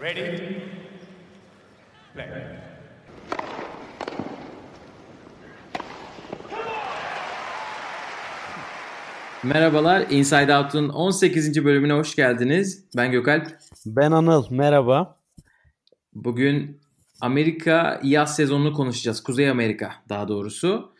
Ready? 0.00 0.62
Play. 2.14 2.26
Merhabalar, 9.42 10.06
Inside 10.10 10.56
Out'un 10.56 10.88
18. 10.88 11.64
bölümüne 11.64 11.92
hoş 11.92 12.16
geldiniz. 12.16 12.84
Ben 12.96 13.10
Gökalp. 13.10 13.46
Ben 13.86 14.12
Anıl, 14.12 14.46
merhaba. 14.50 15.16
Bugün 16.14 16.80
Amerika 17.20 18.00
yaz 18.02 18.36
sezonunu 18.36 18.72
konuşacağız. 18.72 19.22
Kuzey 19.22 19.50
Amerika 19.50 19.92
daha 20.08 20.28
doğrusu. 20.28 20.92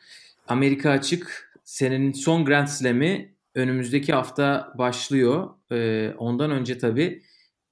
Amerika 0.49 0.91
açık 0.91 1.53
senenin 1.65 2.13
son 2.13 2.45
Grand 2.45 2.69
Slam'i 2.69 3.35
önümüzdeki 3.55 4.13
hafta 4.13 4.73
başlıyor. 4.79 5.49
Ee, 5.73 6.15
ondan 6.19 6.51
önce 6.51 6.79
tabii 6.79 7.23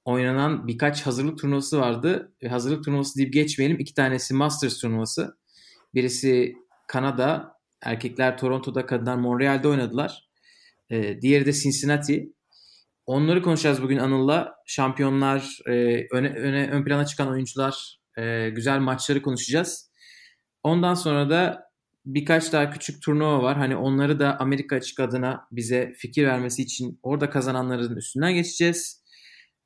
oynanan 0.08 0.66
birkaç 0.68 1.06
hazırlık 1.06 1.38
turnuvası 1.38 1.80
vardı. 1.80 2.32
E, 2.40 2.48
hazırlık 2.48 2.84
turnuvası 2.84 3.18
deyip 3.18 3.32
geçmeyelim. 3.32 3.80
İki 3.80 3.94
tanesi 3.94 4.34
Masters 4.34 4.78
turnuvası. 4.78 5.36
Birisi 5.94 6.54
Kanada, 6.86 7.52
erkekler 7.82 8.38
Toronto'da, 8.38 8.86
kadınlar 8.86 9.16
Montreal'de 9.16 9.68
oynadılar. 9.68 10.28
Ee, 10.90 11.20
diğeri 11.20 11.46
de 11.46 11.52
Cincinnati. 11.52 12.32
Onları 13.06 13.42
konuşacağız 13.42 13.82
bugün 13.82 13.98
Anıl'la. 13.98 14.54
Şampiyonlar, 14.66 15.58
e, 15.66 16.06
öne, 16.10 16.28
öne 16.28 16.70
ön 16.70 16.84
plana 16.84 17.06
çıkan 17.06 17.28
oyuncular, 17.28 17.98
e, 18.18 18.50
güzel 18.50 18.78
maçları 18.78 19.22
konuşacağız. 19.22 19.90
Ondan 20.62 20.94
sonra 20.94 21.30
da 21.30 21.70
birkaç 22.06 22.52
daha 22.52 22.70
küçük 22.70 23.02
turnuva 23.02 23.42
var. 23.42 23.56
Hani 23.56 23.76
onları 23.76 24.18
da 24.18 24.38
Amerika 24.40 24.76
açık 24.76 25.00
adına 25.00 25.46
bize 25.52 25.92
fikir 25.96 26.26
vermesi 26.26 26.62
için 26.62 26.98
orada 27.02 27.30
kazananların 27.30 27.96
üstünden 27.96 28.34
geçeceğiz. 28.34 28.97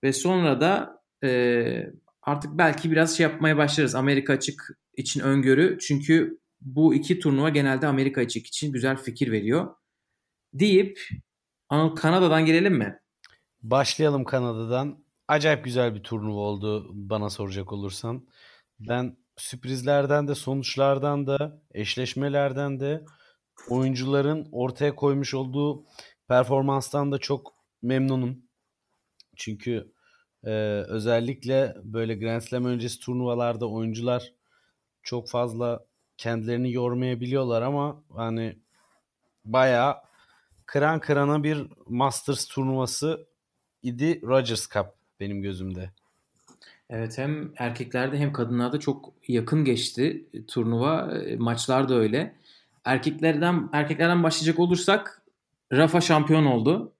Ve 0.03 0.13
sonra 0.13 0.61
da 0.61 1.03
e, 1.25 1.93
artık 2.23 2.59
belki 2.59 2.91
biraz 2.91 3.17
şey 3.17 3.25
yapmaya 3.25 3.57
başlarız. 3.57 3.95
Amerika 3.95 4.33
açık 4.33 4.79
için 4.97 5.21
öngörü. 5.21 5.79
Çünkü 5.79 6.39
bu 6.61 6.95
iki 6.95 7.19
turnuva 7.19 7.49
genelde 7.49 7.87
Amerika 7.87 8.21
açık 8.21 8.47
için 8.47 8.73
güzel 8.73 8.97
fikir 8.97 9.33
veriyor. 9.33 9.75
Deyip 10.55 11.01
Anıl 11.69 11.97
Kanada'dan 11.97 12.47
gelelim 12.47 12.75
mi? 12.75 12.99
Başlayalım 13.63 14.25
Kanada'dan. 14.25 15.05
Acayip 15.29 15.65
güzel 15.65 15.95
bir 15.95 16.03
turnuva 16.03 16.41
oldu 16.41 16.91
bana 16.95 17.31
soracak 17.31 17.73
olursan. 17.73 18.29
Ben 18.81 19.17
sürprizlerden 19.37 20.29
de 20.29 20.35
sonuçlardan 20.35 21.27
da 21.27 21.63
eşleşmelerden 21.75 22.81
de 22.81 23.05
oyuncuların 23.69 24.49
ortaya 24.53 24.95
koymuş 24.95 25.35
olduğu 25.35 25.85
performanstan 26.29 27.13
da 27.13 27.19
çok 27.19 27.55
memnunum. 27.83 28.43
Çünkü 29.43 29.93
e, 30.45 30.51
özellikle 30.89 31.77
böyle 31.83 32.15
Grand 32.15 32.41
Slam 32.41 32.65
öncesi 32.65 33.01
turnuvalarda 33.01 33.71
oyuncular 33.71 34.33
çok 35.03 35.29
fazla 35.29 35.85
kendilerini 36.19 36.73
yormayabiliyorlar 36.73 37.63
ama 37.63 38.03
hani 38.17 38.59
bayağı 39.45 39.97
kıran 40.67 41.01
kırana 41.01 41.43
bir 41.43 41.67
Masters 41.87 42.47
turnuvası 42.47 43.27
idi 43.83 44.23
Rogers 44.23 44.71
Cup 44.71 44.87
benim 45.21 45.43
gözümde. 45.43 45.91
Evet 46.91 47.19
hem 47.19 47.53
erkeklerde 47.57 48.19
hem 48.19 48.33
kadınlarda 48.33 48.81
çok 48.81 49.13
yakın 49.29 49.65
geçti 49.65 50.27
turnuva. 50.49 51.19
E, 51.19 51.37
maçlar 51.37 51.89
da 51.89 51.95
öyle. 51.95 52.35
Erkeklerden 52.85 53.69
erkeklerden 53.73 54.23
başlayacak 54.23 54.59
olursak 54.59 55.23
Rafa 55.73 56.01
şampiyon 56.01 56.45
oldu. 56.45 56.93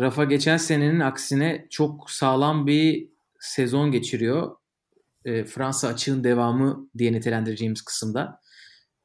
Rafa 0.00 0.24
geçen 0.24 0.56
senenin 0.56 1.00
aksine 1.00 1.66
çok 1.70 2.10
sağlam 2.10 2.66
bir 2.66 3.08
sezon 3.40 3.90
geçiriyor. 3.90 4.56
E, 5.24 5.44
Fransa 5.44 5.88
açığın 5.88 6.24
devamı 6.24 6.88
diye 6.98 7.12
nitelendireceğimiz 7.12 7.82
kısımda. 7.82 8.40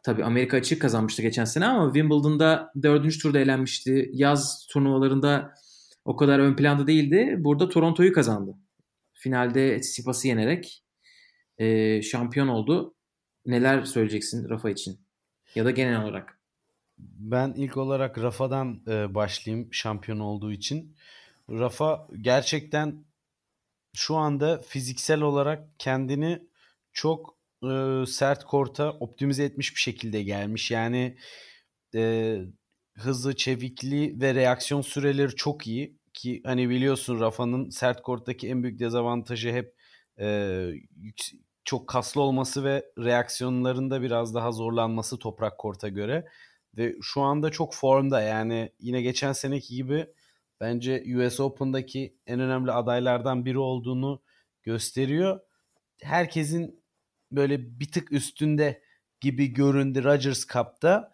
Tabi 0.03 0.23
Amerika 0.23 0.57
açık 0.57 0.81
kazanmıştı 0.81 1.21
geçen 1.21 1.45
sene 1.45 1.65
ama 1.65 1.93
Wimbledon'da 1.93 2.71
dördüncü 2.83 3.19
turda 3.19 3.39
elenmişti. 3.39 4.09
Yaz 4.13 4.67
turnuvalarında 4.69 5.53
o 6.05 6.15
kadar 6.15 6.39
ön 6.39 6.55
planda 6.55 6.87
değildi. 6.87 7.35
Burada 7.39 7.69
Toronto'yu 7.69 8.13
kazandı. 8.13 8.55
Finalde 9.13 9.79
Tsitsipas'ı 9.79 10.27
yenerek 10.27 10.83
e, 11.57 12.01
şampiyon 12.01 12.47
oldu. 12.47 12.95
Neler 13.45 13.83
söyleyeceksin 13.83 14.49
Rafa 14.49 14.69
için? 14.69 14.99
Ya 15.55 15.65
da 15.65 15.71
genel 15.71 16.03
olarak. 16.03 16.34
Ben 16.97 17.53
ilk 17.57 17.77
olarak 17.77 18.17
Rafa'dan 18.17 18.81
e, 18.87 19.15
başlayayım 19.15 19.73
şampiyon 19.73 20.19
olduğu 20.19 20.51
için. 20.51 20.95
Rafa 21.49 22.07
gerçekten 22.21 23.05
şu 23.93 24.15
anda 24.15 24.61
fiziksel 24.61 25.21
olarak 25.21 25.69
kendini 25.79 26.41
çok 26.93 27.37
e, 27.63 28.03
sert 28.07 28.43
korta 28.43 28.91
optimize 28.91 29.43
etmiş 29.43 29.75
bir 29.75 29.79
şekilde 29.79 30.23
gelmiş. 30.23 30.71
Yani 30.71 31.17
e, 31.95 32.37
hızı, 32.97 33.35
çevikliği 33.35 34.21
ve 34.21 34.35
reaksiyon 34.35 34.81
süreleri 34.81 35.35
çok 35.35 35.67
iyi 35.67 35.97
ki 36.13 36.41
hani 36.45 36.69
biliyorsun 36.69 37.19
Rafa'nın 37.19 37.69
sert 37.69 38.01
korttaki 38.01 38.49
en 38.49 38.63
büyük 38.63 38.79
dezavantajı 38.79 39.51
hep 39.51 39.75
e, 40.19 40.69
çok 41.65 41.87
kaslı 41.87 42.21
olması 42.21 42.63
ve 42.63 42.85
reaksiyonlarında 42.99 44.01
biraz 44.01 44.35
daha 44.35 44.51
zorlanması 44.51 45.19
toprak 45.19 45.57
korta 45.57 45.89
göre 45.89 46.27
ve 46.77 46.95
şu 47.01 47.21
anda 47.21 47.51
çok 47.51 47.73
formda 47.73 48.21
yani 48.21 48.71
yine 48.79 49.01
geçen 49.01 49.33
seneki 49.33 49.75
gibi 49.75 50.07
bence 50.61 51.03
US 51.17 51.39
Open'daki 51.39 52.17
en 52.27 52.39
önemli 52.39 52.71
adaylardan 52.71 53.45
biri 53.45 53.59
olduğunu 53.59 54.21
gösteriyor. 54.63 55.39
Herkesin 56.01 56.83
böyle 57.31 57.79
bir 57.79 57.91
tık 57.91 58.11
üstünde 58.11 58.81
gibi 59.21 59.53
göründü 59.53 60.03
Rogers 60.03 60.47
Cup'ta 60.47 61.13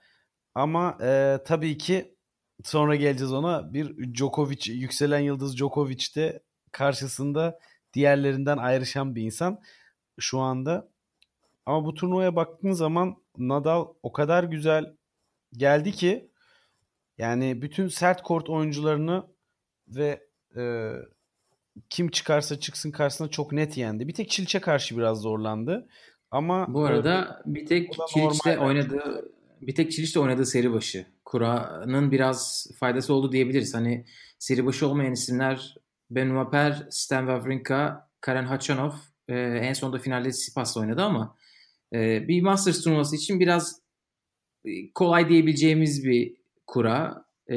ama 0.55 0.97
e, 1.01 1.39
tabii 1.45 1.77
ki 1.77 2.15
sonra 2.63 2.95
geleceğiz 2.95 3.33
ona 3.33 3.73
bir 3.73 4.13
Djokovic 4.13 4.73
yükselen 4.73 5.19
yıldız 5.19 5.57
Djokovic 5.57 6.05
de 6.15 6.43
karşısında 6.71 7.59
diğerlerinden 7.93 8.57
ayrışan 8.57 9.15
bir 9.15 9.23
insan 9.23 9.61
şu 10.19 10.39
anda. 10.39 10.91
Ama 11.65 11.85
bu 11.85 11.93
turnuvaya 11.93 12.35
baktığın 12.35 12.71
zaman 12.71 13.15
Nadal 13.37 13.87
o 14.03 14.11
kadar 14.11 14.43
güzel 14.43 14.95
geldi 15.53 15.91
ki 15.91 16.29
yani 17.17 17.61
bütün 17.61 17.87
sert 17.87 18.23
kort 18.23 18.49
oyuncularını 18.49 19.23
ve 19.87 20.27
e, 20.57 20.91
kim 21.89 22.09
çıkarsa 22.09 22.59
çıksın 22.59 22.91
karşısına 22.91 23.27
çok 23.29 23.51
net 23.51 23.77
yendi. 23.77 24.07
Bir 24.07 24.13
tek 24.13 24.29
Çilç'e 24.29 24.59
karşı 24.59 24.97
biraz 24.97 25.21
zorlandı. 25.21 25.87
Ama 26.31 26.73
bu 26.73 26.85
arada 26.85 27.41
bir 27.45 27.65
tek 27.65 27.93
Çiliç'te 28.13 28.59
oynadığı 28.59 29.31
bir 29.61 29.75
tek 29.75 29.91
Çiliç'te 29.91 30.19
oynadığı 30.19 30.45
seri 30.45 30.73
başı. 30.73 31.05
Kura'nın 31.25 32.11
biraz 32.11 32.67
faydası 32.79 33.13
oldu 33.13 33.31
diyebiliriz. 33.31 33.73
Hani 33.75 34.05
seri 34.39 34.65
başı 34.65 34.87
olmayan 34.87 35.13
isimler 35.13 35.75
Benoit 36.09 36.51
Per, 36.51 36.87
Stan 36.89 37.27
Wawrinka, 37.27 38.09
Karen 38.21 38.45
Hachanov 38.45 38.91
e, 39.27 39.35
en 39.39 39.73
sonunda 39.73 39.99
finalde 39.99 40.31
Sipas'la 40.31 40.81
oynadı 40.81 41.01
ama 41.01 41.35
e, 41.93 42.27
bir 42.27 42.41
Masters 42.41 42.83
turnuvası 42.83 43.15
için 43.15 43.39
biraz 43.39 43.80
kolay 44.93 45.29
diyebileceğimiz 45.29 46.03
bir 46.03 46.35
kura. 46.67 47.25
E, 47.51 47.55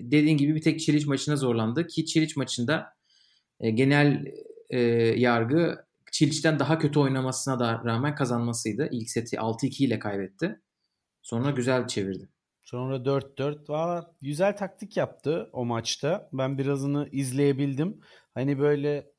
dediğin 0.00 0.36
gibi 0.36 0.54
bir 0.54 0.62
tek 0.62 0.80
Çiliç 0.80 1.06
maçına 1.06 1.36
zorlandı 1.36 1.86
ki 1.86 2.06
Çiliç 2.06 2.36
maçında 2.36 2.86
e, 3.60 3.70
genel 3.70 4.24
e, 4.70 4.80
yargı 5.16 5.84
Çiliç'ten 6.12 6.58
daha 6.58 6.78
kötü 6.78 6.98
oynamasına 6.98 7.58
da 7.58 7.82
rağmen 7.84 8.14
kazanmasıydı. 8.14 8.88
İlk 8.92 9.10
seti 9.10 9.36
6-2 9.36 9.84
ile 9.84 9.98
kaybetti. 9.98 10.60
Sonra 11.22 11.50
güzel 11.50 11.86
çevirdi. 11.86 12.28
Sonra 12.62 12.96
4-4 12.96 13.68
valla 13.68 14.14
güzel 14.22 14.56
taktik 14.56 14.96
yaptı 14.96 15.50
o 15.52 15.64
maçta. 15.64 16.28
Ben 16.32 16.58
birazını 16.58 17.08
izleyebildim. 17.12 18.00
Hani 18.34 18.58
böyle 18.58 19.12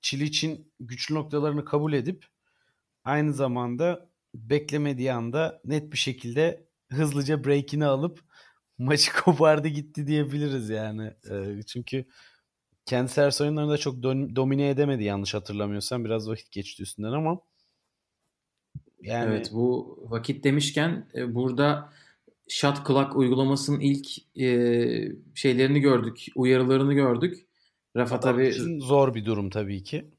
Çiliç'in 0.00 0.72
güçlü 0.80 1.14
noktalarını 1.14 1.64
kabul 1.64 1.92
edip 1.92 2.26
aynı 3.04 3.32
zamanda 3.32 4.11
beklemediği 4.34 5.12
anda 5.12 5.60
net 5.64 5.92
bir 5.92 5.98
şekilde 5.98 6.66
hızlıca 6.92 7.44
break'ini 7.44 7.86
alıp 7.86 8.20
maçı 8.78 9.12
kopardı 9.12 9.68
gitti 9.68 10.06
diyebiliriz 10.06 10.70
yani. 10.70 11.12
Çünkü 11.66 12.04
kendi 12.86 13.10
servis 13.10 13.40
oyunlarında 13.40 13.78
çok 13.78 14.02
domine 14.36 14.68
edemedi 14.68 15.04
yanlış 15.04 15.34
hatırlamıyorsam. 15.34 16.04
Biraz 16.04 16.28
vakit 16.28 16.52
geçti 16.52 16.82
üstünden 16.82 17.12
ama 17.12 17.40
yani... 19.02 19.30
Evet 19.30 19.50
bu 19.52 19.98
vakit 20.10 20.44
demişken 20.44 21.08
e, 21.14 21.34
burada 21.34 21.92
shot 22.48 22.86
clock 22.86 23.16
uygulamasının 23.16 23.80
ilk 23.80 24.38
e, 24.40 24.48
şeylerini 25.34 25.80
gördük, 25.80 26.26
uyarılarını 26.34 26.94
gördük. 26.94 27.46
Rafa 27.96 28.20
tabii 28.20 28.52
zor 28.78 29.14
bir 29.14 29.24
durum 29.24 29.50
tabii 29.50 29.82
ki. 29.82 30.10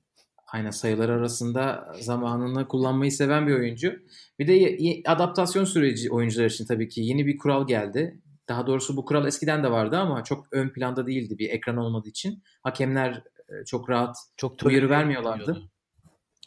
Aynen 0.54 0.70
sayılar 0.70 1.10
arasında 1.10 1.94
zamanını 2.00 2.68
kullanmayı 2.68 3.12
seven 3.12 3.48
bir 3.48 3.54
oyuncu. 3.54 4.00
Bir 4.40 4.48
de 4.48 4.78
adaptasyon 5.10 5.66
süreci 5.66 6.12
oyuncular 6.12 6.46
için 6.46 6.66
tabii 6.66 6.90
ki 6.90 7.02
yeni 7.02 7.26
bir 7.26 7.38
kural 7.38 7.68
geldi. 7.68 8.22
Daha 8.50 8.68
doğrusu 8.68 8.98
bu 8.98 9.06
kural 9.06 9.28
eskiden 9.28 9.64
de 9.64 9.72
vardı 9.72 9.98
ama 9.98 10.24
çok 10.24 10.48
ön 10.52 10.70
planda 10.70 11.08
değildi 11.08 11.38
bir 11.38 11.50
ekran 11.50 11.78
olmadığı 11.78 12.10
için. 12.10 12.44
Hakemler 12.64 13.24
e, 13.50 13.66
çok 13.66 13.90
rahat 13.90 14.16
Çok 14.38 14.64
uyarı 14.64 14.90
vermiyorlardı. 14.90 15.62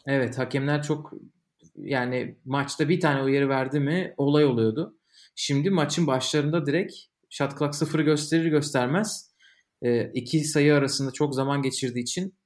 Evet 0.05 0.37
hakemler 0.37 0.83
çok 0.83 1.13
yani 1.75 2.37
maçta 2.45 2.89
bir 2.89 2.99
tane 2.99 3.21
uyarı 3.21 3.49
verdi 3.49 3.79
mi 3.79 4.13
olay 4.17 4.45
oluyordu. 4.45 4.97
Şimdi 5.35 5.69
maçın 5.69 6.07
başlarında 6.07 6.65
direkt 6.65 6.93
shot 7.29 7.59
clock 7.59 7.75
sıfırı 7.75 8.01
gösterir 8.01 8.45
göstermez 8.45 9.35
e, 9.81 10.11
iki 10.11 10.43
sayı 10.43 10.75
arasında 10.75 11.11
çok 11.11 11.35
zaman 11.35 11.61
geçirdiği 11.61 12.01
için 12.01 12.37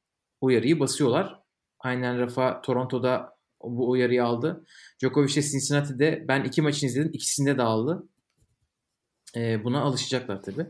uyarıyı 0.41 0.79
basıyorlar. 0.79 1.40
Aynen 1.83 2.19
Rafa 2.19 2.61
Toronto'da 2.61 3.37
bu 3.63 3.89
uyarıyı 3.89 4.25
aldı. 4.25 4.65
Djokovic 4.99 5.35
de 5.35 5.41
Cincinnati'de 5.41 6.25
ben 6.27 6.43
iki 6.43 6.61
maçını 6.61 6.89
izledim. 6.89 7.11
ikisinde 7.13 7.57
de 7.57 7.61
aldı. 7.61 8.07
E, 9.35 9.63
buna 9.63 9.81
alışacaklar 9.81 10.43
tabii. 10.43 10.65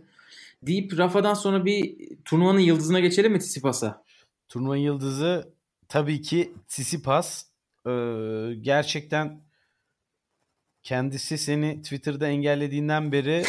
Deyip 0.63 0.97
Rafa'dan 0.97 1.33
sonra 1.33 1.65
bir 1.65 1.97
turnuvanın 2.25 2.59
yıldızına 2.59 2.99
geçelim 2.99 3.31
mi 3.31 3.39
Tsitsipas'a? 3.39 4.03
Turnuva 4.49 4.77
yıldızı 4.77 5.53
tabii 5.87 6.21
ki 6.21 6.53
Tsitsipas. 6.67 7.45
Ee, 7.87 7.91
gerçekten 8.61 9.41
kendisi 10.83 11.37
seni 11.37 11.81
Twitter'da 11.81 12.27
engellediğinden 12.27 13.11
beri 13.11 13.43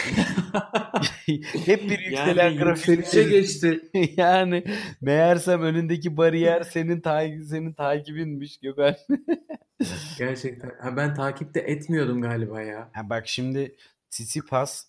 hep 1.67 1.91
bir 1.91 1.99
yükselen 1.99 2.57
grafik. 2.57 2.89
yükselişe 2.89 3.31
geçti. 3.31 3.81
yani 4.17 4.65
meğersem 5.01 5.63
önündeki 5.63 6.17
bariyer 6.17 6.63
senin 6.63 7.01
takip 7.01 7.45
senin 7.45 7.73
takibinmiş 7.73 8.61
Gökhan. 8.61 8.97
Gerçekten. 10.19 10.71
Ha, 10.81 10.97
ben 10.97 11.15
takipte 11.15 11.61
etmiyordum 11.61 12.23
galiba 12.23 12.63
ya. 12.63 12.91
Ha 12.93 13.11
bak 13.11 13.29
şimdi 13.29 13.77
Tsitsipas 14.11 14.87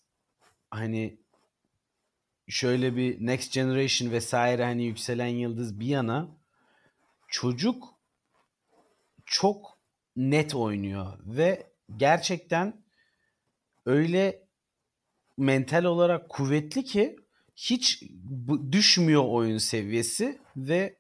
hani 0.72 1.18
şöyle 2.48 2.96
bir 2.96 3.26
Next 3.26 3.54
Generation 3.54 4.12
vesaire 4.12 4.64
hani 4.64 4.86
yükselen 4.86 5.28
yıldız 5.28 5.80
bir 5.80 5.88
yana 5.88 6.28
çocuk 7.28 7.84
çok 9.26 9.78
net 10.16 10.56
oynuyor 10.56 11.20
ve 11.26 11.68
gerçekten 11.98 12.84
öyle 13.86 14.43
mental 15.38 15.84
olarak 15.84 16.30
kuvvetli 16.30 16.84
ki 16.84 17.16
hiç 17.56 18.04
düşmüyor 18.72 19.24
oyun 19.28 19.58
seviyesi 19.58 20.42
ve 20.56 20.98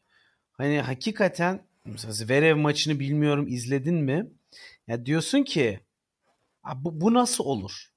hani 0.51 0.81
hakikaten 0.81 1.67
mesela 1.85 2.13
Zverev 2.13 2.55
maçını 2.57 2.99
bilmiyorum 2.99 3.47
izledin 3.47 3.95
mi? 3.95 4.31
Ya 4.87 5.05
diyorsun 5.05 5.43
ki 5.43 5.79
"Abi 6.63 6.85
bu, 6.85 7.01
bu 7.01 7.13
nasıl 7.13 7.43
olur? 7.43 7.93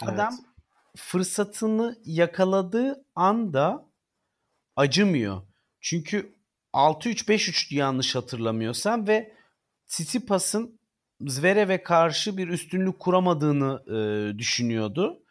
Adam 0.00 0.34
Evet. 0.34 0.44
fırsatını 0.96 1.98
yakaladığı 2.04 3.04
anda 3.14 3.88
acımıyor. 4.76 5.42
Çünkü 5.80 6.34
6-3-5-3 6.72 7.72
yanlış 7.72 8.14
hatırlamıyorsam 8.14 9.06
ve 9.08 9.36
Tsitsipas'ın 9.86 10.77
Zverev'e 11.20 11.82
karşı 11.82 12.36
bir 12.36 12.48
üstünlük 12.48 12.98
kuramadığını 12.98 13.82
e, 13.86 14.38
düşünüyordu. 14.38 15.22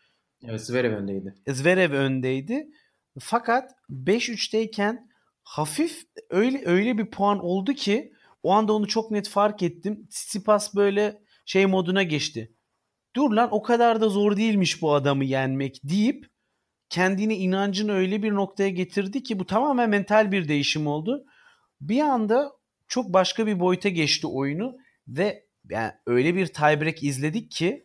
Evet 0.44 0.62
Zverev 0.62 0.94
öndeydi. 0.94 1.36
Zverev 1.48 1.94
öndeydi. 1.94 2.68
Fakat 3.20 3.72
5-3'teyken 3.90 5.10
hafif 5.44 6.04
öyle 6.30 6.62
öyle 6.66 6.98
bir 6.98 7.06
puan 7.06 7.40
oldu 7.40 7.74
ki 7.74 8.14
o 8.44 8.52
anda 8.52 8.74
onu 8.74 8.88
çok 8.88 9.12
net 9.12 9.30
fark 9.30 9.64
ettim. 9.64 10.08
Tsitsipas 10.08 10.76
böyle 10.76 11.22
şey 11.46 11.66
moduna 11.66 12.04
geçti. 12.04 12.54
Dur 13.16 13.32
lan 13.32 13.50
o 13.52 13.62
kadar 13.62 14.02
da 14.02 14.10
zor 14.10 14.38
değilmiş 14.38 14.82
bu 14.82 14.94
adamı 14.94 15.26
yenmek 15.26 15.80
deyip 15.84 16.26
kendini 16.90 17.36
inancını 17.36 17.94
öyle 17.94 18.24
bir 18.24 18.32
noktaya 18.32 18.70
getirdi 18.70 19.24
ki 19.24 19.40
bu 19.40 19.46
tamamen 19.46 19.90
mental 19.90 20.32
bir 20.32 20.48
değişim 20.48 20.88
oldu. 20.88 21.26
Bir 21.82 22.00
anda 22.00 22.52
çok 22.88 23.14
başka 23.14 23.48
bir 23.48 23.60
boyuta 23.60 23.90
geçti 23.90 24.28
oyunu 24.28 24.78
ve 25.08 25.47
yani 25.70 25.92
öyle 26.06 26.36
bir 26.36 26.48
tiebreak 26.48 27.04
izledik 27.04 27.52
ki 27.52 27.84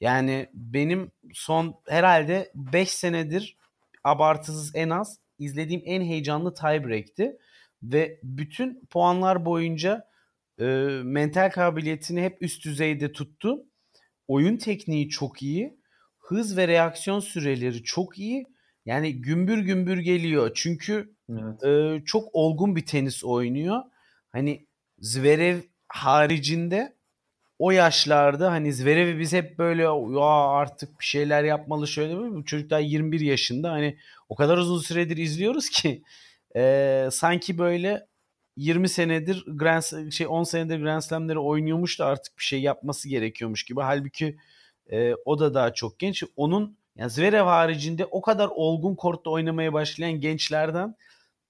yani 0.00 0.46
benim 0.54 1.10
son 1.34 1.74
herhalde 1.88 2.52
5 2.54 2.90
senedir 2.90 3.56
abartısız 4.04 4.72
en 4.74 4.90
az 4.90 5.18
izlediğim 5.38 5.82
en 5.84 6.02
heyecanlı 6.02 6.54
tiebreak'ti. 6.54 7.38
Ve 7.82 8.20
bütün 8.22 8.86
puanlar 8.90 9.44
boyunca 9.44 10.08
e, 10.60 10.64
mental 11.04 11.50
kabiliyetini 11.50 12.22
hep 12.22 12.42
üst 12.42 12.64
düzeyde 12.64 13.12
tuttu. 13.12 13.66
Oyun 14.28 14.56
tekniği 14.56 15.08
çok 15.08 15.42
iyi. 15.42 15.80
Hız 16.18 16.56
ve 16.56 16.68
reaksiyon 16.68 17.20
süreleri 17.20 17.82
çok 17.82 18.18
iyi. 18.18 18.46
Yani 18.86 19.22
gümbür 19.22 19.58
gümbür 19.58 19.98
geliyor. 19.98 20.50
Çünkü 20.54 21.14
Evet. 21.30 21.64
e, 21.64 22.04
çok 22.04 22.28
olgun 22.32 22.76
bir 22.76 22.86
tenis 22.86 23.24
oynuyor. 23.24 23.82
Hani 24.32 24.66
Zverev 24.98 25.60
haricinde 25.88 26.95
o 27.58 27.70
yaşlarda 27.70 28.50
hani 28.50 28.72
Zverev'i 28.72 29.18
biz 29.18 29.32
hep 29.32 29.58
böyle 29.58 29.82
ya 29.82 30.24
artık 30.48 31.00
bir 31.00 31.04
şeyler 31.04 31.44
yapmalı 31.44 31.88
şöyle 31.88 32.16
böyle. 32.16 32.34
Bu 32.34 32.44
çocuk 32.44 32.70
daha 32.70 32.80
21 32.80 33.20
yaşında 33.20 33.70
hani 33.72 33.98
o 34.28 34.34
kadar 34.34 34.58
uzun 34.58 34.78
süredir 34.78 35.16
izliyoruz 35.16 35.70
ki 35.70 36.02
e, 36.56 37.08
sanki 37.12 37.58
böyle 37.58 38.06
20 38.56 38.88
senedir 38.88 39.44
Grand 39.46 40.10
şey 40.12 40.26
10 40.26 40.44
senedir 40.44 40.80
Grand 40.80 41.00
Slam'leri 41.00 41.38
oynuyormuş 41.38 41.98
da 41.98 42.06
artık 42.06 42.38
bir 42.38 42.44
şey 42.44 42.60
yapması 42.60 43.08
gerekiyormuş 43.08 43.64
gibi. 43.64 43.80
Halbuki 43.80 44.36
e, 44.92 45.14
o 45.24 45.38
da 45.38 45.54
daha 45.54 45.74
çok 45.74 45.98
genç. 45.98 46.24
Onun 46.36 46.78
yani 46.96 47.10
Zverev 47.10 47.44
haricinde 47.44 48.04
o 48.06 48.22
kadar 48.22 48.48
olgun 48.54 48.94
kortta 48.94 49.30
oynamaya 49.30 49.72
başlayan 49.72 50.20
gençlerden 50.20 50.96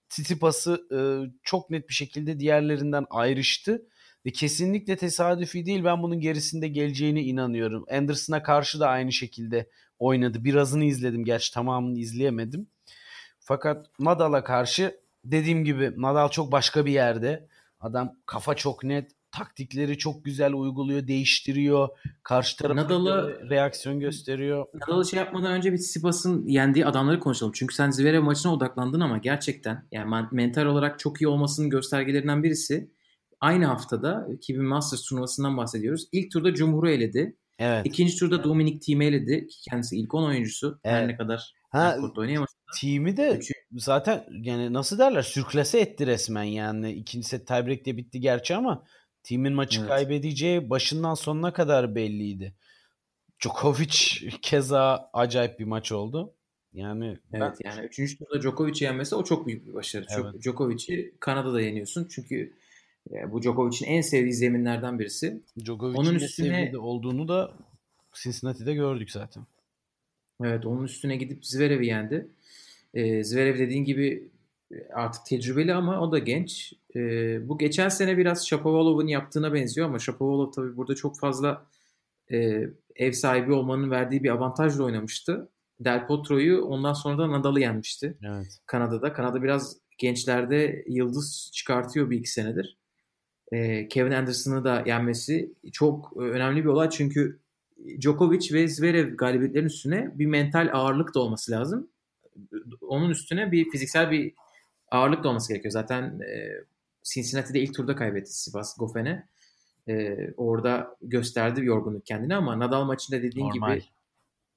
Tsitsipas'ı 0.09 0.87
e, 0.93 0.99
çok 1.43 1.70
net 1.70 1.88
bir 1.88 1.94
şekilde 1.94 2.41
diğerlerinden 2.41 3.06
ayrıştı. 3.11 3.82
Ve 4.26 4.32
kesinlikle 4.32 4.96
tesadüfi 4.96 5.67
değil. 5.67 5.84
Ben 5.84 6.02
bunun 6.02 6.20
gerisinde 6.20 6.69
geleceğine 6.69 7.23
inanıyorum. 7.23 7.84
Anderson'a 7.90 8.43
karşı 8.43 8.81
da 8.81 8.88
aynı 8.88 9.12
şekilde 9.12 9.69
oynadı. 9.99 10.44
Birazını 10.44 10.84
izledim. 10.84 11.25
Gerçi 11.25 11.55
tamamını 11.55 11.99
izleyemedim. 11.99 12.67
Fakat 13.40 13.87
Nadal'a 14.00 14.44
karşı 14.44 15.00
dediğim 15.25 15.64
gibi 15.64 15.93
Nadal 15.96 16.28
çok 16.28 16.52
başka 16.52 16.87
bir 16.87 16.93
yerde. 16.93 17.49
Adam 17.81 18.12
kafa 18.26 18.55
çok 18.55 18.84
net. 18.84 19.11
Taktikleri 19.31 19.99
çok 19.99 20.25
güzel 20.25 20.52
uyguluyor, 20.52 21.06
değiştiriyor. 21.06 21.88
Karşı 22.23 22.56
tarafa 22.56 22.82
Nadal'ı- 22.82 23.50
reaksiyon 23.50 24.00
gösteriyor. 24.00 24.67
Nadal'ı 24.75 25.06
şey 25.06 25.19
yapmadan 25.19 25.52
önce 25.52 25.73
bir 25.73 25.78
Tsitsipas'ın 25.78 26.46
yendiği 26.46 26.87
adamları 26.87 27.20
konuşalım. 27.20 27.52
Çünkü 27.56 27.75
sen 27.75 27.90
Zverev 27.90 28.23
maçına 28.23 28.55
odaklandın 28.55 29.00
ama 29.00 29.19
gerçekten 29.19 29.87
yani 29.93 30.11
men- 30.11 30.28
mental 30.32 30.67
olarak 30.67 30.99
çok 30.99 31.23
iyi 31.23 31.28
olmasının 31.28 31.70
göstergelerinden 31.70 32.43
birisi 32.43 32.90
aynı 33.40 33.64
haftada 33.66 34.28
2000 34.33 34.64
Masters 34.64 35.02
turnuvasından 35.02 35.57
bahsediyoruz. 35.57 36.09
İlk 36.12 36.33
turda 36.33 36.55
Cumhur'u 36.55 36.90
eledi. 36.90 37.37
Evet. 37.59 37.87
İkinci 37.87 38.16
turda 38.16 38.45
Dominic 38.45 38.78
Thiem 38.78 39.00
eledi. 39.02 39.47
ki 39.47 39.57
Kendisi 39.71 39.97
ilk 39.97 40.14
10 40.14 40.23
oyuncusu. 40.28 40.78
Her 40.83 40.99
Evet. 40.99 41.11
ne 41.11 41.16
kadar 41.16 41.55
Ha, 41.71 41.97
kortta 42.00 42.21
oynayamasa 42.21 42.52
da. 42.59 42.78
Team'i 42.81 43.16
de 43.16 43.28
Üçü- 43.31 43.52
zaten 43.73 44.25
yani 44.43 44.73
nasıl 44.73 44.99
derler 44.99 45.23
sürklase 45.23 45.81
etti 45.81 46.07
resmen 46.07 46.43
yani. 46.43 46.93
İkinci 46.93 47.28
set 47.28 47.47
tiebreak 47.47 47.87
de 47.87 47.97
bitti 47.97 48.21
gerçi 48.21 48.55
ama 48.57 48.85
team'in 49.23 49.52
maçı 49.52 49.81
Evet. 49.81 49.88
kaybedeceği 49.88 50.71
başından 50.71 51.14
sonuna 51.14 51.52
kadar 51.52 51.95
belliydi. 51.95 52.55
Djokovic 53.43 53.97
keza 54.43 55.11
acayip 55.12 55.59
bir 55.59 55.64
maç 55.64 55.93
oldu. 55.93 56.33
Yani 56.73 57.19
ben- 57.33 57.40
Evet 57.40 57.57
yani 57.64 57.87
3. 57.87 58.19
turda 58.19 58.43
Djokovic'i 58.43 58.85
yenmesi 58.85 59.14
o 59.14 59.25
çok 59.25 59.47
büyük 59.47 59.69
bir 59.69 59.75
başarı. 59.75 60.07
Evet. 60.11 60.43
Djokovic'i 60.43 61.14
Kanada'da 61.21 61.61
yeniyorsun. 61.61 62.09
Çünkü 62.11 62.52
e, 63.12 63.32
bu 63.32 63.42
Djokovic'in 63.42 63.86
en 63.86 64.00
sevdiği 64.00 64.32
zeminlerden 64.34 64.98
birisi. 64.98 65.42
Djokovic'in 65.64 65.98
Onun 66.00 66.12
ne 66.12 66.16
üstüne- 66.16 66.46
seviyede 66.48 66.78
olduğunu 66.78 67.28
da 67.28 67.52
Cincinnati'de 68.22 68.75
gördük 68.75 69.10
zaten. 69.10 69.46
Evet 70.44 70.66
onun 70.66 70.84
üstüne 70.84 71.16
gidip 71.16 71.46
Zverev'i 71.46 71.86
yendi. 71.86 72.28
Ee, 72.94 73.25
Zverev 73.25 73.58
dediğin 73.58 73.84
gibi 73.84 74.30
e, 74.72 74.88
artık 74.94 75.26
tecrübeli 75.26 75.75
ama 75.75 76.00
o 76.00 76.12
da 76.12 76.18
genç. 76.18 76.72
Ee, 76.96 77.48
bu 77.48 77.58
geçen 77.58 77.88
sene 77.88 78.18
biraz 78.18 78.48
Shapovalov'un 78.48 79.06
yaptığına 79.06 79.54
benziyor 79.54 79.86
ama 79.88 79.98
Shapovalov 79.98 80.52
tabii 80.52 80.76
burada 80.76 80.94
çok 80.94 81.18
fazla 81.18 81.66
e, 82.32 82.66
ev 82.96 83.12
sahibi 83.12 83.52
olmanın 83.52 83.90
verdiği 83.90 84.22
bir 84.25 84.30
avantajla 84.30 84.84
oynamıştı. 84.84 85.48
Del 85.80 86.06
Potro'yu 86.06 86.64
ondan 86.64 86.92
sonra 86.92 87.18
da 87.18 87.30
Nadal'ı 87.30 87.60
yenmişti 87.60 88.16
Evet. 88.25 88.58
Kanada'da. 88.66 89.12
Kanada 89.12 89.42
biraz 89.42 89.76
gençlerde 89.98 90.84
yıldız 90.88 91.50
çıkartıyor 91.54 92.10
bir 92.10 92.18
iki 92.18 92.30
senedir. 92.30 92.76
Ee, 93.53 93.88
Kevin 93.88 94.12
Anderson'ı 94.12 94.65
da 94.65 94.83
yenmesi 94.87 95.53
çok 95.73 96.12
e, 96.17 96.21
önemli 96.21 96.65
bir 96.65 96.69
olay 96.69 96.91
çünkü 96.91 97.38
Djokovic 98.00 98.55
ve 98.55 98.69
Zverev 98.69 99.17
galibiyetlerin 99.17 99.67
üstüne 99.67 100.11
bir 100.15 100.26
mental 100.26 100.71
ağırlık 100.73 101.15
da 101.15 101.21
olması 101.21 101.53
lazım. 101.53 101.88
Onun 102.81 103.11
üstüne 103.11 103.53
bir 103.53 103.71
fiziksel 103.71 104.11
bir 104.11 104.35
ağırlık 104.91 105.25
da 105.25 105.29
olması 105.29 105.53
gerekiyor. 105.53 105.73
Zaten 105.73 106.21
e, 106.21 106.65
Cincinnati'de 107.03 107.61
ilk 107.61 107.75
turda 107.75 107.97
kaybetti 107.97 108.43
Sivas 108.43 108.76
Goffen'e. 108.79 109.29
E, 109.88 110.17
orada 110.37 110.97
gösterdi 111.03 111.61
bir 111.61 111.67
yorgunluk 111.67 112.07
kendine 112.07 112.37
ama 112.37 112.59
Nadal 112.59 112.85
maçında 112.85 113.23
dediğin 113.23 113.47
Normal. 113.47 113.75
gibi 113.76 113.85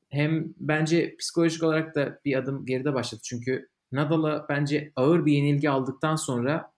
hem 0.09 0.53
bence 0.57 1.15
psikolojik 1.17 1.63
olarak 1.63 1.95
da 1.95 2.19
bir 2.25 2.37
adım 2.37 2.65
geride 2.65 2.93
başladı. 2.93 3.21
Çünkü 3.23 3.69
Nadal'a 3.91 4.45
bence 4.49 4.91
ağır 4.95 5.25
bir 5.25 5.33
yenilgi 5.33 5.69
aldıktan 5.69 6.15
sonra 6.15 6.71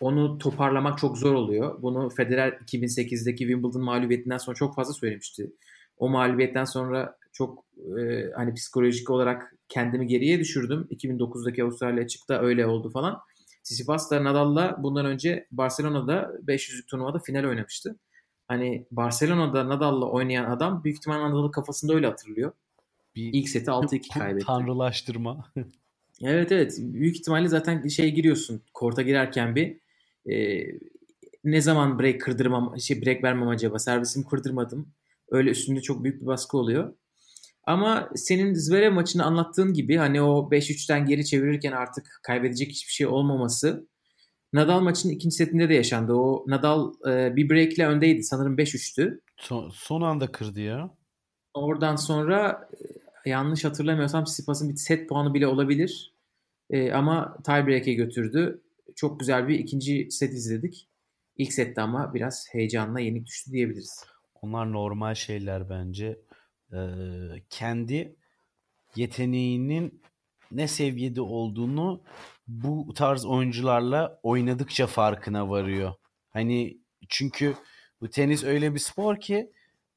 onu 0.00 0.38
toparlamak 0.38 0.98
çok 0.98 1.18
zor 1.18 1.34
oluyor. 1.34 1.82
Bunu 1.82 2.10
Federer 2.10 2.52
2008'deki 2.52 3.38
Wimbledon 3.38 3.82
mağlubiyetinden 3.82 4.38
sonra 4.38 4.54
çok 4.54 4.74
fazla 4.74 4.92
söylemişti. 4.92 5.52
O 5.98 6.08
mağlubiyetten 6.08 6.64
sonra 6.64 7.16
çok 7.32 7.64
e, 8.00 8.30
hani 8.36 8.54
psikolojik 8.54 9.10
olarak 9.10 9.54
kendimi 9.68 10.06
geriye 10.06 10.40
düşürdüm. 10.40 10.88
2009'daki 10.90 11.64
Avustralya 11.64 12.04
açıkta 12.04 12.40
öyle 12.40 12.66
oldu 12.66 12.90
falan. 12.90 13.18
Tsitsipas 13.62 14.10
da 14.10 14.24
Nadal'la 14.24 14.76
bundan 14.82 15.06
önce 15.06 15.46
Barcelona'da 15.50 16.32
500'lük 16.46 16.86
turnuvada 16.86 17.18
final 17.18 17.44
oynamıştı. 17.44 17.96
Hani 18.48 18.86
Barcelona'da 18.90 19.68
Nadal'la 19.68 20.06
oynayan 20.06 20.50
adam 20.50 20.84
büyük 20.84 20.98
ihtimal 20.98 21.30
Nadal'ın 21.30 21.50
kafasında 21.50 21.94
öyle 21.94 22.06
hatırlıyor. 22.06 22.52
Bir 23.16 23.30
İlk 23.32 23.48
seti 23.48 23.70
6-2 23.70 24.18
kaybetti. 24.18 24.46
tanrılaştırma. 24.46 25.52
Evet 26.22 26.52
evet. 26.52 26.78
Büyük 26.78 27.16
ihtimalle 27.16 27.48
zaten 27.48 27.88
şey 27.88 28.14
giriyorsun. 28.14 28.62
Korta 28.74 29.02
girerken 29.02 29.54
bir 29.54 29.80
e, 30.32 30.66
ne 31.44 31.60
zaman 31.60 31.98
break 31.98 32.20
kırdırmam, 32.20 32.80
şey 32.80 33.02
break 33.02 33.24
vermem 33.24 33.48
acaba? 33.48 33.78
Servisimi 33.78 34.26
kırdırmadım. 34.26 34.92
Öyle 35.30 35.50
üstünde 35.50 35.80
çok 35.80 36.04
büyük 36.04 36.20
bir 36.20 36.26
baskı 36.26 36.58
oluyor. 36.58 36.94
Ama 37.64 38.10
senin 38.14 38.54
Zverev 38.54 38.92
maçını 38.92 39.24
anlattığın 39.24 39.72
gibi 39.72 39.96
hani 39.96 40.22
o 40.22 40.48
5-3'ten 40.50 41.06
geri 41.06 41.24
çevirirken 41.24 41.72
artık 41.72 42.20
kaybedecek 42.22 42.68
hiçbir 42.68 42.92
şey 42.92 43.06
olmaması 43.06 43.88
Nadal 44.52 44.80
maçının 44.80 45.12
ikinci 45.12 45.36
setinde 45.36 45.68
de 45.68 45.74
yaşandı. 45.74 46.12
O 46.12 46.44
Nadal 46.46 46.92
e, 47.08 47.36
bir 47.36 47.50
breakle 47.50 47.86
öndeydi. 47.86 48.22
Sanırım 48.22 48.56
5-3'tü. 48.56 49.20
Son, 49.36 49.68
son 49.68 50.02
anda 50.02 50.32
kırdı 50.32 50.60
ya. 50.60 50.90
Oradan 51.54 51.96
sonra 51.96 52.68
e, 53.24 53.30
yanlış 53.30 53.64
hatırlamıyorsam 53.64 54.26
Sipas'ın 54.26 54.68
bir 54.68 54.76
set 54.76 55.08
puanı 55.08 55.34
bile 55.34 55.46
olabilir. 55.46 56.14
E, 56.70 56.92
ama 56.92 57.36
tiebreak'e 57.44 57.92
götürdü. 57.92 58.62
Çok 58.98 59.20
güzel 59.20 59.48
bir 59.48 59.58
ikinci 59.58 60.10
set 60.10 60.32
izledik. 60.32 60.88
İlk 61.36 61.52
sette 61.52 61.80
ama 61.80 62.14
biraz 62.14 62.46
heyecanla 62.52 63.00
yenik 63.00 63.26
düştü 63.26 63.52
diyebiliriz. 63.52 64.04
Onlar 64.42 64.72
normal 64.72 65.14
şeyler 65.14 65.70
bence. 65.70 66.18
Ee, 66.72 66.78
kendi 67.50 68.16
yeteneğinin 68.96 70.02
ne 70.52 70.68
seviyede 70.68 71.20
olduğunu 71.20 72.02
bu 72.48 72.94
tarz 72.94 73.24
oyuncularla 73.24 74.20
oynadıkça 74.22 74.86
farkına 74.86 75.50
varıyor. 75.50 75.94
Hani 76.30 76.78
çünkü 77.08 77.54
bu 78.00 78.10
tenis 78.10 78.44
öyle 78.44 78.74
bir 78.74 78.80
spor 78.80 79.20
ki 79.20 79.52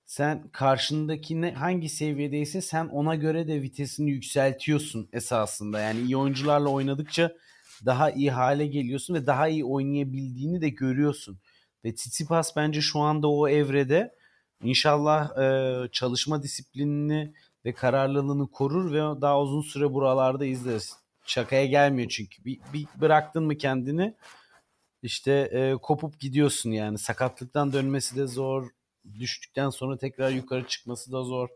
sen 0.06 0.50
karşındaki 0.52 1.42
ne, 1.42 1.54
hangi 1.54 1.90
seviyedeyse 1.90 2.62
sen 2.62 2.88
ona 2.88 3.16
göre 3.16 3.48
de 3.48 3.62
vitesini 3.62 4.12
yükseltiyorsun 4.12 5.10
esasında. 5.14 5.80
Yani 5.80 6.02
iyi 6.02 6.18
oyuncularla 6.18 6.70
oynadıkça 6.70 7.36
daha 7.86 8.12
iyi 8.12 8.32
hale 8.32 8.68
geliyorsun 8.68 9.14
ve 9.14 9.28
daha 9.28 9.48
iyi 9.48 9.66
oynayabildiğini 9.66 10.62
de 10.62 10.70
görüyorsun. 10.70 11.40
Ve 11.86 11.96
Tsitsipas 11.96 12.56
bence 12.56 12.82
şu 12.82 13.00
anda 13.00 13.28
o 13.28 13.48
evrede 13.48 14.16
İnşallah 14.64 15.38
e, 15.38 15.88
çalışma 15.92 16.44
disiplinini 16.44 17.34
ve 17.66 17.74
kararlılığını 17.74 18.48
korur 18.52 18.94
ve 18.94 19.22
daha 19.22 19.42
uzun 19.42 19.62
süre 19.62 19.94
buralarda 19.94 20.46
izleriz. 20.46 20.98
Şakaya 21.26 21.66
gelmiyor 21.66 22.10
çünkü. 22.10 22.46
Bir, 22.46 22.60
bir 22.74 22.86
bıraktın 23.02 23.44
mı 23.44 23.58
kendini 23.58 24.14
işte 25.04 25.32
e, 25.32 25.76
kopup 25.82 26.20
gidiyorsun 26.20 26.72
yani. 26.72 26.98
Sakatlıktan 26.98 27.74
dönmesi 27.74 28.16
de 28.16 28.28
zor. 28.28 28.70
Düştükten 29.20 29.70
sonra 29.70 29.98
tekrar 29.98 30.30
yukarı 30.32 30.68
çıkması 30.68 31.12
da 31.12 31.24
zor. 31.24 31.50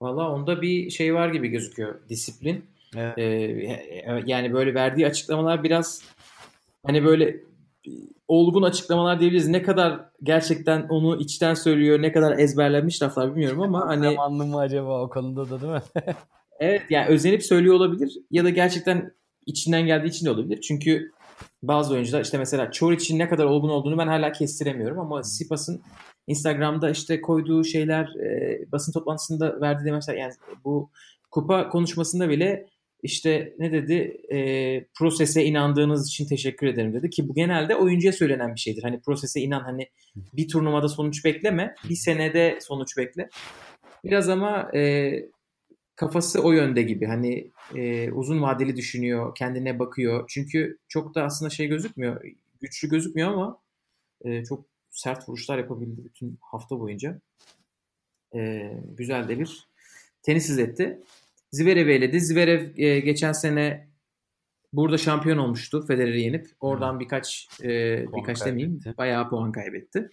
Valla 0.00 0.30
onda 0.30 0.62
bir 0.62 0.90
şey 0.90 1.14
var 1.14 1.28
gibi 1.28 1.48
gözüküyor. 1.48 2.08
Disiplin. 2.08 2.73
Evet. 2.96 3.18
Ee, 3.18 4.22
yani 4.26 4.52
böyle 4.52 4.74
verdiği 4.74 5.06
açıklamalar 5.06 5.62
biraz 5.62 6.02
hani 6.86 7.04
böyle 7.04 7.40
olgun 8.28 8.62
açıklamalar 8.62 9.20
diyebiliriz. 9.20 9.48
Ne 9.48 9.62
kadar 9.62 10.00
gerçekten 10.22 10.88
onu 10.88 11.20
içten 11.20 11.54
söylüyor, 11.54 12.02
ne 12.02 12.12
kadar 12.12 12.38
ezberlenmiş 12.38 13.02
laflar 13.02 13.30
bilmiyorum 13.30 13.62
ama 13.62 13.86
hani 13.86 14.04
Zamanlı 14.04 14.46
mı 14.46 14.58
acaba 14.58 15.02
o 15.02 15.08
konuda 15.08 15.50
da 15.50 15.60
değil 15.60 15.72
mi? 15.72 15.82
evet 16.60 16.82
yani 16.90 17.06
özenip 17.06 17.44
söylüyor 17.44 17.74
olabilir 17.74 18.12
ya 18.30 18.44
da 18.44 18.50
gerçekten 18.50 19.12
içinden 19.46 19.86
geldiği 19.86 20.08
için 20.08 20.26
de 20.26 20.30
olabilir. 20.30 20.60
Çünkü 20.60 21.10
bazı 21.62 21.94
oyuncular 21.94 22.20
işte 22.20 22.38
mesela 22.38 22.70
Çoric'in 22.70 23.18
ne 23.18 23.28
kadar 23.28 23.44
olgun 23.44 23.68
olduğunu 23.68 23.98
ben 23.98 24.06
hala 24.06 24.32
kestiremiyorum 24.32 24.98
ama 24.98 25.22
Sipas'ın 25.22 25.82
Instagram'da 26.26 26.90
işte 26.90 27.20
koyduğu 27.20 27.64
şeyler 27.64 28.04
e, 28.04 28.58
basın 28.72 28.92
toplantısında 28.92 29.60
verdiği 29.60 29.92
mesaj 29.92 30.18
yani 30.18 30.32
bu 30.64 30.90
kupa 31.30 31.68
konuşmasında 31.68 32.28
bile 32.28 32.66
işte 33.04 33.54
ne 33.58 33.72
dedi 33.72 34.16
e, 34.32 34.38
prosese 34.98 35.44
inandığınız 35.44 36.08
için 36.08 36.26
teşekkür 36.26 36.66
ederim 36.66 36.94
dedi 36.94 37.10
ki 37.10 37.28
bu 37.28 37.34
genelde 37.34 37.76
oyuncuya 37.76 38.12
söylenen 38.12 38.54
bir 38.54 38.60
şeydir. 38.60 38.82
Hani 38.82 39.00
prosese 39.00 39.40
inan 39.40 39.60
hani 39.60 39.88
bir 40.32 40.48
turnuvada 40.48 40.88
sonuç 40.88 41.24
bekleme 41.24 41.74
bir 41.88 41.96
senede 41.96 42.58
sonuç 42.60 42.96
bekle. 42.96 43.28
Biraz 44.04 44.28
ama 44.28 44.70
e, 44.74 45.12
kafası 45.96 46.42
o 46.42 46.52
yönde 46.52 46.82
gibi 46.82 47.06
hani 47.06 47.50
e, 47.74 48.12
uzun 48.12 48.42
vadeli 48.42 48.76
düşünüyor 48.76 49.34
kendine 49.34 49.78
bakıyor. 49.78 50.24
Çünkü 50.28 50.78
çok 50.88 51.14
da 51.14 51.24
aslında 51.24 51.50
şey 51.50 51.66
gözükmüyor 51.66 52.24
güçlü 52.60 52.88
gözükmüyor 52.88 53.32
ama 53.32 53.58
e, 54.24 54.44
çok 54.44 54.66
sert 54.90 55.28
vuruşlar 55.28 55.58
yapabildi 55.58 56.04
bütün 56.04 56.38
hafta 56.40 56.80
boyunca. 56.80 57.20
E, 58.34 58.72
güzel 58.88 59.28
de 59.28 59.38
bir 59.38 59.68
tenis 60.22 60.50
izletti. 60.50 61.00
Zverev'i 61.54 61.92
eledi. 61.92 62.20
Zverev 62.20 62.78
e, 62.78 63.00
geçen 63.00 63.32
sene 63.32 63.88
burada 64.72 64.98
şampiyon 64.98 65.38
olmuştu 65.38 65.86
Federer'i 65.86 66.20
yenip. 66.22 66.46
Oradan 66.60 67.00
birkaç 67.00 67.48
e, 67.62 67.68
birkaç 68.16 68.24
kaybetti. 68.38 68.44
demeyeyim 68.46 68.80
bayağı 68.98 69.28
puan 69.30 69.52
kaybetti. 69.52 70.10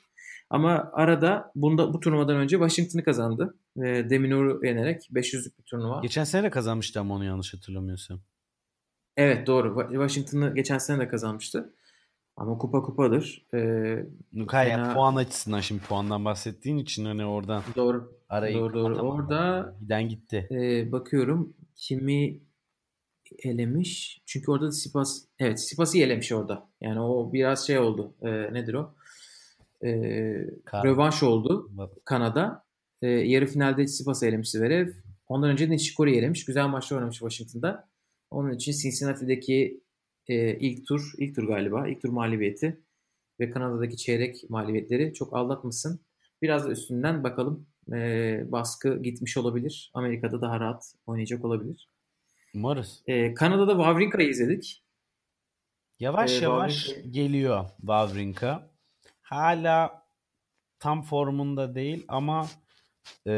Ama 0.50 0.90
arada 0.94 1.52
bunda 1.56 1.94
bu 1.94 2.00
turnuvadan 2.00 2.36
önce 2.38 2.56
Washington'ı 2.58 3.04
kazandı. 3.04 3.56
E, 3.78 3.82
Deminur'u 4.10 4.66
yenerek 4.66 5.10
500'lük 5.14 5.58
bir 5.60 5.64
turnuva. 5.66 6.00
Geçen 6.02 6.24
sene 6.24 6.44
de 6.44 6.50
kazanmıştı 6.50 7.00
ama 7.00 7.16
onu 7.16 7.26
yanlış 7.26 7.54
hatırlamıyorsam. 7.54 8.20
Evet 9.18 9.48
doğru. 9.48 9.68
Wa- 9.68 9.92
Washington'ı 9.92 10.56
geçen 10.56 10.78
sene 10.78 11.00
de 11.00 11.08
kazanmıştı. 11.08 11.74
Ama 12.38 12.58
kupa 12.58 12.82
kupadır. 12.82 13.46
E, 13.54 13.58
Hayır, 14.48 14.72
Fena- 14.74 14.94
puan 14.94 15.16
açısından 15.16 15.60
şimdi 15.60 15.82
puandan 15.84 16.26
bahsettiğin 16.26 16.78
için 16.78 17.06
hani 17.06 17.26
oradan 17.26 17.64
doğru. 17.76 18.21
Arayı 18.32 18.56
Doğru, 18.56 18.74
doğru. 18.74 18.96
Orada- 18.96 19.76
giden 19.82 20.10
gitti. 20.10 20.48
E, 20.52 20.92
bakıyorum 20.92 21.54
kimi 21.76 22.40
elemiş. 23.44 24.22
Çünkü 24.26 24.52
orada 24.52 24.68
da 24.68 24.72
Sipas 24.72 25.26
evet 25.40 25.60
Sipas'ı 25.60 25.98
elemiş 25.98 26.32
orada. 26.32 26.70
Yani 26.82 27.00
o 27.02 27.34
biraz 27.34 27.68
şey 27.68 27.80
oldu. 27.80 28.14
E, 28.22 28.54
nedir 28.54 28.74
o? 28.74 28.96
E, 29.84 29.90
Kar- 30.66 30.86
rövanş 30.86 31.24
oldu. 31.24 31.70
Bak, 31.72 31.94
Kanada. 32.06 32.66
E, 33.02 33.08
yarı 33.08 33.46
finalde 33.46 33.86
Tsitsipas'ı 33.86 34.26
elemiş 34.26 34.50
Zverev. 34.52 34.90
Ondan 35.28 35.50
önce 35.50 35.70
de 35.70 35.74
Nishikori'yi 35.74 36.18
elemiş. 36.18 36.46
Güzel 36.46 36.68
maçlar 36.68 36.98
oynamış 36.98 37.18
Washington'da. 37.18 37.90
Onun 38.32 38.52
için 38.52 38.72
Cincinnati'deki 38.72 39.82
e, 40.28 40.58
ilk 40.60 40.88
tur, 40.88 41.12
ilk 41.18 41.36
tur 41.36 41.48
galiba, 41.48 41.88
ilk 41.88 42.02
tur 42.02 42.10
mağlubiyeti 42.10 42.82
ve 43.40 43.52
Kanada'daki 43.52 43.98
çeyrek 43.98 44.50
mağlubiyetleri 44.50 45.14
çok 45.14 45.36
aldatmasın. 45.36 46.00
Biraz 46.42 46.66
da 46.66 46.72
üstünden 46.72 47.24
bakalım 47.24 47.68
e, 47.94 48.52
baskı 48.52 49.02
gitmiş 49.04 49.38
olabilir. 49.38 49.92
Amerika'da 49.94 50.42
daha 50.42 50.60
rahat 50.60 50.94
oynayacak 51.06 51.46
olabilir. 51.46 51.88
Umarız. 52.56 53.04
E, 53.08 53.34
Kanada'da 53.34 53.72
Wawrinka'yı 53.72 54.30
izledik. 54.30 54.84
Yavaş 56.00 56.32
Ee, 56.32 56.44
yavaş 56.44 56.88
Wawrinka- 56.88 57.12
geliyor 57.12 57.70
Wawrinka. 57.78 58.72
Hala 59.22 60.04
tam 60.80 61.04
formunda 61.04 61.76
değil 61.76 62.06
ama 62.08 62.48
e, 63.28 63.32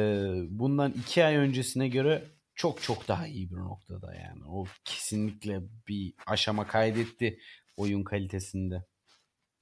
bundan 0.49 0.91
iki 0.91 1.25
ay 1.25 1.35
öncesine 1.35 1.87
göre 1.87 2.23
çok 2.55 2.81
çok 2.81 3.07
daha 3.07 3.27
iyi 3.27 3.51
bir 3.51 3.55
noktada 3.55 4.13
yani. 4.15 4.43
O 4.47 4.65
kesinlikle 4.85 5.61
bir 5.87 6.13
aşama 6.27 6.67
kaydetti 6.67 7.39
oyun 7.77 8.03
kalitesinde. 8.03 8.83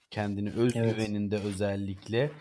Kendini 0.09 0.51
özgüveninde 0.51 1.35
özellikle 1.37 2.31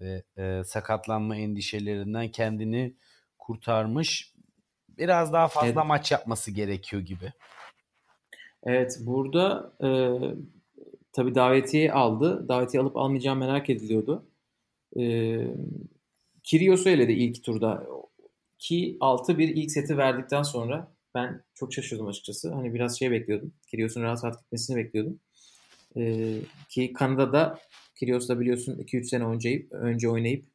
ve 0.00 0.22
e, 0.36 0.64
sakatlanma 0.64 1.36
endişelerinden 1.36 2.28
kendini 2.28 2.94
kurtarmış. 3.38 4.34
Biraz 4.88 5.32
daha 5.32 5.48
fazla 5.48 5.66
Evet. 5.66 5.84
maç 5.86 6.12
yapması 6.12 6.50
gerekiyor 6.50 7.02
gibi. 7.02 7.32
Evet 8.62 8.98
burada 9.00 9.72
e, 9.82 9.88
tabii 11.12 11.34
davetiye 11.34 11.92
aldı. 11.92 12.48
Davetiye 12.48 12.82
alıp 12.82 12.96
almayacağı 12.96 13.36
merak 13.36 13.70
ediliyordu. 13.70 14.26
E, 14.98 15.02
Kyrgios'u 16.42 16.88
eledi 16.88 17.12
ilk 17.12 17.44
turda. 17.44 17.86
Ki 18.58 18.96
6-1 19.00 19.42
ilk 19.42 19.70
seti 19.70 19.96
verdikten 19.98 20.42
sonra 20.42 20.92
ben 21.14 21.42
çok 21.54 21.74
şaşırdım 21.74 22.06
açıkçası. 22.06 22.54
Hani 22.54 22.74
biraz 22.74 22.98
şey 22.98 23.10
bekliyordum. 23.10 23.52
Kyrgios'un 23.66 24.02
rahat 24.02 24.24
rahat 24.24 24.40
gitmesini 24.40 24.76
bekliyordum. 24.76 25.20
E, 25.96 26.34
ki 26.68 26.92
Kanada'da 26.92 27.58
Kyrgios'la 27.98 28.40
biliyorsun 28.40 28.78
2-3 28.78 29.04
sene 29.04 29.24
önce, 29.24 29.66
önce 29.70 30.08
oynayıp 30.08 30.46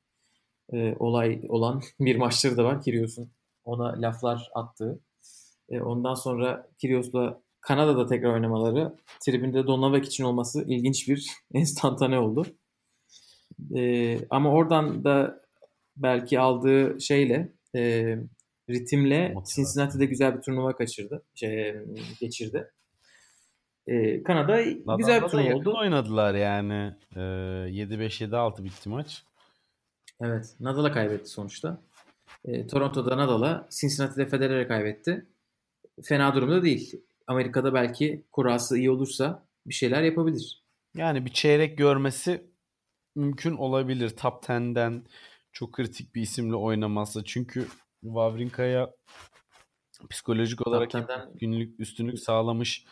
e, 0.73 0.95
olay 0.99 1.41
olan 1.49 1.81
bir 1.99 2.15
maçları 2.15 2.57
da 2.57 2.63
var 2.63 2.81
Kyrgios'un 2.81 3.31
ona 3.65 4.01
laflar 4.01 4.49
attığı. 4.53 4.99
E, 5.69 5.81
ondan 5.81 6.13
sonra 6.13 6.69
Kyrgios'la 6.77 7.41
Kanada'da 7.61 8.07
tekrar 8.07 8.33
oynamaları 8.33 8.95
tribünde 9.25 9.67
Donovak 9.67 10.05
için 10.05 10.23
olması 10.23 10.63
ilginç 10.67 11.09
bir 11.09 11.27
enstantane 11.53 12.19
oldu. 12.19 12.45
E, 13.75 14.19
ama 14.29 14.51
oradan 14.51 15.03
da 15.03 15.43
belki 15.97 16.39
aldığı 16.39 17.01
şeyle 17.01 17.53
e, 17.75 18.15
ritimle. 18.69 19.35
Cincinnati'de 19.55 20.05
güzel 20.05 20.37
bir 20.37 20.41
turnuva 20.41 20.75
kaçırdı. 20.75 21.23
Şey, 21.35 21.75
geçirdi. 22.19 22.71
E, 23.87 24.23
Kanada 24.23 24.55
Nadal'la 24.55 24.95
güzel 24.97 25.23
bir 25.23 25.27
turnuva 25.27 25.55
oldu. 25.55 25.77
oynadılar 25.77 26.35
yani. 26.35 26.95
Ee, 27.15 27.19
7-5 27.19 28.21
7-6 28.23 28.63
bitti 28.63 28.89
maç. 28.89 29.23
Evet. 30.21 30.55
Nadal'a 30.59 30.91
kaybetti 30.91 31.29
sonuçta. 31.29 31.81
E, 32.45 32.67
Toronto'da 32.67 33.17
Nadal'a, 33.17 33.67
Cincinnati'de 33.79 34.25
Federer'e 34.25 34.67
kaybetti. 34.67 35.25
Fena 36.03 36.35
durumda 36.35 36.63
değil. 36.63 37.01
Amerika'da 37.27 37.73
belki 37.73 38.23
kurası 38.31 38.77
iyi 38.77 38.91
olursa 38.91 39.45
bir 39.65 39.73
şeyler 39.73 40.03
yapabilir. 40.03 40.63
Yani 40.95 41.25
bir 41.25 41.31
çeyrek 41.31 41.77
görmesi 41.77 42.43
mümkün 43.15 43.55
olabilir. 43.55 44.09
Top 44.09 44.43
10'den 44.43 45.03
çok 45.51 45.73
kritik 45.73 46.15
bir 46.15 46.21
isimle 46.21 46.55
oynamazsa. 46.55 47.23
Çünkü 47.23 47.67
Wawrinka'ya 48.01 48.91
psikolojik 50.09 50.67
olarak 50.67 50.93
hep 50.93 51.09
10'den 51.09 51.29
günlük 51.35 51.79
üstünlük 51.79 52.19
sağlamış 52.19 52.85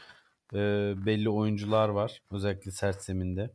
e, 0.54 0.58
belli 1.06 1.30
oyuncular 1.30 1.90
var. 1.90 2.22
Özellikle 2.32 2.72
sert 2.72 3.04
zeminde. 3.04 3.50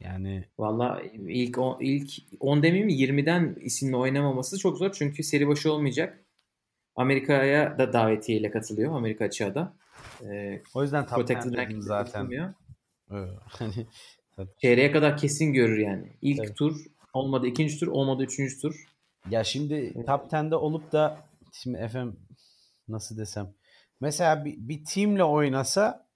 Yani 0.00 0.44
Valla 0.58 1.02
ilk 1.12 1.58
on, 1.58 1.76
ilk 1.80 2.10
10 2.40 2.62
demeyeyim 2.62 2.86
mi 2.86 3.20
20'den 3.22 3.56
isimle 3.60 3.96
oynamaması 3.96 4.58
çok 4.58 4.78
zor. 4.78 4.92
Çünkü 4.92 5.22
seri 5.22 5.48
başı 5.48 5.72
olmayacak. 5.72 6.24
Amerika'ya 6.96 7.78
da 7.78 7.92
davetiyeyle 7.92 8.50
katılıyor. 8.50 8.96
Amerika 8.96 9.24
açığa 9.24 9.54
da. 9.54 9.76
E, 10.30 10.62
o 10.74 10.82
yüzden 10.82 11.06
top 11.06 11.12
10 11.12 11.16
protected 11.16 11.52
dedim 11.52 11.82
zaten. 11.82 12.54
Ee, 13.10 13.14
Hani 13.48 13.86
Çeyreğe 14.58 14.92
kadar 14.92 15.16
kesin 15.16 15.52
görür 15.52 15.78
yani. 15.78 16.12
İlk 16.22 16.40
Evet. 16.44 16.56
tur 16.56 16.84
olmadı 17.12 17.46
ikinci 17.46 17.78
tur 17.78 17.86
olmadı 17.86 18.22
üçüncü 18.22 18.60
tur. 18.60 18.84
Ya 19.30 19.44
şimdi 19.44 19.94
top 20.06 20.32
10'de 20.32 20.56
olup 20.56 20.92
da 20.92 21.18
şimdi 21.52 21.88
FM 21.88 22.08
nasıl 22.88 23.18
desem 23.18 23.54
mesela 24.00 24.44
bir, 24.44 24.56
bir 24.58 24.84
teamle 24.84 25.24
oynasa 25.24 26.07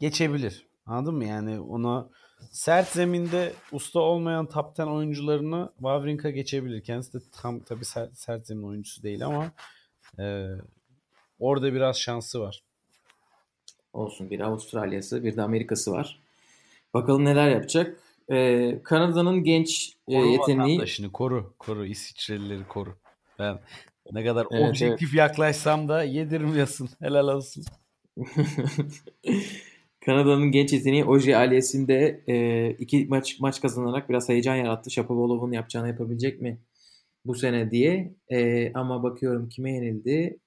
geçebilir. 0.00 0.66
Anladın 0.86 1.14
mı? 1.14 1.24
Yani 1.24 1.60
ona 1.60 2.08
sert 2.50 2.88
zeminde 2.88 3.52
usta 3.72 4.00
olmayan 4.00 4.46
top 4.46 4.78
10 4.78 4.86
oyuncularını 4.86 5.70
Wawrinka 5.76 6.30
geçebilir. 6.30 6.82
Kendisi 6.84 7.12
de 7.12 7.18
tam 7.32 7.60
tabii 7.60 7.84
sert, 7.84 8.18
sert 8.18 8.46
zemin 8.46 8.62
oyuncusu 8.62 9.02
değil 9.02 9.26
ama 9.26 9.52
e, 10.18 10.46
orada 11.38 11.74
biraz 11.74 11.98
şansı 12.00 12.40
var. 12.40 12.62
Olsun 13.92 14.30
bir 14.30 14.40
Avustralya'sı 14.40 15.24
bir 15.24 15.36
de 15.36 15.42
Amerika'sı 15.42 15.92
var. 15.92 16.20
Bakalım 16.94 17.24
neler 17.24 17.50
yapacak. 17.50 17.96
Ee, 18.30 18.80
Kanada'nın 18.84 19.44
genç 19.44 19.96
e, 20.08 20.14
yeteneği 20.14 20.38
vatandaşını 20.38 21.12
koru. 21.12 21.54
Koru. 21.58 21.86
İsviçrelileri 21.86 22.68
koru. 22.68 22.96
Ben 23.38 23.58
ne 24.12 24.24
kadar 24.24 24.46
Evet, 24.50 24.70
objektif 24.70 25.14
yaklaşsam 25.14 25.88
da 25.88 26.02
yedirmiyorsun. 26.02 26.88
Helal 27.00 27.28
olsun. 27.28 27.64
Kanada'nın 30.06 30.50
genç 30.50 30.72
yeteneği 30.72 31.04
Oje 31.04 31.36
Alias'inde 31.36 32.24
e, 32.28 32.70
iki 32.70 33.06
maç 33.08 33.40
maç 33.40 33.60
kazanarak 33.60 34.08
biraz 34.08 34.28
heyecan 34.28 34.56
yarattı. 34.56 34.90
Shapovalov'un 34.90 35.52
yapacağını 35.52 35.88
yapabilecek 35.88 36.40
mi 36.40 36.60
bu 37.24 37.34
sene 37.34 37.70
diye. 37.70 38.14
E, 38.32 38.72
ama 38.72 39.02
bakıyorum 39.02 39.48
kime 39.48 39.72
yenildi? 39.72 40.38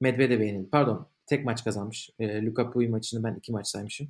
Medvedev'e 0.00 0.46
yenildi. 0.46 0.70
Pardon. 0.70 1.08
Tek 1.26 1.44
maç 1.44 1.64
kazanmış. 1.64 2.10
E, 2.18 2.42
Luka 2.46 2.70
Pouille 2.70 2.90
maçını 2.90 3.24
ben 3.24 3.34
iki 3.34 3.52
maç 3.52 3.68
saymışım. 3.68 4.08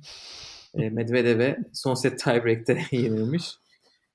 E, 0.73 0.89
Medvedev'e 0.89 1.57
son 1.73 1.93
set 1.93 2.19
tiebreak'te 2.19 2.81
yenilmiş. 2.97 3.51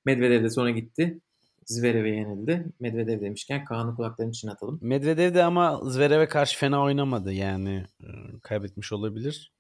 Medvedev 0.05 0.45
de 0.45 0.51
sonra 0.51 0.71
gitti. 0.71 1.19
Zverev'e 1.67 2.11
yenildi. 2.11 2.65
Medvedev 2.81 3.21
demişken 3.21 3.65
Kaan'ın 3.65 3.97
kulaklarının 3.97 4.33
içine 4.33 4.51
atalım. 4.51 4.79
Medvedev 4.83 5.35
de 5.35 5.45
ama 5.45 5.81
Zverev'e 5.85 6.29
karşı 6.29 6.59
fena 6.59 6.83
oynamadı 6.83 7.33
yani. 7.33 7.85
e, 8.01 8.09
Kaybetmiş 8.43 8.93
olabilir. 8.93 9.52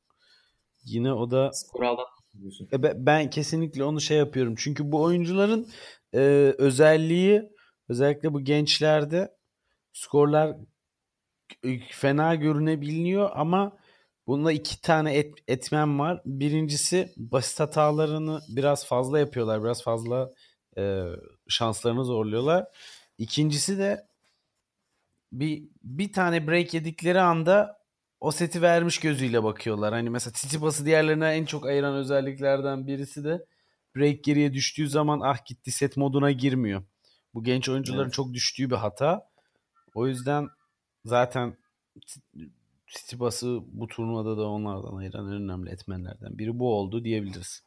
Yine 0.84 1.12
o 1.12 1.30
da 1.30 1.50
Skoru 1.52 1.88
aldan 1.88 2.06
diyorsun. 2.40 2.68
E, 2.72 2.82
be- 2.82 2.94
ben 2.96 3.30
kesinlikle 3.30 3.84
onu 3.84 4.00
şey 4.00 4.18
yapıyorum. 4.18 4.54
Çünkü 4.58 4.92
bu 4.92 5.02
oyuncuların 5.02 5.68
e, 6.14 6.18
özelliği 6.58 7.42
özellikle 7.88 8.34
bu 8.34 8.40
gençlerde 8.44 9.34
skorlar 9.92 10.56
fena 11.90 12.34
görünebiliyor 12.34 13.30
ama 13.34 13.76
bunda 14.26 14.52
iki 14.52 14.80
tane 14.80 15.14
et, 15.14 15.34
etmen 15.48 15.98
var. 15.98 16.22
Birincisi 16.24 17.12
basit 17.16 17.60
hatalarını 17.60 18.40
biraz 18.48 18.86
fazla 18.86 19.18
yapıyorlar. 19.18 19.64
Biraz 19.64 19.82
fazla 19.82 20.32
e, 20.78 21.04
şanslarını 21.48 22.04
zorluyorlar. 22.04 22.66
İkincisi 23.18 23.78
de 23.78 24.06
bir 25.32 25.68
bir 25.82 26.12
tane 26.12 26.46
break 26.48 26.74
yedikleri 26.74 27.20
anda 27.20 27.81
o 28.22 28.30
seti 28.30 28.62
vermiş 28.62 28.98
gözüyle 28.98 29.42
bakıyorlar. 29.42 29.94
Hani 29.94 30.10
mesela 30.10 30.32
Tsitsipas'ı 30.32 30.86
diğerlerine 30.86 31.28
en 31.28 31.44
çok 31.44 31.66
ayıran 31.66 31.94
özelliklerden 31.94 32.86
birisi 32.86 33.24
de 33.24 33.44
break 33.96 34.24
geriye 34.24 34.52
düştüğü 34.52 34.88
zaman 34.88 35.20
ah 35.20 35.44
gitti 35.44 35.70
set 35.72 35.96
moduna 35.96 36.30
girmiyor. 36.30 36.82
Bu 37.34 37.44
genç 37.44 37.68
oyuncuların 37.68 38.02
Evet. 38.04 38.12
çok 38.12 38.32
düştüğü 38.32 38.70
bir 38.70 38.76
hata. 38.76 39.26
O 39.94 40.06
yüzden 40.06 40.48
zaten 41.04 41.56
Tsi- 42.06 42.50
Tsitsipas'ı 42.86 43.60
bu 43.66 43.86
turnuvada 43.86 44.36
da 44.36 44.48
onlardan 44.48 44.96
ayıran 44.96 45.26
en 45.26 45.32
önemli 45.32 45.70
etmenlerden 45.70 46.38
biri 46.38 46.58
bu 46.58 46.74
oldu 46.74 47.04
diyebiliriz. 47.04 47.62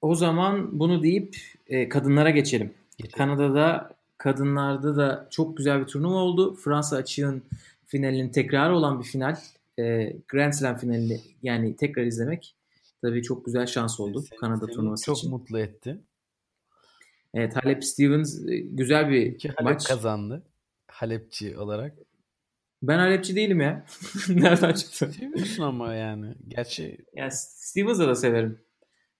O 0.00 0.14
zaman 0.14 0.78
bunu 0.78 1.02
deyip 1.02 1.36
e, 1.66 1.88
kadınlara 1.88 2.30
geçelim. 2.30 2.74
Geçelim. 2.98 3.18
Kanada'da 3.18 3.94
kadınlarda 4.18 4.96
da 4.96 5.28
çok 5.30 5.56
güzel 5.56 5.80
bir 5.80 5.86
turnuva 5.86 6.16
oldu. 6.16 6.54
Fransa 6.54 6.96
açığın 6.96 7.42
finalinin 7.86 8.28
tekrarı 8.28 8.74
olan 8.76 8.98
bir 9.00 9.04
final. 9.04 9.36
E, 9.78 10.12
Grand 10.28 10.52
Slam 10.52 10.76
finalini 10.76 11.20
yani 11.42 11.76
tekrar 11.76 12.02
izlemek 12.04 12.54
tabii 13.02 13.22
çok 13.22 13.44
güzel 13.46 13.66
şans 13.66 14.00
oldu 14.00 14.22
Seni- 14.22 14.38
Kanada 14.38 14.66
seni 14.66 14.74
turnuvası 14.74 15.04
çok 15.06 15.18
için. 15.18 15.30
mutlu 15.30 15.58
etti. 15.58 15.98
Evet 17.34 17.56
Halep 17.56 17.84
Stevens 17.84 18.48
e, 18.48 18.56
güzel 18.58 19.10
bir 19.10 19.38
Ki 19.38 19.48
Halep 19.56 19.72
maç. 19.72 19.88
kazandı. 19.88 20.42
Halepçi 20.88 21.58
olarak. 21.58 21.92
Ben 22.82 22.98
Halepçi 22.98 23.36
değilim 23.36 23.60
ya. 23.60 23.86
Nereden 24.28 24.72
çıktı? 24.72 25.12
Seviyorsun 25.12 25.62
ama 25.62 25.94
yani. 25.94 26.34
Gerçi 26.48 26.98
Yani 27.14 27.30
Stevens'ı 27.32 28.08
da 28.08 28.14
severim. 28.14 28.58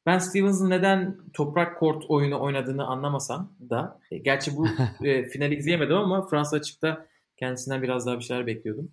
Ben 0.07 0.19
Stevens'ın 0.19 0.71
neden 0.71 1.17
toprak 1.33 1.79
kort 1.79 2.05
oyunu 2.09 2.41
oynadığını 2.41 2.87
anlamasam 2.87 3.53
da 3.71 4.01
e, 4.11 4.19
gerçi 4.19 4.57
bu 4.57 4.67
e, 5.05 5.29
finali 5.29 5.55
izleyemedim 5.55 5.97
ama 5.97 6.27
Fransa 6.27 6.57
açıkta 6.57 7.07
kendisinden 7.37 7.83
biraz 7.83 8.07
daha 8.07 8.19
bir 8.19 8.25
şeyler 8.25 8.47
bekliyordum. 8.47 8.89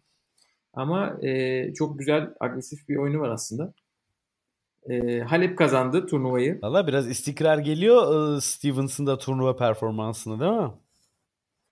Ama 0.73 1.17
e, 1.21 1.73
çok 1.73 1.99
güzel 1.99 2.29
agresif 2.39 2.89
bir 2.89 2.95
oyunu 2.95 3.19
var 3.19 3.29
aslında. 3.29 3.73
E, 4.89 5.19
Halep 5.19 5.57
kazandı 5.57 6.05
turnuvayı. 6.07 6.59
Valla 6.61 6.87
biraz 6.87 7.07
istikrar 7.07 7.57
geliyor 7.57 8.37
e, 8.37 8.41
Stevens'ın 8.41 9.07
da 9.07 9.17
turnuva 9.17 9.55
performansını 9.55 10.39
değil 10.39 10.51
mi? 10.61 10.71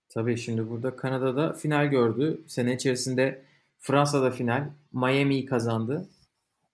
Tabii 0.08 0.36
şimdi 0.38 0.70
burada 0.70 0.96
Kanada'da 0.96 1.52
final 1.52 1.86
gördü. 1.86 2.40
Sene 2.46 2.74
içerisinde 2.74 3.42
Fransa'da 3.78 4.30
final. 4.30 4.70
Miami'yi 4.92 5.46
kazandı. 5.46 6.08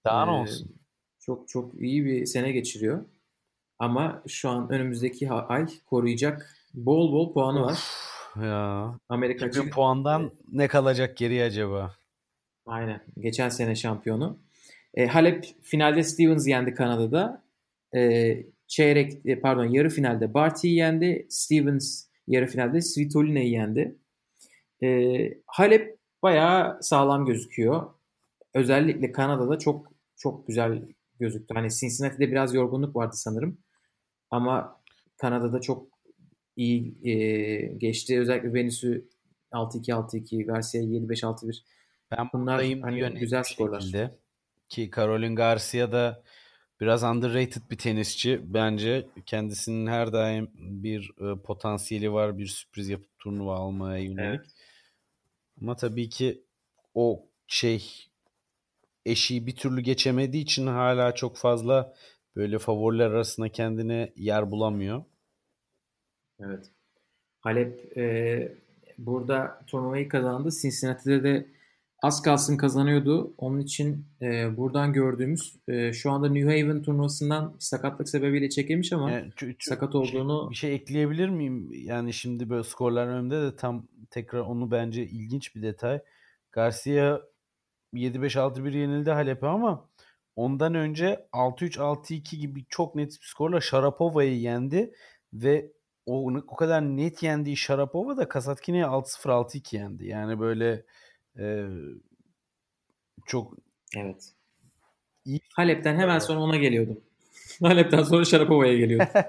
Daha 0.04 0.26
ne 0.26 0.30
Ee, 0.30 0.35
olsun? 0.42 0.76
Çok 1.18 1.48
çok 1.48 1.74
iyi 1.80 2.04
bir 2.04 2.26
sene 2.26 2.52
geçiriyor. 2.52 3.04
Ama 3.78 4.22
şu 4.26 4.48
an 4.48 4.70
önümüzdeki 4.70 5.30
ay 5.30 5.66
koruyacak 5.87 6.56
bol 6.74 7.12
bol 7.12 7.32
puanı 7.32 7.61
var. 7.62 7.72
Of 7.72 8.15
ya. 8.42 8.99
Amerika 9.09 9.46
2000 9.46 9.61
açık. 9.61 9.75
puandan 9.75 10.33
ne 10.53 10.68
kalacak 10.68 11.16
geriye 11.16 11.44
acaba? 11.44 11.94
Aynen. 12.66 13.01
Geçen 13.18 13.49
sene 13.49 13.75
şampiyonu. 13.75 14.38
E, 14.94 15.07
Halep 15.07 15.44
finalde 15.62 16.03
Stevens 16.03 16.49
yendi 16.49 16.75
Kanada'da. 16.75 17.44
E, 17.94 18.37
çeyrek 18.66 19.27
e, 19.27 19.40
pardon 19.40 19.64
yarı 19.64 19.88
finalde 19.88 20.35
Barty'yi 20.35 20.75
yendi. 20.75 21.27
Stevens 21.31 22.07
yarı 22.27 22.46
finalde 22.46 22.81
Svitolina'yı 22.81 23.51
yendi. 23.51 23.96
E, 24.83 25.18
Halep 25.46 25.99
bayağı 26.22 26.79
sağlam 26.83 27.27
gözüküyor. 27.27 27.90
Özellikle 28.55 29.12
Kanada'da 29.12 29.59
çok 29.59 29.92
çok 30.16 30.46
güzel 30.46 30.83
gözüktü. 31.20 31.55
Hani 31.55 31.70
Cincinnati'de 31.70 32.31
biraz 32.31 32.55
yorgunluk 32.55 32.96
vardı 32.96 33.16
sanırım. 33.16 33.59
Ama 34.31 34.81
Kanada'da 35.16 35.61
çok 35.61 35.95
iyi 36.57 36.95
e, 37.05 37.14
geçti. 37.66 38.21
Özellikle 38.21 38.55
Venüs'ü 38.55 39.09
6-2 39.53 39.92
6-2, 39.92 40.47
Garcia'yı 40.47 40.88
7-5 40.88 41.21
6-1 41.21 41.62
Ben 42.11 42.29
Bunlar 42.33 42.64
hani 42.83 43.19
güzel 43.19 43.42
skorlar. 43.42 43.81
şekilde. 43.81 44.14
Ki 44.69 44.90
Caroline 44.97 45.35
Garcia 45.35 45.92
da 45.92 46.23
biraz 46.81 47.03
underrated 47.03 47.62
bir 47.71 47.79
tenisçi. 47.79 48.40
Bence 48.45 49.07
kendisinin 49.27 49.87
her 49.87 50.12
daim 50.12 50.51
bir 50.55 51.11
e, 51.21 51.42
potansiyeli 51.42 52.12
var. 52.12 52.38
Bir 52.38 52.47
sürpriz 52.47 52.88
yapıp 52.88 53.19
turnuva 53.19 53.57
almaya 53.57 53.99
yönelik. 53.99 54.40
Evet. 54.40 54.47
Ama 55.62 55.77
tabii 55.77 56.09
ki 56.09 56.42
o 56.95 57.27
şey 57.47 57.85
eşiği 59.07 59.47
bir 59.47 59.57
türlü 59.57 59.81
geçemediği 59.81 60.42
için 60.42 60.66
hala 60.66 61.14
çok 61.14 61.37
fazla 61.37 61.95
böyle 62.37 62.59
favoriler 62.59 63.07
arasında 63.07 63.49
kendine 63.49 64.12
yer 64.16 64.51
bulamıyor. 64.51 65.05
Evet. 66.40 66.70
Halep 67.40 67.99
e, 67.99 68.57
burada 68.99 69.61
turnuvayı 69.66 70.09
kazandı. 70.09 70.49
Cincinnati'de 70.62 71.22
de 71.25 71.46
az 72.03 72.22
kalsın 72.22 72.57
kazanıyordu. 72.57 73.35
Onun 73.38 73.61
için 73.61 74.07
e, 74.22 74.57
buradan 74.57 74.92
gördüğümüz 74.92 75.57
e, 75.68 75.92
şu 75.92 76.11
anda 76.11 76.29
New 76.29 76.61
Haven 76.61 76.83
turnuvasından 76.83 77.57
sakatlık 77.59 78.09
sebebiyle 78.09 78.49
çekilmiş 78.51 78.92
ama 78.92 79.11
yani, 79.11 79.33
sakat 79.59 79.94
olduğunu... 79.94 80.51
Bir 80.51 80.55
şey, 80.55 80.70
bir 80.70 80.75
şey 80.77 80.83
ekleyebilir 80.83 81.29
miyim? 81.29 81.72
Yani 81.72 82.12
şimdi 82.12 82.51
böyle 82.51 82.64
skorlar 82.64 83.07
önünde 83.07 83.42
de 83.42 83.57
tam 83.57 83.88
tekrar 84.11 84.40
onu 84.40 84.70
bence 84.70 85.07
ilginç 85.07 85.57
bir 85.57 85.62
detay. 85.62 86.01
Garcia 86.53 87.20
7-5-6-1 87.94 88.77
yenildi 88.77 89.11
Halep'e 89.11 89.46
ama 89.46 89.88
ondan 90.37 90.75
önce 90.75 91.27
6-3 91.33 91.77
6-2 91.77 92.37
gibi 92.37 92.64
çok 92.68 92.94
net 92.94 93.11
bir 93.11 93.27
skorla 93.27 93.61
Sharapova'yı 93.61 94.38
yendi 94.40 94.92
ve 95.33 95.72
o, 96.07 96.33
o 96.47 96.57
kadar 96.57 96.83
net 96.83 97.23
yendiği 97.23 97.57
Sharapova 97.57 98.16
da 98.16 98.29
Kasatkin'e 98.29 98.81
6-0 98.81 99.29
6-2 99.29 99.77
yendi. 99.77 100.07
Yani 100.07 100.40
böyle 100.40 100.85
e, 101.38 101.66
çok 103.27 103.55
evet. 103.97 104.33
İyi. 105.25 105.40
Halep'ten 105.55 105.97
hemen 105.97 106.19
sonra 106.19 106.40
ona 106.40 106.57
geliyordum. 106.57 107.01
Halep'ten 107.62 108.03
sonra 108.03 108.25
Sharapova'ya 108.25 108.79
geliyordum. 108.79 109.09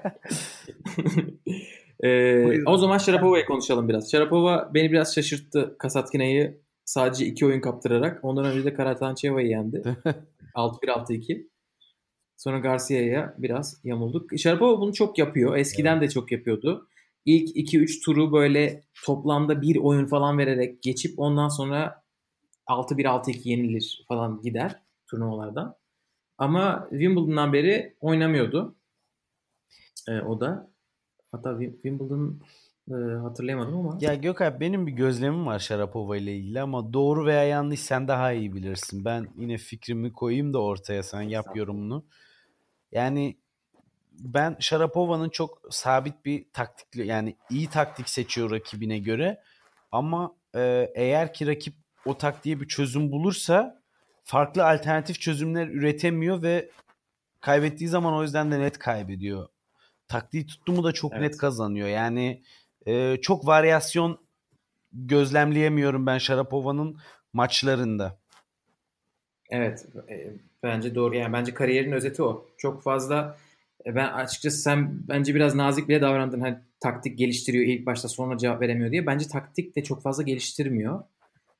ee, 2.02 2.64
o 2.64 2.76
zaman 2.76 2.98
Sharapova'ya 2.98 3.46
konuşalım 3.46 3.88
biraz. 3.88 4.10
Sharapova 4.10 4.70
beni 4.74 4.92
biraz 4.92 5.14
şaşırttı 5.14 5.76
Kasatkina'yı 5.78 6.60
sadece 6.84 7.26
iki 7.26 7.46
oyun 7.46 7.60
kaptırarak. 7.60 8.24
Ondan 8.24 8.44
önce 8.44 8.64
de 8.64 8.74
Karatançeva'yı 8.74 9.48
yendi. 9.48 9.82
6-1-6-2. 10.54 11.47
Sonra 12.38 12.58
Garcia'ya 12.58 13.34
biraz 13.38 13.80
yamulduk. 13.84 14.38
Sharapova 14.38 14.80
bunu 14.80 14.92
çok 14.92 15.18
yapıyor. 15.18 15.56
Eskiden 15.56 15.98
evet. 15.98 16.02
de 16.02 16.12
çok 16.12 16.32
yapıyordu. 16.32 16.88
İlk 17.24 17.56
2-3 17.56 18.04
turu 18.04 18.32
böyle 18.32 18.84
toplamda 19.04 19.62
bir 19.62 19.76
oyun 19.76 20.06
falan 20.06 20.38
vererek 20.38 20.82
geçip 20.82 21.18
ondan 21.18 21.48
sonra 21.48 22.02
6-1-6-2 22.66 23.48
yenilir 23.48 24.04
falan 24.08 24.40
gider 24.42 24.82
turnuvalardan. 25.06 25.76
Ama 26.38 26.86
Wimbledon'dan 26.90 27.52
beri 27.52 27.96
oynamıyordu. 28.00 28.76
Ee, 30.08 30.20
o 30.20 30.40
da. 30.40 30.70
Hatta 31.32 31.58
Wimbledon 31.60 32.40
e, 32.90 33.18
hatırlayamadım 33.22 33.76
ama. 33.76 33.98
Ya 34.00 34.14
Gökhan 34.14 34.60
benim 34.60 34.86
bir 34.86 34.92
gözlemim 34.92 35.46
var 35.46 35.58
Sharapova 35.58 36.16
ile 36.16 36.36
ilgili 36.36 36.60
ama 36.60 36.92
doğru 36.92 37.26
veya 37.26 37.44
yanlış 37.44 37.80
sen 37.80 38.08
daha 38.08 38.32
iyi 38.32 38.54
bilirsin. 38.54 39.04
Ben 39.04 39.28
yine 39.36 39.56
fikrimi 39.56 40.12
koyayım 40.12 40.54
da 40.54 40.62
ortaya 40.62 41.02
sen 41.02 41.22
yap 41.22 41.56
yorumunu. 41.56 42.04
Yani 42.92 43.36
ben 44.18 44.56
Sharapova'nın 44.60 45.28
çok 45.28 45.62
sabit 45.70 46.24
bir 46.24 46.46
taktikli 46.52 47.06
yani 47.06 47.36
iyi 47.50 47.70
taktik 47.70 48.08
seçiyor 48.08 48.50
rakibine 48.50 48.98
göre 48.98 49.42
ama 49.92 50.34
e, 50.54 50.90
eğer 50.94 51.32
ki 51.32 51.46
rakip 51.46 51.74
o 52.04 52.18
taktiğe 52.18 52.60
bir 52.60 52.68
çözüm 52.68 53.12
bulursa 53.12 53.82
farklı 54.24 54.66
alternatif 54.66 55.20
çözümler 55.20 55.68
üretemiyor 55.68 56.42
ve 56.42 56.70
kaybettiği 57.40 57.88
zaman 57.88 58.14
o 58.14 58.22
yüzden 58.22 58.52
de 58.52 58.60
net 58.60 58.78
kaybediyor. 58.78 59.48
Taktiği 60.08 60.46
tuttu 60.46 60.72
mu 60.72 60.84
da 60.84 60.92
çok 60.92 61.12
evet. 61.12 61.22
net 61.22 61.36
kazanıyor. 61.36 61.88
Yani 61.88 62.42
e, 62.86 63.16
çok 63.22 63.46
varyasyon 63.46 64.18
gözlemleyemiyorum 64.92 66.06
ben 66.06 66.18
Sharapova'nın 66.18 66.98
maçlarında. 67.32 68.18
Evet. 69.50 69.86
E, 70.08 70.30
bence 70.62 70.94
doğru. 70.94 71.16
Yani 71.16 71.32
bence 71.32 71.54
kariyerin 71.54 71.92
özeti 71.92 72.22
o. 72.22 72.46
Çok 72.58 72.82
fazla 72.82 73.38
e, 73.86 73.94
ben 73.94 74.12
açıkçası 74.12 74.58
sen 74.58 75.08
bence 75.08 75.34
biraz 75.34 75.54
nazik 75.54 75.88
bile 75.88 76.00
davrandın. 76.00 76.40
Hani 76.40 76.58
taktik 76.80 77.18
geliştiriyor 77.18 77.64
ilk 77.64 77.86
başta 77.86 78.08
sonra 78.08 78.38
cevap 78.38 78.60
veremiyor 78.60 78.90
diye. 78.90 79.06
Bence 79.06 79.28
taktik 79.28 79.76
de 79.76 79.84
çok 79.84 80.02
fazla 80.02 80.22
geliştirmiyor. 80.22 81.04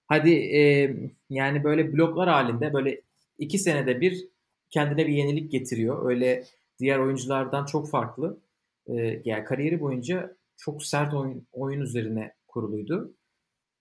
Hadi 0.06 0.30
e, 0.30 0.94
yani 1.30 1.64
böyle 1.64 1.92
bloklar 1.92 2.28
halinde 2.28 2.72
böyle 2.72 3.00
iki 3.38 3.58
senede 3.58 4.00
bir 4.00 4.28
kendine 4.70 5.06
bir 5.06 5.12
yenilik 5.12 5.52
getiriyor. 5.52 6.10
Öyle 6.10 6.44
diğer 6.78 6.98
oyunculardan 6.98 7.64
çok 7.64 7.90
farklı. 7.90 8.40
E, 8.86 9.22
yani 9.24 9.44
kariyeri 9.44 9.80
boyunca 9.80 10.36
çok 10.58 10.84
sert 10.84 11.14
oyun, 11.14 11.46
oyun 11.52 11.80
üzerine 11.80 12.34
kuruluydu. 12.48 13.14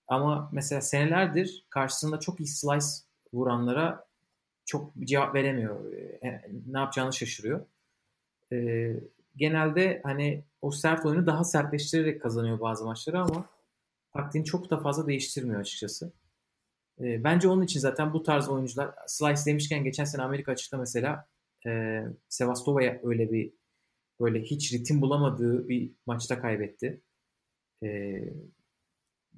Ama 0.08 0.50
mesela 0.52 0.80
senelerdir 0.80 1.66
karşısında 1.70 2.20
çok 2.20 2.40
iyi 2.40 2.46
slice 2.46 2.86
vuranlara 3.32 4.08
çok 4.64 4.92
cevap 5.04 5.34
veremiyor. 5.34 5.92
E, 5.92 6.42
ne 6.66 6.78
yapacağını 6.78 7.12
şaşırıyor. 7.12 7.66
E, 8.52 8.90
genelde 9.36 10.00
hani 10.04 10.44
o 10.62 10.70
sert 10.70 11.06
oyunu 11.06 11.26
daha 11.26 11.44
sertleştirerek 11.44 12.22
kazanıyor 12.22 12.60
bazı 12.60 12.84
maçları 12.84 13.20
ama 13.20 13.50
taktiğini 14.12 14.44
çok 14.44 14.70
da 14.70 14.78
fazla 14.80 15.06
değiştirmiyor 15.06 15.60
açıkçası. 15.60 16.12
E, 17.00 17.24
bence 17.24 17.48
onun 17.48 17.62
için 17.62 17.80
zaten 17.80 18.12
bu 18.12 18.22
tarz 18.22 18.48
oyuncular 18.48 18.90
slice 19.06 19.44
demişken 19.46 19.84
geçen 19.84 20.04
sene 20.04 20.22
Amerika 20.22 20.52
açıkta 20.52 20.76
mesela 20.78 21.26
e, 21.66 22.02
Sevastova'ya 22.28 23.00
öyle 23.02 23.32
bir 23.32 23.52
böyle 24.20 24.42
hiç 24.42 24.72
ritim 24.72 25.00
bulamadığı 25.00 25.68
bir 25.68 25.90
maçta 26.06 26.40
kaybetti. 26.40 27.00
E, 27.82 28.20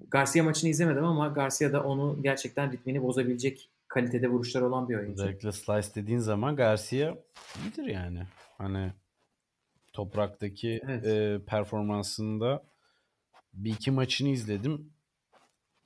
Garcia 0.08 0.44
maçını 0.44 0.70
izlemedim 0.70 1.04
ama 1.04 1.28
Garcia 1.28 1.72
da 1.72 1.84
onu 1.84 2.22
gerçekten 2.22 2.72
ritmini 2.72 3.02
bozabilecek 3.02 3.70
kalitede 3.88 4.28
vuruşlar 4.28 4.62
olan 4.62 4.88
bir 4.88 4.94
oyuncu. 4.94 5.22
Özellikle 5.22 5.52
slice 5.52 5.94
dediğin 5.94 6.18
zaman 6.18 6.56
Garcia 6.56 7.18
iyidir 7.64 7.84
yani. 7.84 8.26
Hani 8.58 8.92
topraktaki 9.92 10.80
evet. 10.84 11.06
e, 11.06 11.40
performansında 11.46 12.62
bir 13.52 13.72
iki 13.72 13.90
maçını 13.90 14.28
izledim. 14.28 14.92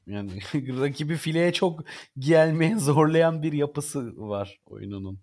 Yani 0.07 0.39
rakibi 0.55 1.17
fileye 1.17 1.53
çok 1.53 1.85
gelmeye 2.19 2.79
zorlayan 2.79 3.43
bir 3.43 3.53
yapısı 3.53 4.29
var 4.29 4.61
oyununun. 4.67 5.19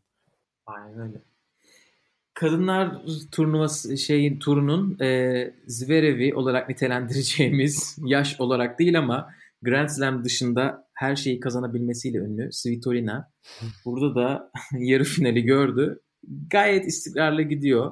Aynen 0.65 0.99
öyle. 0.99 1.21
Kadınlar 2.41 3.01
turnuvası 3.31 3.97
şeyin 3.97 4.39
turunun 4.39 4.97
e, 5.01 5.53
Zverev'i 5.67 6.35
olarak 6.35 6.69
nitelendireceğimiz 6.69 7.97
yaş 8.05 8.39
olarak 8.39 8.79
değil 8.79 8.99
ama 8.99 9.29
Grand 9.61 9.89
Slam 9.89 10.23
dışında 10.23 10.87
her 10.93 11.15
şeyi 11.15 11.39
kazanabilmesiyle 11.39 12.17
ünlü 12.17 12.51
Svitolina. 12.51 13.31
Burada 13.85 14.15
da 14.15 14.51
yarı 14.77 15.03
finali 15.03 15.43
gördü. 15.43 16.01
Gayet 16.49 16.87
istikrarlı 16.87 17.41
gidiyor. 17.41 17.91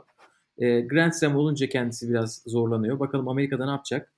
E, 0.57 0.81
Grand 0.81 1.11
Slam 1.11 1.35
olunca 1.35 1.69
kendisi 1.69 2.09
biraz 2.09 2.43
zorlanıyor. 2.45 2.99
Bakalım 2.99 3.27
Amerika'da 3.27 3.65
ne 3.65 3.71
yapacak? 3.71 4.13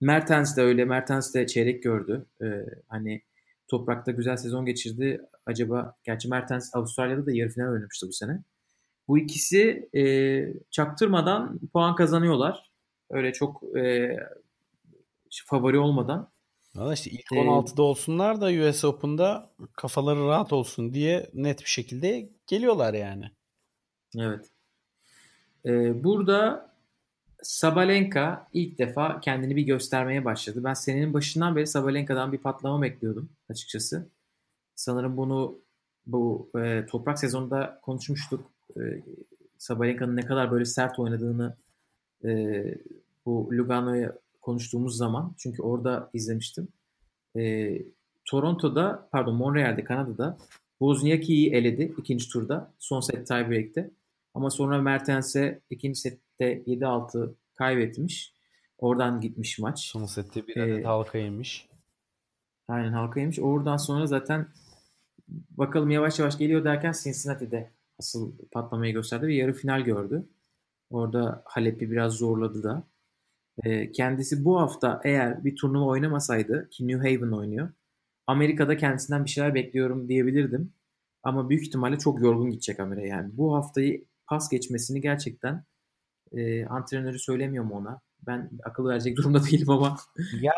Mertens 0.00 0.56
de 0.56 0.62
öyle. 0.62 0.84
Mertens 0.84 1.34
de 1.34 1.46
çeyrek 1.46 1.82
gördü. 1.82 2.26
E, 2.42 2.46
hani 2.88 3.22
toprakta 3.68 4.10
güzel 4.10 4.36
sezon 4.36 4.66
geçirdi. 4.66 5.20
Acaba 5.46 5.96
gerçi 6.04 6.28
Mertens 6.28 6.74
Avustralya'da 6.74 7.26
da 7.26 7.32
yarı 7.32 7.50
final 7.50 7.72
oynamıştı 7.72 8.08
bu 8.08 8.12
sene. 8.12 8.42
Bu 9.08 9.18
ikisi 9.18 9.88
e, 9.94 10.02
çaktırmadan 10.70 11.60
puan 11.72 11.94
kazanıyorlar. 11.94 12.70
Öyle 13.10 13.32
çok 13.32 13.76
e, 13.76 14.16
favori 15.46 15.78
olmadan. 15.78 16.30
Valla 16.76 16.94
işte 16.94 17.10
ilk 17.10 17.26
16'da 17.26 17.82
ee, 17.82 17.84
olsunlar 17.84 18.40
da 18.40 18.46
US 18.46 18.84
Open'da 18.84 19.50
kafaları 19.76 20.26
rahat 20.26 20.52
olsun 20.52 20.94
diye 20.94 21.30
net 21.34 21.60
bir 21.60 21.68
şekilde 21.68 22.28
geliyorlar 22.46 22.94
yani. 22.94 23.30
Evet. 24.18 24.50
Ee, 25.66 26.04
burada 26.04 26.70
Sabalenka 27.42 28.48
ilk 28.52 28.78
defa 28.78 29.20
kendini 29.20 29.56
bir 29.56 29.62
göstermeye 29.62 30.24
başladı. 30.24 30.64
Ben 30.64 30.74
senenin 30.74 31.14
başından 31.14 31.56
beri 31.56 31.66
Sabalenka'dan 31.66 32.32
bir 32.32 32.38
patlama 32.38 32.82
bekliyordum 32.82 33.28
açıkçası. 33.50 34.08
Sanırım 34.74 35.16
bunu 35.16 35.58
bu 36.06 36.50
e, 36.58 36.86
toprak 36.86 37.18
sezonunda 37.18 37.80
konuşmuştuk. 37.82 38.50
E, 38.76 39.02
Sabalenka'nın 39.58 40.16
ne 40.16 40.22
kadar 40.22 40.50
böyle 40.50 40.64
sert 40.64 40.98
oynadığını 40.98 41.56
e, 42.24 42.64
bu 43.26 43.48
Lugano'ya 43.52 44.12
konuştuğumuz 44.40 44.96
zaman 44.96 45.34
çünkü 45.38 45.62
orada 45.62 46.10
izlemiştim. 46.12 46.68
E, 47.36 47.72
Toronto'da 48.24 49.08
pardon 49.12 49.34
Montreal'de 49.34 49.84
Kanada'da 49.84 50.38
Wozniacki'yi 50.78 51.52
eledi 51.52 51.94
ikinci 51.98 52.28
turda 52.28 52.72
son 52.78 53.00
set 53.00 53.26
tiebreak'te. 53.26 53.90
Ama 54.34 54.50
sonra 54.50 54.82
Mertens'e 54.82 55.60
ikinci 55.70 56.00
sette 56.00 56.62
7-6 56.62 57.34
kaybetmiş. 57.54 58.32
Oradan 58.78 59.20
gitmiş 59.20 59.58
maç. 59.58 59.80
Son 59.80 60.04
sette 60.06 60.46
bir 60.46 60.56
adet 60.56 60.78
ee, 60.78 60.82
halka 60.82 61.18
yemiş. 61.18 61.68
Aynen 62.68 62.92
halka 62.92 63.20
yemiş. 63.20 63.38
Oradan 63.38 63.76
sonra 63.76 64.06
zaten 64.06 64.48
bakalım 65.28 65.90
yavaş 65.90 66.18
yavaş 66.18 66.38
geliyor 66.38 66.64
derken 66.64 66.94
Cincinnati'de 67.02 67.70
asıl 67.98 68.32
patlamayı 68.52 68.92
gösterdi 68.92 69.26
ve 69.26 69.34
yarı 69.34 69.52
final 69.52 69.80
gördü. 69.80 70.28
Orada 70.90 71.42
Halep'i 71.44 71.90
biraz 71.90 72.12
zorladı 72.12 72.62
da. 72.62 72.88
E, 73.64 73.92
kendisi 73.92 74.44
bu 74.44 74.60
hafta 74.60 75.00
eğer 75.04 75.44
bir 75.44 75.56
turnuva 75.56 75.86
oynamasaydı 75.86 76.68
ki 76.70 76.88
New 76.88 76.98
Haven 77.14 77.32
oynuyor. 77.32 77.70
Amerika'da 78.26 78.76
kendisinden 78.76 79.24
bir 79.24 79.30
şeyler 79.30 79.54
bekliyorum 79.54 80.08
diyebilirdim. 80.08 80.72
Ama 81.22 81.50
büyük 81.50 81.66
ihtimalle 81.66 81.98
çok 81.98 82.20
yorgun 82.20 82.50
gidecek 82.50 82.80
Amire 82.80 83.06
yani. 83.08 83.36
Bu 83.36 83.54
haftayı 83.56 84.04
pas 84.26 84.48
geçmesini 84.50 85.00
gerçekten 85.00 85.64
e, 86.32 86.66
antrenörü 86.66 87.18
söylemiyor 87.18 87.64
mu 87.64 87.74
ona? 87.74 88.00
Ben 88.26 88.50
akıl 88.64 88.88
verecek 88.88 89.16
durumda 89.16 89.44
değilim 89.44 89.70
ama 89.70 89.96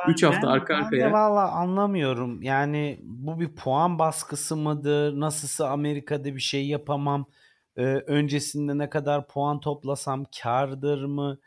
3 0.09 0.23
hafta 0.23 0.43
ben, 0.43 0.47
arka 0.47 0.75
ben 0.75 0.83
arkaya. 0.83 1.09
de 1.09 1.13
valla 1.13 1.53
anlamıyorum. 1.53 2.43
Yani 2.43 3.01
bu 3.03 3.41
bir 3.41 3.55
puan 3.55 3.99
baskısı 3.99 4.57
mıdır? 4.57 5.21
Nasılsa 5.21 5.69
Amerika'da 5.69 6.25
bir 6.25 6.41
şey 6.41 6.67
yapamam. 6.69 7.27
Ee, 7.77 7.83
öncesinde 7.85 8.79
ne 8.79 8.91
kadar 8.91 9.29
puan 9.29 9.61
toplasam 9.61 10.25
kardır 10.43 11.05
mı? 11.05 11.39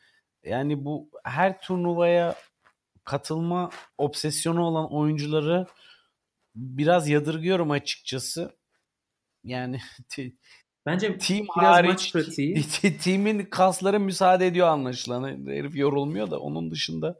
Yani 0.43 0.85
bu 0.85 1.09
her 1.23 1.61
turnuvaya 1.61 2.35
katılma 3.03 3.69
obsesyonu 3.97 4.61
olan 4.63 4.93
oyuncuları 4.93 5.67
biraz 6.55 7.09
yadırgıyorum 7.09 7.71
açıkçası. 7.71 8.55
Yani 9.43 9.79
Bence 10.85 11.17
team 11.17 11.39
biraz 11.59 11.85
maç 11.85 11.85
hariç 11.85 12.13
pratiği. 12.13 12.63
team'in 13.03 13.45
kasları 13.45 13.99
müsaade 13.99 14.47
ediyor 14.47 14.67
anlaşılan. 14.67 15.47
Herif 15.47 15.75
yorulmuyor 15.75 16.31
da 16.31 16.39
onun 16.39 16.71
dışında 16.71 17.19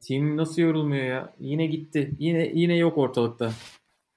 Team 0.00 0.36
nasıl 0.36 0.62
yorulmuyor 0.62 1.04
ya? 1.04 1.34
Yine 1.40 1.66
gitti. 1.66 2.14
Yine 2.18 2.50
yine 2.54 2.76
yok 2.76 2.98
ortalıkta. 2.98 3.52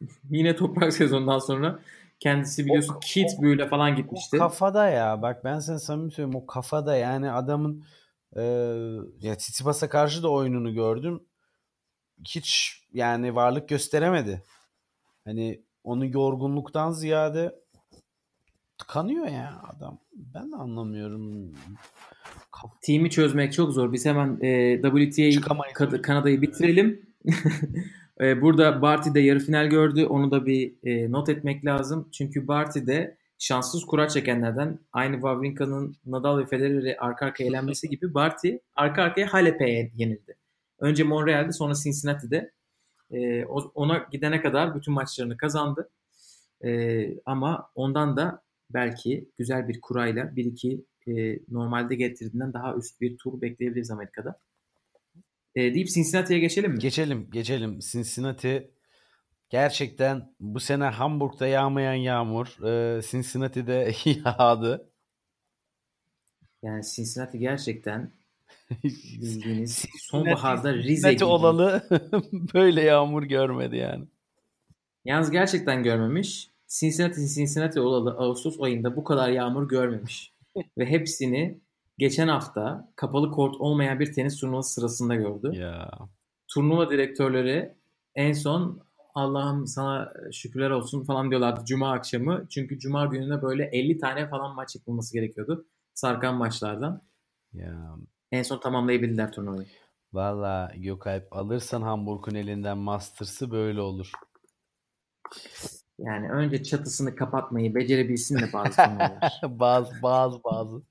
yine 0.30 0.56
toprak 0.56 0.94
sezondan 1.00 1.40
sonra 1.40 1.80
kendisi 2.20 2.66
biliyorsun 2.66 2.94
O- 2.94 3.00
Kit 3.00 3.30
o- 3.38 3.42
Büyü'yle 3.42 3.68
falan 3.68 3.94
O 3.94 3.96
gitmişti. 3.96 4.38
kafada 4.38 4.90
ya. 4.90 5.22
Bak 5.22 5.44
ben 5.44 5.60
sana 5.60 5.80
samimi 5.80 6.12
söyleyeyim. 6.12 6.36
O 6.36 6.46
kafada 6.46 6.96
yani 6.96 7.32
adamın 7.32 7.84
e, 8.36 8.42
ya 9.20 9.38
Tsitsipas'a 9.38 9.90
karşı 9.90 10.24
da 10.24 10.30
oyununu 10.32 10.74
gördüm. 10.74 11.24
Hiç 12.28 12.80
yani 12.94 13.36
varlık 13.36 13.70
gösteremedi. 13.70 14.44
Hani 15.26 15.62
onu 15.84 16.06
yorgunluktan 16.06 16.92
ziyade 16.92 17.56
tıkanıyor 18.80 19.28
ya 19.28 19.62
adam. 19.78 20.00
Ben 20.14 20.52
de 20.52 20.56
anlamıyorum. 20.56 21.54
Team'i 22.82 23.10
çözmek 23.10 23.54
çok 23.54 23.72
zor. 23.72 23.94
Biz 23.94 24.06
hemen 24.06 24.38
e, 24.42 24.76
WTA. 24.82 25.42
Kad- 25.74 26.02
Kanada'yı 26.02 26.42
bitirelim. 26.42 27.02
E, 28.22 28.42
Burada 28.42 28.82
Barty 28.82 29.10
de 29.14 29.20
yarı 29.20 29.40
final 29.40 29.66
gördü. 29.68 30.06
Onu 30.06 30.32
da 30.32 30.46
bir 30.46 30.74
e, 30.84 31.12
not 31.12 31.30
etmek 31.30 31.66
lazım. 31.66 32.10
Çünkü 32.12 32.48
Barty 32.48 32.80
de 32.86 33.18
şanssız 33.38 33.86
kura 33.86 34.08
çekenlerden 34.08 34.80
aynı 34.94 35.14
Wawrinka'nın 35.14 35.96
Nadal 36.06 36.38
ve 36.38 36.46
Federer'i 36.46 36.98
arka 36.98 37.26
arkaya 37.26 37.46
elenmesi 37.46 37.90
gibi 37.90 38.14
Barty 38.14 38.52
arka 38.76 39.04
arkaya 39.04 39.34
Halep'e 39.34 39.92
yenildi. 39.96 40.38
Önce 40.80 41.04
Montreal'de 41.04 41.52
sonra 41.52 41.74
Cincinnati'de. 41.84 42.52
E, 43.12 43.46
ona 43.76 44.08
gidene 44.12 44.42
kadar 44.42 44.76
bütün 44.76 44.94
maçlarını 44.94 45.38
kazandı. 45.38 45.90
E, 46.66 46.70
ama 47.26 47.70
ondan 47.76 48.18
da 48.18 48.42
belki 48.70 49.30
güzel 49.38 49.68
bir 49.68 49.82
kurayla 49.82 50.24
1-2 50.24 50.82
e, 51.08 51.40
normalde 51.52 51.96
getirdiğinden 51.96 52.54
daha 52.54 52.76
üst 52.76 53.02
bir 53.02 53.18
tur 53.18 53.42
bekleyebiliriz 53.42 53.92
Amerika'da. 53.92 54.40
E, 55.56 55.74
deyip 55.74 55.88
Cincinnati'ye 55.88 56.40
geçelim 56.40 56.72
mi? 56.72 56.80
Geçelim, 56.80 57.28
geçelim. 57.32 57.80
Cincinnati 57.80 58.72
gerçekten 59.50 60.34
bu 60.40 60.60
sene 60.60 60.84
Hamburg'da 60.84 61.48
yağmayan 61.48 61.94
yağmur, 61.94 62.48
e, 62.66 63.02
Cincinnati'de 63.02 63.92
yağdı. 64.26 64.90
Yani 66.64 66.84
Cincinnati 66.96 67.40
gerçekten 67.40 68.12
bildiğiniz 68.84 69.86
sonbaharda 70.00 70.74
Rize 70.74 70.88
Cincinnati 70.88 71.16
gibi. 71.16 71.26
olalı 71.26 71.84
böyle 72.54 72.82
yağmur 72.82 73.24
görmedi 73.24 73.76
yani. 73.78 74.06
Yalnız 75.06 75.32
gerçekten 75.32 75.84
görmemiş. 75.84 76.50
Cincinnati 76.70 77.28
Cincinnati 77.28 77.80
olalı 77.80 78.12
Ağustos 78.12 78.62
ayında 78.62 78.96
bu 78.96 79.04
kadar 79.04 79.30
yağmur 79.30 79.70
görmemiş. 79.70 80.34
Ve 80.78 80.86
hepsini 80.86 81.62
geçen 81.98 82.28
hafta 82.28 82.92
kapalı 82.96 83.32
kort 83.32 83.56
olmayan 83.56 84.00
bir 84.00 84.14
tenis 84.14 84.40
turnuvası 84.40 84.74
sırasında 84.74 85.16
gördü. 85.16 85.52
Ya. 85.54 85.92
Turnuva 86.48 86.90
direktörleri 86.90 87.76
en 88.16 88.34
son 88.34 88.82
Allah'ım 89.16 89.68
sana 89.68 90.14
şükürler 90.32 90.70
olsun 90.70 91.04
falan 91.04 91.30
diyorlardı 91.30 91.66
Cuma 91.66 91.92
akşamı. 91.92 92.46
Çünkü 92.50 92.80
Cuma 92.80 93.06
gününe 93.06 93.42
böyle 93.42 93.66
50 93.66 93.98
tane 93.98 94.30
falan 94.30 94.56
maç 94.56 94.76
yapılması 94.76 95.14
gerekiyordu. 95.14 95.66
Sarkan 95.94 96.36
maçlardan. 96.36 97.02
Ya. 97.54 97.96
En 98.32 98.44
son 98.44 98.60
tamamlayabildiler 98.60 99.32
turnuvayı. 99.32 99.68
Valla 100.14 100.72
Gökalp 100.76 101.34
alırsan 101.34 101.82
Hamburg'un 101.82 102.36
elinden 102.36 102.78
Masters'ı 102.78 103.52
böyle 103.52 103.82
olur. 103.82 104.12
Yani 106.06 106.30
önce 106.32 106.64
çatısını 106.64 107.16
kapatmayı 107.16 107.76
becerebilsin 107.76 108.40
de 108.40 108.54
bazı 108.54 108.76
turnuvalar. 108.76 109.42
bazı 109.44 110.02
bazı 110.02 110.44
bazı. 110.44 110.82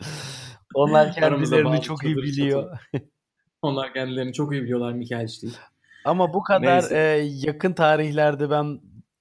Onlar 0.75 1.13
kendilerini 1.13 1.83
çok 1.83 2.05
iyi 2.05 2.17
biliyor. 2.17 2.79
Onlar 3.63 3.95
kendilerini 3.95 4.33
çok 4.33 4.53
iyi 4.53 4.63
biliyorlar 4.63 4.93
Mikael 4.93 5.29
değil. 5.43 5.59
Ama 6.05 6.35
bu 6.35 6.43
kadar 6.43 6.83
Neyse. 6.83 6.99
e, 6.99 7.47
yakın 7.47 7.73
tarihlerde 7.73 8.51
ben 8.51 8.81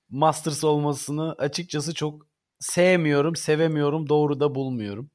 Masters 0.10 0.64
olmasını 0.64 1.36
açıkçası 1.38 1.94
çok 1.94 2.28
sevmiyorum, 2.60 3.36
sevemiyorum, 3.36 4.10
doğru 4.10 4.40
da 4.40 4.56
bulmuyorum. 4.56 5.12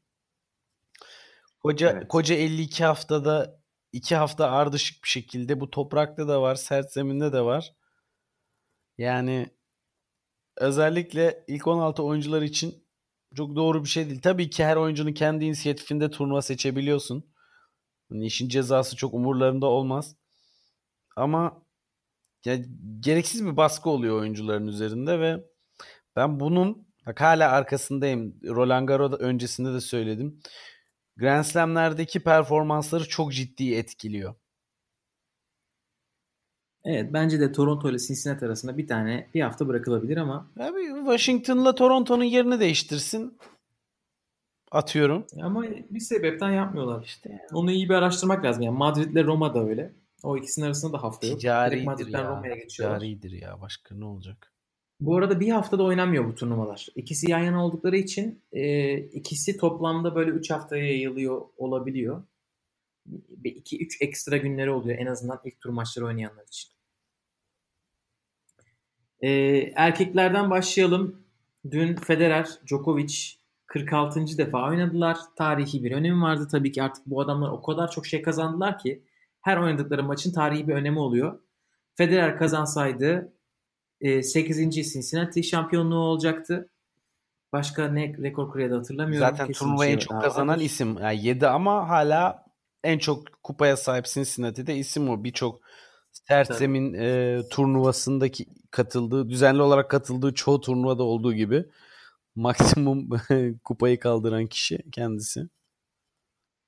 Koca 1.63 1.91
Evet. 1.91 2.09
koca 2.09 2.35
52 2.35 2.85
haftada 2.85 3.61
2 3.93 4.17
hafta 4.17 4.51
ardışık 4.51 5.05
bir 5.05 5.09
şekilde 5.09 5.61
bu 5.61 5.71
toprakta 5.71 6.29
da 6.29 6.43
var, 6.43 6.55
sert 6.55 6.93
zeminde 6.93 7.33
de 7.33 7.41
var. 7.41 7.73
Yani 8.99 9.51
özellikle 10.57 11.45
ilk 11.49 11.67
16 11.67 12.03
oyuncular 12.03 12.43
için 12.43 12.85
çok 13.37 13.57
doğru 13.57 13.85
bir 13.85 13.89
şey 13.89 14.09
değil. 14.11 14.21
Tabii 14.21 14.51
ki 14.51 14.65
her 14.65 14.77
oyuncunun 14.77 15.13
kendi 15.13 15.45
inisiyatifinde 15.45 16.11
turnuva 16.11 16.43
seçebiliyorsun. 16.43 17.33
Hani 18.11 18.27
işin 18.27 18.49
cezası 18.49 18.97
çok 18.97 19.15
umurlarında 19.15 19.67
olmaz. 19.67 20.17
Ama 21.17 21.63
ya 22.45 22.59
gereksiz 23.01 23.47
bir 23.47 23.57
baskı 23.57 23.91
oluyor 23.91 24.21
oyuncuların 24.21 24.67
üzerinde 24.67 25.21
ve 25.21 25.45
ben 26.17 26.41
bunun 26.41 26.89
bak 27.07 27.21
hala 27.21 27.51
arkasındayım. 27.51 28.41
Roland 28.45 28.89
Garros 28.89 29.13
öncesinde 29.13 29.73
de 29.75 29.81
söyledim. 29.81 30.41
Grand 31.17 31.45
Slam'lerdeki 31.45 32.21
performansları 32.21 33.09
çok 33.09 33.33
ciddi 33.33 33.75
etkiliyor. 33.75 34.35
Evet 36.85 37.13
bence 37.13 37.41
de 37.41 37.53
Toronto 37.53 37.91
ile 37.91 37.99
Cincinnati 37.99 38.47
arasında 38.47 38.79
bir 38.79 38.87
tane 38.87 39.27
bir 39.35 39.41
hafta 39.41 39.69
bırakılabilir 39.69 40.17
ama 40.17 40.47
Abi 40.61 40.81
Washington'la 41.05 41.75
Toronto'nun 41.75 42.25
yerini 42.25 42.61
değiştirsin. 42.61 43.39
Atıyorum. 44.71 45.25
ama 45.43 45.65
bir 45.91 46.01
sebepten 46.01 46.51
yapmıyorlar. 46.51 47.05
İşte 47.05 47.31
yani. 47.31 47.41
Onu 47.53 47.71
iyi 47.71 47.89
bir 47.89 47.95
araştırmak 47.95 48.45
lazım. 48.45 48.63
Yani 48.63 48.79
Madrid 48.79 49.13
ile 49.13 49.25
Roma 49.25 49.55
da 49.55 49.65
öyle. 49.65 49.93
O 50.23 50.37
ikisinin 50.37 50.67
arasında 50.67 50.93
da 50.93 51.03
hafta 51.03 51.27
yok. 51.27 51.31
Direkt 51.33 51.41
Ticaridir 51.41 51.85
Madrid'den 51.85 52.19
ya. 52.19 52.31
Roma'ya 52.31 52.55
geçiyorlar. 52.55 53.01
Ticaridir 53.01 53.31
ya. 53.31 53.61
Başka 53.61 53.95
ne 53.95 54.05
olacak? 54.05 54.53
Bu 55.01 55.17
arada 55.17 55.41
bir 55.41 55.49
haftada 55.49 55.83
oynanmıyor 55.83 56.29
bu 56.29 56.35
turnuvalar. 56.35 56.87
İkisi 56.95 57.31
yan 57.31 57.39
yana 57.39 57.67
oldukları 57.67 57.97
için 57.97 58.41
e, 58.53 58.97
ikisi 58.99 59.57
toplamda 59.57 60.15
böyle 60.15 60.31
3 60.31 60.51
haftaya 60.51 60.85
yayılıyor 60.85 61.43
olabiliyor. 61.57 62.23
2-3 63.45 64.05
ekstra 64.05 64.37
günleri 64.37 64.71
oluyor 64.71 64.99
en 64.99 65.07
azından 65.07 65.41
ilk 65.45 65.61
tur 65.61 65.71
maçları 65.71 66.07
oynayanlar 66.07 66.45
için. 66.45 66.73
E, 69.21 69.31
erkeklerden 69.77 70.51
başlayalım. 70.51 71.23
Dün 71.71 71.97
Federer, 71.97 72.49
Djokovic 72.67 73.15
46. 73.67 74.39
defa 74.39 74.69
oynadılar. 74.69 75.17
Tarihi 75.37 75.85
bir 75.85 75.93
önemi 75.93 76.23
vardı. 76.23 76.49
Tabii 76.51 76.73
ki 76.73 76.83
artık 76.83 77.07
bu 77.07 77.21
adamlar 77.21 77.51
o 77.51 77.63
kadar 77.63 77.91
çok 77.91 78.07
şey 78.07 78.23
kazandılar 78.23 78.79
ki 78.79 79.03
her 79.41 79.57
oynadıkları 79.57 80.03
maçın 80.03 80.33
tarihi 80.33 80.69
bir 80.69 80.75
önemi 80.75 80.99
oluyor. 80.99 81.39
Federer 81.95 82.39
kazansaydı 82.39 83.33
8. 84.23 84.75
Cincinnati 84.75 85.45
şampiyonluğu 85.45 85.99
olacaktı. 85.99 86.69
Başka 87.53 87.89
ne 87.89 88.17
rekor 88.23 88.53
kırıyordu 88.53 88.79
hatırlamıyorum. 88.79 89.29
Zaten 89.29 89.47
Kesin 89.47 89.65
turnuvayı 89.65 89.93
en 89.93 89.99
şey 89.99 90.07
çok 90.07 90.23
kazanan 90.23 90.49
vardır. 90.49 90.65
isim. 90.65 90.99
Yani 90.99 91.27
7 91.27 91.47
ama 91.47 91.89
hala 91.89 92.45
en 92.85 92.99
çok 92.99 93.43
kupaya 93.43 93.77
sahip 93.77 94.05
Cincinnati'de 94.05 94.77
isim 94.77 95.09
o. 95.11 95.25
Birçok 95.25 95.61
sert 96.13 96.55
zemin 96.57 96.95
e, 96.95 97.41
turnuvasındaki 97.51 98.47
katıldığı, 98.71 99.29
düzenli 99.29 99.63
olarak 99.63 99.91
katıldığı 99.91 100.35
çoğu 100.35 100.61
turnuvada 100.61 101.03
olduğu 101.03 101.33
gibi 101.35 101.65
maksimum 102.35 103.09
kupayı 103.65 104.01
kaldıran 104.01 104.47
kişi 104.47 104.91
kendisi. 104.93 105.49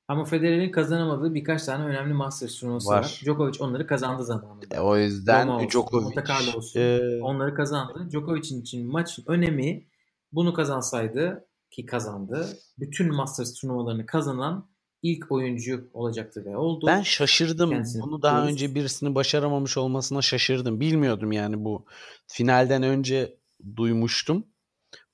Ama 0.09 0.25
Federer'in 0.25 0.71
kazanamadığı 0.73 1.35
birkaç 1.35 1.63
tane 1.65 1.85
önemli 1.85 2.15
Masters 2.15 2.55
turnuvası 2.61 2.89
var. 2.89 3.03
Var. 3.03 3.21
Djokovic 3.25 3.59
onları 3.61 3.87
kazandı 3.87 4.25
zamanında. 4.25 4.77
E, 4.77 4.81
o 4.81 4.97
yüzden 4.97 5.47
Roma 5.47 5.57
olsun, 5.57 5.69
Djokovic 5.69 6.57
olsun. 6.57 6.81
e, 6.81 7.01
Onları 7.23 7.55
kazandı. 7.55 8.09
Djokovic'in 8.11 8.61
için 8.61 8.87
maçın 8.87 9.25
önemi 9.27 9.87
bunu 10.33 10.55
kazansaydı 10.55 11.47
ki 11.71 11.87
kazandı. 11.87 12.49
Bütün 12.79 13.15
Masters 13.15 13.55
turnuvalarını 13.55 14.07
kazanan 14.07 14.69
ilk 15.05 15.33
oyuncu 15.33 15.91
olacaktı 15.95 16.45
ve 16.45 16.57
oldu. 16.57 16.87
Ben 16.87 17.03
şaşırdım. 17.03 17.71
Kendisini 17.71 18.03
Bunu 18.03 18.23
daha 18.23 18.33
kutluyoruz. 18.33 18.53
önce 18.63 18.75
birisini 18.75 19.15
başaramamış 19.15 19.77
olmasına 19.77 20.23
şaşırdım. 20.23 20.81
Bilmiyordum 20.81 21.33
yani 21.33 21.65
bu 21.65 21.85
finalden 22.27 22.83
önce 22.83 23.37
duymuştum. 23.77 24.47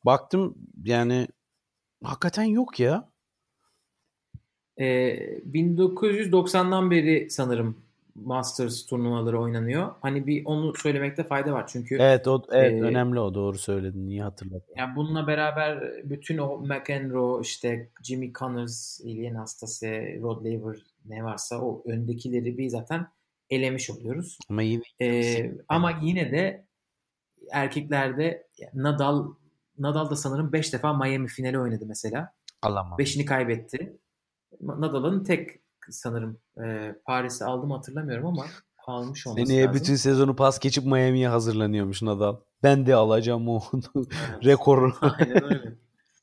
Baktım 0.04 0.54
yani 0.84 1.28
hakikaten 2.04 2.44
yok 2.44 2.80
ya. 2.80 3.10
Ee, 4.76 4.84
1990'dan 5.52 6.90
beri 6.90 7.30
sanırım 7.30 7.89
Masters 8.14 8.86
turnuvaları 8.86 9.40
oynanıyor. 9.40 9.90
Hani 10.02 10.26
bir 10.26 10.44
onu 10.44 10.74
söylemekte 10.74 11.24
fayda 11.24 11.52
var. 11.52 11.66
Çünkü 11.66 11.96
Evet 12.00 12.28
o 12.28 12.42
evet 12.52 12.72
Ee, 12.72 12.82
önemli 12.82 13.20
o 13.20 13.34
doğru 13.34 13.58
söyledin. 13.58 14.06
İyi 14.08 14.22
hatırlattın. 14.22 14.74
yani 14.76 14.96
bununla 14.96 15.26
beraber 15.26 15.82
bütün 16.10 16.38
o 16.38 16.58
McEnroe, 16.58 17.40
işte 17.42 17.90
Jimmy 18.02 18.32
Connors, 18.32 19.00
Ilian 19.00 19.34
Astase, 19.34 20.18
Rod 20.22 20.44
Laver 20.44 20.76
ne 21.04 21.24
varsa 21.24 21.58
o 21.60 21.82
öndekileri 21.86 22.58
bir 22.58 22.68
zaten 22.68 23.06
elemiş 23.50 23.90
oluyoruz. 23.90 24.38
Ama 24.50 24.62
yine 24.62 24.82
Ee, 25.00 25.52
ama 25.68 25.90
yine 26.02 26.32
de 26.32 26.64
erkeklerde 27.52 28.46
Nadal 28.74 29.26
Nadal 29.78 30.10
da 30.10 30.16
sanırım 30.16 30.52
5 30.52 30.72
defa 30.72 30.92
Miami 30.92 31.26
finali 31.28 31.58
oynadı 31.58 31.84
mesela. 31.88 32.32
alamam. 32.62 32.98
5'ini 32.98 33.24
kaybetti. 33.24 33.96
Nadal'ın 34.60 35.24
tek 35.24 35.60
sanırım 35.90 36.38
e, 36.64 36.94
Paris'i 37.06 37.44
aldım 37.44 37.70
hatırlamıyorum 37.70 38.26
ama 38.26 38.44
almış 38.86 39.26
olması 39.26 39.46
Seneye 39.46 39.64
lazım. 39.66 39.80
bütün 39.80 39.94
sezonu 39.94 40.36
pas 40.36 40.58
geçip 40.58 40.84
Miami'ye 40.84 41.28
hazırlanıyormuş 41.28 42.02
Nadal. 42.02 42.36
Ben 42.62 42.86
de 42.86 42.94
alacağım 42.94 43.48
o 43.48 43.60
Evet. 43.96 44.06
rekoru. 44.44 44.92
Aynen 45.00 45.44
öyle. 45.44 45.72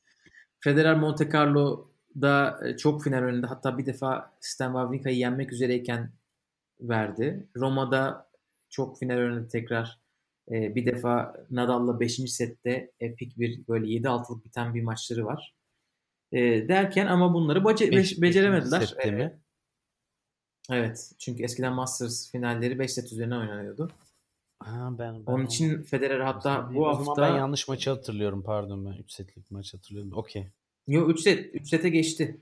Federer 0.60 0.96
Monte 1.00 1.30
Carlo'da 1.30 2.60
çok 2.78 3.04
final 3.04 3.24
oynadı. 3.24 3.46
Hatta 3.48 3.78
bir 3.78 3.86
defa 3.86 4.34
Stan 4.40 4.72
Wawrinka'yı 4.74 5.18
yenmek 5.18 5.54
üzereyken 5.54 6.12
verdi. 6.82 7.48
Roma'da 7.56 8.30
çok 8.70 9.00
final 9.00 9.18
oynadı 9.18 9.48
tekrar. 9.52 10.00
E, 10.52 10.76
bir 10.76 10.86
defa 10.86 11.34
Nadal'la 11.52 12.00
5. 12.00 12.16
sette 12.32 12.92
epik 13.00 13.38
bir 13.40 13.68
böyle 13.68 13.86
7-6'lık 13.86 14.46
biten 14.46 14.74
bir 14.74 14.84
maçları 14.84 15.26
var. 15.26 15.54
E, 16.32 16.40
derken 16.68 17.08
ama 17.08 17.34
bunları 17.34 17.60
bace- 17.64 17.92
Beş- 17.92 18.22
beceremediler. 18.22 18.82
sette 18.82 19.12
mi? 19.12 19.40
Evet. 20.70 21.12
Çünkü 21.18 21.44
eskiden 21.44 21.74
Masters 21.74 22.32
finalleri 22.32 22.80
5 22.80 22.94
set 22.94 23.12
üzerine 23.12 23.38
oynanıyordu. 23.38 23.92
Ha, 24.60 24.90
ben, 25.00 25.28
ben 25.28 25.32
Onun 25.32 25.46
için 25.46 25.84
Federer 25.84 26.20
hatta 26.20 26.74
bu 26.74 26.86
o 26.86 26.94
zaman 26.94 27.06
hafta 27.06 27.22
ben 27.22 27.36
yanlış 27.38 27.68
maçı 27.68 27.90
hatırlıyorum 27.90 28.44
pardon 28.44 28.86
ben 28.86 28.94
3 28.94 29.12
setlik 29.12 29.52
maç 29.52 29.74
hatırlıyorum. 29.74 30.12
Okey. 30.14 30.48
Yo 30.88 31.10
3 31.10 31.20
set 31.20 31.56
3 31.56 31.70
sete 31.70 31.90
geçti. 31.90 32.42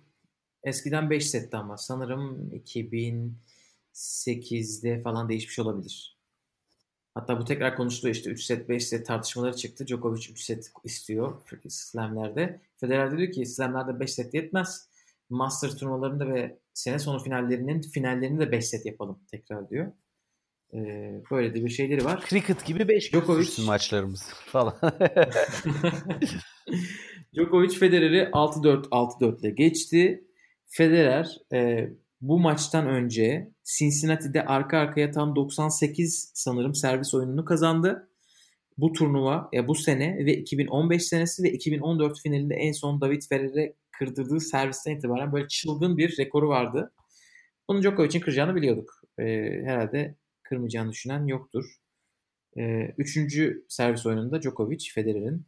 Eskiden 0.64 1.10
5 1.10 1.30
setti 1.30 1.58
ama 1.58 1.78
sanırım 1.78 2.52
2008'de 3.94 5.02
falan 5.02 5.30
değişmiş 5.30 5.60
olabilir. 5.60 6.16
Hatta 7.14 7.40
bu 7.40 7.46
tekrar 7.46 7.76
konuşuluyor 7.76 8.16
işte 8.16 8.30
3 8.30 8.44
set 8.44 8.70
5 8.70 8.88
set 8.88 9.08
tartışmaları 9.08 9.56
çıktı. 9.56 9.88
Djokovic 9.88 10.32
3 10.32 10.42
set 10.42 10.72
istiyor 10.84 11.42
slamlerde. 11.70 12.62
Federer 12.78 13.18
diyor 13.18 13.32
ki 13.32 13.46
slamlerde 13.46 14.00
5 14.00 14.14
set 14.14 14.34
yetmez. 14.34 14.90
Masters 15.30 15.78
turnuvalarında 15.78 16.28
ve 16.34 16.60
sene 16.74 17.00
sonu 17.00 17.20
finallerinin 17.20 17.82
finallerini 17.82 18.40
de 18.40 18.52
5 18.52 18.66
set 18.66 18.86
yapalım 18.86 19.20
tekrar 19.32 19.70
diyor. 19.70 19.92
Ee, 20.74 21.22
böyle 21.32 21.56
de 21.56 21.66
bir 21.66 21.70
şeyleri 21.70 22.06
var. 22.06 22.26
Cricket 22.30 22.66
gibi 22.66 22.88
5 22.88 23.12
Djokovic- 23.12 23.66
maçlarımız 23.66 24.30
falan. 24.46 24.76
Djokovic 27.36 27.78
Federer'i 27.80 28.24
6-4 28.24 28.90
6-4 28.90 29.40
ile 29.42 29.50
geçti. 29.50 30.24
Federer 30.68 31.38
e, 31.54 31.90
bu 32.22 32.40
maçtan 32.40 32.88
önce 32.88 33.52
Cincinnati'de 33.78 34.46
arka 34.46 34.78
arkaya 34.78 35.12
tam 35.12 35.36
98 35.36 36.32
sanırım 36.34 36.76
servis 36.76 37.14
oyununu 37.14 37.46
kazandı. 37.46 38.10
Bu 38.78 38.94
turnuva 38.94 39.50
ya 39.54 39.68
bu 39.68 39.76
sene 39.76 40.26
ve 40.26 40.34
2015 40.34 41.04
senesi 41.04 41.44
ve 41.44 41.52
2014 41.52 42.22
finalinde 42.22 42.56
en 42.56 42.72
son 42.72 43.02
David 43.02 43.22
Ferrer'e 43.30 43.74
kırdırdığı 44.00 44.40
servisten 44.40 44.96
itibaren 44.96 45.34
böyle 45.34 45.48
çılgın 45.48 45.98
bir 45.98 46.18
rekoru 46.20 46.50
vardı. 46.50 46.94
Bunu 47.70 47.82
Djokovic'in 47.82 48.20
kıracağını 48.20 48.56
biliyorduk. 48.56 49.02
E, 49.20 49.24
herhalde 49.66 50.16
kırmayacağını 50.44 50.92
düşünen 50.92 51.26
yoktur. 51.26 51.66
E, 52.58 52.94
üçüncü 52.98 53.66
servis 53.70 54.06
oyununda 54.06 54.42
Djokovic 54.42 54.90
Federer'in 54.94 55.46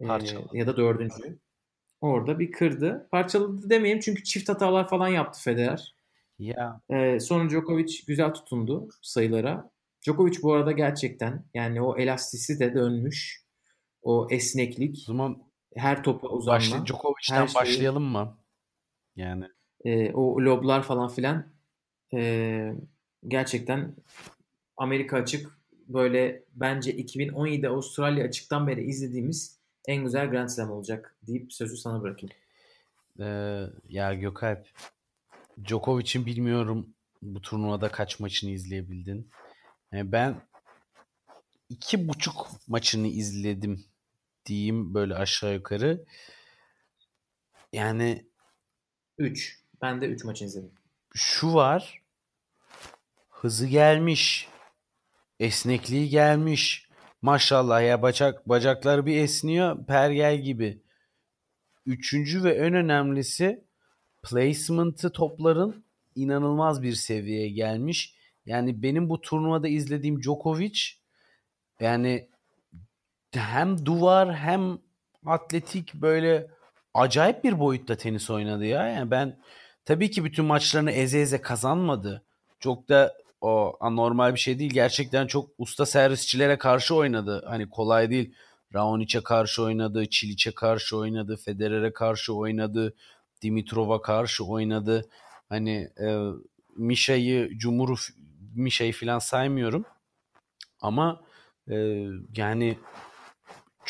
e, 0.00 0.06
Parçaladı. 0.06 0.56
ya 0.56 0.66
da 0.66 0.76
dördüncü. 0.76 1.38
Orada 2.00 2.38
bir 2.38 2.52
kırdı. 2.52 3.08
Parçaladı 3.10 3.70
demeyeyim 3.70 4.00
çünkü 4.00 4.24
çift 4.24 4.48
hatalar 4.48 4.88
falan 4.88 5.08
yaptı 5.08 5.40
Federer. 5.42 5.94
ya 6.38 6.80
Ee, 6.90 7.20
sonra 7.20 7.50
Djokovic 7.50 8.04
güzel 8.06 8.34
tutundu 8.34 8.88
sayılara. 9.02 9.70
Djokovic 10.06 10.42
bu 10.42 10.52
arada 10.52 10.72
gerçekten 10.72 11.44
yani 11.54 11.82
o 11.82 11.98
elastisi 11.98 12.60
de 12.60 12.74
dönmüş. 12.74 13.42
O 14.02 14.16
o 14.16 14.28
esneklik, 14.30 14.98
zaman 14.98 15.49
her 15.76 16.04
topa 16.04 16.28
uzanma, 16.28 16.56
başlı 16.58 16.86
Djokovic'ten 16.86 17.36
her 17.36 17.46
şeyi- 17.46 17.54
başlayalım 17.54 18.02
mı? 18.04 18.36
Yani 19.16 19.44
e, 19.84 20.12
o 20.12 20.36
loblar 20.40 20.82
falan 20.82 21.08
filan 21.08 21.46
e, 22.14 22.72
gerçekten 23.28 23.94
Amerika 24.76 25.16
açık 25.16 25.58
böyle 25.88 26.44
bence 26.54 26.92
2017 26.92 27.68
Avustralya 27.68 28.24
açıktan 28.24 28.66
beri 28.66 28.84
izlediğimiz 28.84 29.58
en 29.88 30.04
güzel 30.04 30.30
Grand 30.30 30.48
Slam 30.48 30.70
olacak 30.70 31.16
deyip 31.26 31.52
sözü 31.52 31.76
sana 31.76 32.02
bırakayım. 32.02 32.34
Ee, 33.20 33.64
ya 33.88 34.14
Gökalp 34.14 34.66
Djokovic'in 35.64 36.26
bilmiyorum 36.26 36.94
bu 37.22 37.40
turnuvada 37.42 37.88
kaç 37.88 38.20
maçını 38.20 38.50
izleyebildin. 38.50 39.30
Yani 39.92 40.12
ben 40.12 40.40
iki 41.68 42.08
buçuk 42.08 42.50
maçını 42.68 43.06
izledim 43.06 43.84
diyeyim 44.50 44.94
böyle 44.94 45.14
aşağı 45.14 45.54
yukarı. 45.54 46.04
Yani 47.72 48.26
3. 49.18 49.60
Ben 49.82 50.00
de 50.00 50.06
3 50.06 50.24
maç 50.24 50.42
izledim. 50.42 50.72
şu 51.14 51.54
var. 51.54 52.02
Hızı 53.30 53.66
gelmiş. 53.66 54.48
Esnekliği 55.40 56.08
gelmiş. 56.08 56.88
Maşallah 57.22 57.82
ya 57.82 58.02
bacak 58.02 58.48
bacakları 58.48 59.06
bir 59.06 59.16
esniyor 59.16 59.86
pergel 59.86 60.40
gibi. 60.40 60.82
Üçüncü 61.86 62.44
ve 62.44 62.54
en 62.54 62.74
önemlisi 62.74 63.64
placement'ı 64.22 65.12
topların 65.12 65.84
inanılmaz 66.14 66.82
bir 66.82 66.92
seviyeye 66.92 67.50
gelmiş. 67.50 68.16
Yani 68.46 68.82
benim 68.82 69.08
bu 69.08 69.20
turnuvada 69.20 69.68
izlediğim 69.68 70.22
Djokovic 70.22 70.80
yani 71.80 72.28
hem 73.36 73.86
duvar 73.86 74.36
hem 74.36 74.78
atletik 75.26 75.94
böyle 75.94 76.50
acayip 76.94 77.44
bir 77.44 77.58
boyutta 77.58 77.96
tenis 77.96 78.30
oynadı 78.30 78.64
ya. 78.66 78.88
Yani 78.88 79.10
ben 79.10 79.38
tabii 79.84 80.10
ki 80.10 80.24
bütün 80.24 80.44
maçlarını 80.44 80.90
eze 80.90 81.20
eze 81.20 81.40
kazanmadı. 81.40 82.22
Çok 82.60 82.88
da 82.88 83.14
o 83.40 83.76
anormal 83.80 84.34
bir 84.34 84.40
şey 84.40 84.58
değil. 84.58 84.70
Gerçekten 84.70 85.26
çok 85.26 85.50
usta 85.58 85.86
servisçilere 85.86 86.58
karşı 86.58 86.94
oynadı. 86.94 87.44
Hani 87.46 87.70
kolay 87.70 88.10
değil. 88.10 88.34
Raonic'e 88.74 89.20
karşı 89.20 89.62
oynadı, 89.62 90.06
Çiliç'e 90.10 90.50
karşı 90.54 90.96
oynadı, 90.96 91.36
Federer'e 91.36 91.92
karşı 91.92 92.34
oynadı, 92.34 92.94
Dimitrov'a 93.42 94.02
karşı 94.02 94.44
oynadı. 94.44 95.08
Hani 95.48 95.90
e, 96.00 96.30
Mişa'yı, 96.76 97.58
Cumhur'u, 97.58 97.94
Mişa'yı 98.54 98.92
falan 98.92 99.18
saymıyorum. 99.18 99.84
Ama 100.80 101.20
e, 101.70 102.06
yani 102.36 102.78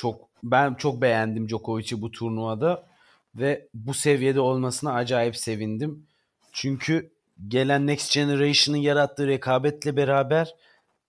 çok 0.00 0.28
ben 0.42 0.74
çok 0.74 1.02
beğendim 1.02 1.48
Djokovic'i 1.48 2.02
bu 2.02 2.10
turnuvada 2.10 2.86
ve 3.34 3.68
bu 3.74 3.94
seviyede 3.94 4.40
olmasına 4.40 4.94
acayip 4.94 5.36
sevindim. 5.36 6.06
Çünkü 6.52 7.12
gelen 7.48 7.86
Next 7.86 8.14
Generation'ın 8.14 8.78
yarattığı 8.78 9.26
rekabetle 9.26 9.96
beraber 9.96 10.54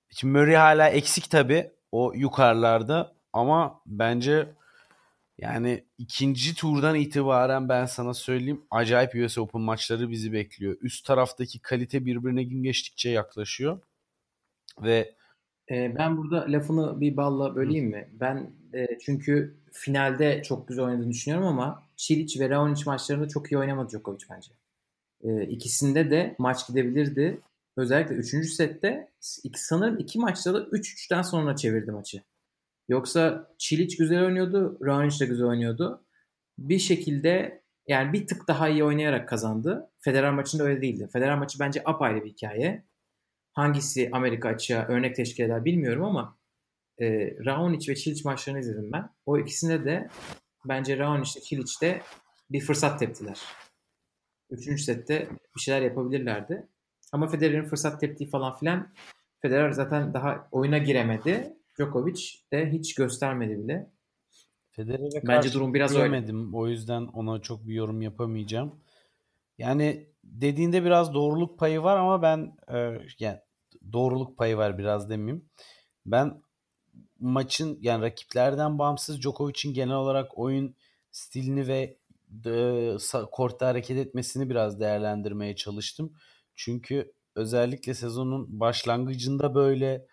şimdi 0.09 0.37
Murray 0.37 0.55
hala 0.55 0.89
eksik 0.89 1.29
tabi 1.29 1.71
o 1.91 2.13
yukarılarda 2.15 3.13
ama 3.33 3.81
bence 3.85 4.47
yani 5.37 5.83
ikinci 5.97 6.55
turdan 6.55 6.95
itibaren 6.95 7.69
ben 7.69 7.85
sana 7.85 8.13
söyleyeyim 8.13 8.61
acayip 8.71 9.15
US 9.15 9.37
Open 9.37 9.61
maçları 9.61 10.09
bizi 10.09 10.33
bekliyor. 10.33 10.77
Üst 10.81 11.05
taraftaki 11.05 11.59
kalite 11.59 12.05
birbirine 12.05 12.43
gün 12.43 12.63
geçtikçe 12.63 13.09
yaklaşıyor. 13.09 13.79
Ve 14.81 15.15
Ben 15.71 16.17
burada 16.17 16.45
lafını 16.47 17.01
bir 17.01 17.17
balla 17.17 17.55
böleyim 17.55 17.85
mi? 17.85 18.09
Ben 18.19 18.51
e, 18.73 18.87
çünkü 19.05 19.57
finalde 19.71 20.41
çok 20.43 20.67
güzel 20.67 20.85
oynadığını 20.85 21.09
düşünüyorum 21.09 21.47
ama 21.47 21.83
Çiliç 21.95 22.39
ve 22.39 22.49
Raonic 22.49 22.83
maçlarında 22.85 23.27
çok 23.27 23.51
iyi 23.51 23.57
oynamadı 23.57 23.89
Djokovic 23.89 24.25
bence. 24.29 24.51
Ee, 25.23 25.43
ikisinde 25.43 26.11
de 26.11 26.35
maç 26.39 26.67
gidebilirdi. 26.67 27.41
Özellikle 27.77 28.15
3. 28.15 28.53
sette 28.53 29.11
sanırım 29.55 29.99
iki 29.99 30.19
maçta 30.19 30.53
da 30.53 30.59
3-3'ten 30.63 31.21
sonra 31.21 31.55
çevirdi 31.55 31.91
maçı. 31.91 32.21
Yoksa 32.89 33.51
Çiliç 33.57 33.97
güzel 33.97 34.25
oynuyordu, 34.25 34.77
Raonic 34.85 35.19
de 35.19 35.25
güzel 35.25 35.47
oynuyordu. 35.47 36.03
Bir 36.59 36.79
şekilde 36.79 37.61
Yani 37.87 38.13
bir 38.13 38.27
tık 38.27 38.47
daha 38.47 38.69
iyi 38.69 38.83
oynayarak 38.83 39.29
kazandı. 39.29 39.89
Federer 39.99 40.31
maçında 40.31 40.63
öyle 40.63 40.81
değildi. 40.81 41.09
Federer 41.13 41.37
maçı 41.37 41.59
bence 41.59 41.81
apayrı 41.85 42.23
bir 42.25 42.29
hikaye. 42.29 42.83
Hangisi 43.53 44.09
Amerika 44.11 44.49
açığa 44.49 44.87
örnek 44.87 45.15
teşkil 45.15 45.43
eder 45.43 45.65
bilmiyorum 45.65 46.03
ama 46.03 46.37
e, 47.01 47.35
Raonic 47.45 47.91
ve 47.91 47.95
Çiliç 47.95 48.25
maçlarını 48.25 48.59
izledim 48.59 48.91
ben. 48.93 49.09
O 49.25 49.37
ikisinde 49.37 49.85
de 49.85 50.09
bence 50.67 50.97
Raonic 50.97 51.31
ile 51.35 51.43
Çiliç 51.43 51.81
de 51.81 52.01
bir 52.49 52.61
fırsat 52.61 52.99
teptiler. 52.99 53.39
Üçüncü 54.49 54.83
sette 54.83 55.29
bir 55.55 55.61
şeyler 55.61 55.81
yapabilirlerdi. 55.81 56.67
Ama 57.11 57.27
Federer'in 57.27 57.65
fırsat 57.65 57.99
teptiği 57.99 58.29
falan 58.29 58.57
filan 58.57 58.93
Federer 59.41 59.71
zaten 59.71 60.13
daha 60.13 60.47
oyuna 60.51 60.77
giremedi. 60.77 61.53
Djokovic 61.79 62.21
de 62.53 62.71
hiç 62.71 62.95
göstermedi 62.95 63.63
bile. 63.63 63.91
Federer'e 64.71 65.27
Bence 65.27 65.53
durum 65.53 65.73
biraz 65.73 65.91
öyle. 65.91 65.99
diyemedim. 65.99 66.55
O 66.55 66.67
yüzden 66.67 67.01
ona 67.01 67.41
çok 67.41 67.67
bir 67.67 67.73
yorum 67.73 68.01
yapamayacağım. 68.01 68.79
Yani 69.61 70.07
dediğinde 70.23 70.83
biraz 70.83 71.13
doğruluk 71.13 71.59
payı 71.59 71.83
var 71.83 71.97
ama 71.97 72.21
ben 72.21 72.55
e, 72.73 72.77
yani 73.19 73.39
doğruluk 73.93 74.37
payı 74.37 74.57
var 74.57 74.77
biraz 74.77 75.09
demeyeyim. 75.09 75.49
Ben 76.05 76.41
maçın 77.19 77.77
yani 77.81 78.01
rakiplerden 78.01 78.79
bağımsız 78.79 79.21
Djokovic'in 79.21 79.73
genel 79.73 79.95
olarak 79.95 80.37
oyun 80.37 80.75
stilini 81.11 81.67
ve 81.67 81.97
e, 82.45 82.97
kortta 83.31 83.67
hareket 83.67 83.97
etmesini 83.97 84.49
biraz 84.49 84.79
değerlendirmeye 84.79 85.55
çalıştım. 85.55 86.13
Çünkü 86.55 87.13
özellikle 87.35 87.93
sezonun 87.93 88.59
başlangıcında 88.59 89.55
böyle 89.55 90.07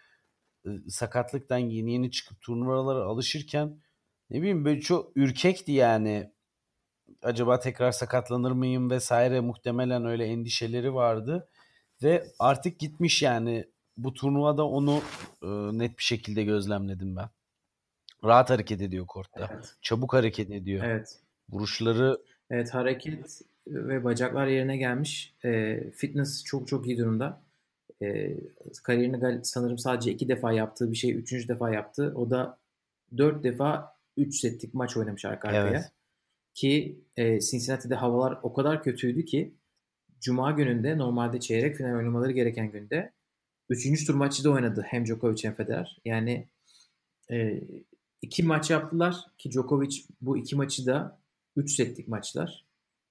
e, 0.66 0.70
sakatlıktan 0.88 1.58
yeni 1.58 1.92
yeni 1.92 2.10
çıkıp 2.10 2.40
turnuvalara 2.40 3.04
alışırken 3.04 3.82
ne 4.30 4.38
bileyim 4.38 4.64
böyle 4.64 4.80
çok 4.80 5.16
ürkekti 5.16 5.72
yani. 5.72 6.32
Acaba 7.22 7.60
tekrar 7.60 7.92
sakatlanır 7.92 8.52
mıyım 8.52 8.90
vesaire 8.90 9.40
muhtemelen 9.40 10.04
öyle 10.04 10.24
endişeleri 10.24 10.94
vardı. 10.94 11.48
Ve 12.02 12.26
artık 12.38 12.78
gitmiş 12.78 13.22
yani 13.22 13.64
bu 13.96 14.14
turnuvada 14.14 14.66
onu 14.66 15.02
e, 15.42 15.48
net 15.78 15.98
bir 15.98 16.02
şekilde 16.02 16.44
gözlemledim 16.44 17.16
ben. 17.16 17.28
Rahat 18.24 18.50
hareket 18.50 18.80
ediyor 18.80 19.06
kortta. 19.06 19.50
Evet. 19.52 19.76
Çabuk 19.82 20.14
hareket 20.14 20.50
ediyor. 20.50 20.84
Evet. 20.84 21.18
Vuruşları 21.50 22.18
Evet 22.50 22.74
hareket 22.74 23.40
ve 23.66 24.04
bacaklar 24.04 24.46
yerine 24.46 24.76
gelmiş. 24.76 25.34
E, 25.44 25.80
fitness 25.90 26.44
çok 26.44 26.68
çok 26.68 26.86
iyi 26.86 26.98
durumda. 26.98 27.40
E, 28.02 28.36
kariyerini 28.82 29.44
sanırım 29.44 29.78
sadece 29.78 30.12
iki 30.12 30.28
defa 30.28 30.52
yaptığı 30.52 30.92
bir 30.92 30.96
şey 30.96 31.14
üçüncü 31.14 31.48
defa 31.48 31.70
yaptı. 31.70 32.12
O 32.16 32.30
da 32.30 32.58
dört 33.16 33.44
defa 33.44 33.94
üç 34.16 34.40
setlik 34.40 34.74
maç 34.74 34.96
oynamış 34.96 35.24
arka 35.24 35.48
arkaya. 35.48 35.68
Evet. 35.68 35.92
Ki 36.58 37.04
e, 37.16 37.40
Cincinnati'de 37.40 37.94
havalar 37.94 38.38
o 38.42 38.52
kadar 38.52 38.82
kötüydü 38.82 39.24
ki 39.24 39.54
Cuma 40.20 40.50
gününde 40.50 40.98
normalde 40.98 41.40
çeyrek 41.40 41.76
final 41.76 41.96
oynamaları 41.96 42.32
gereken 42.32 42.70
günde 42.72 43.12
üçüncü 43.68 44.06
tur 44.06 44.14
maçı 44.14 44.44
da 44.44 44.50
oynadı 44.50 44.84
hem 44.88 45.06
Djokovic 45.06 45.44
hem 45.44 45.54
Federer. 45.54 45.98
Yani 46.04 46.48
e, 47.30 47.60
iki 48.22 48.42
maç 48.42 48.70
yaptılar 48.70 49.16
ki 49.38 49.50
Djokovic 49.50 49.96
bu 50.20 50.38
iki 50.38 50.56
maçı 50.56 50.86
da 50.86 51.20
3 51.56 51.76
setlik 51.76 52.08
maçlar. 52.08 52.66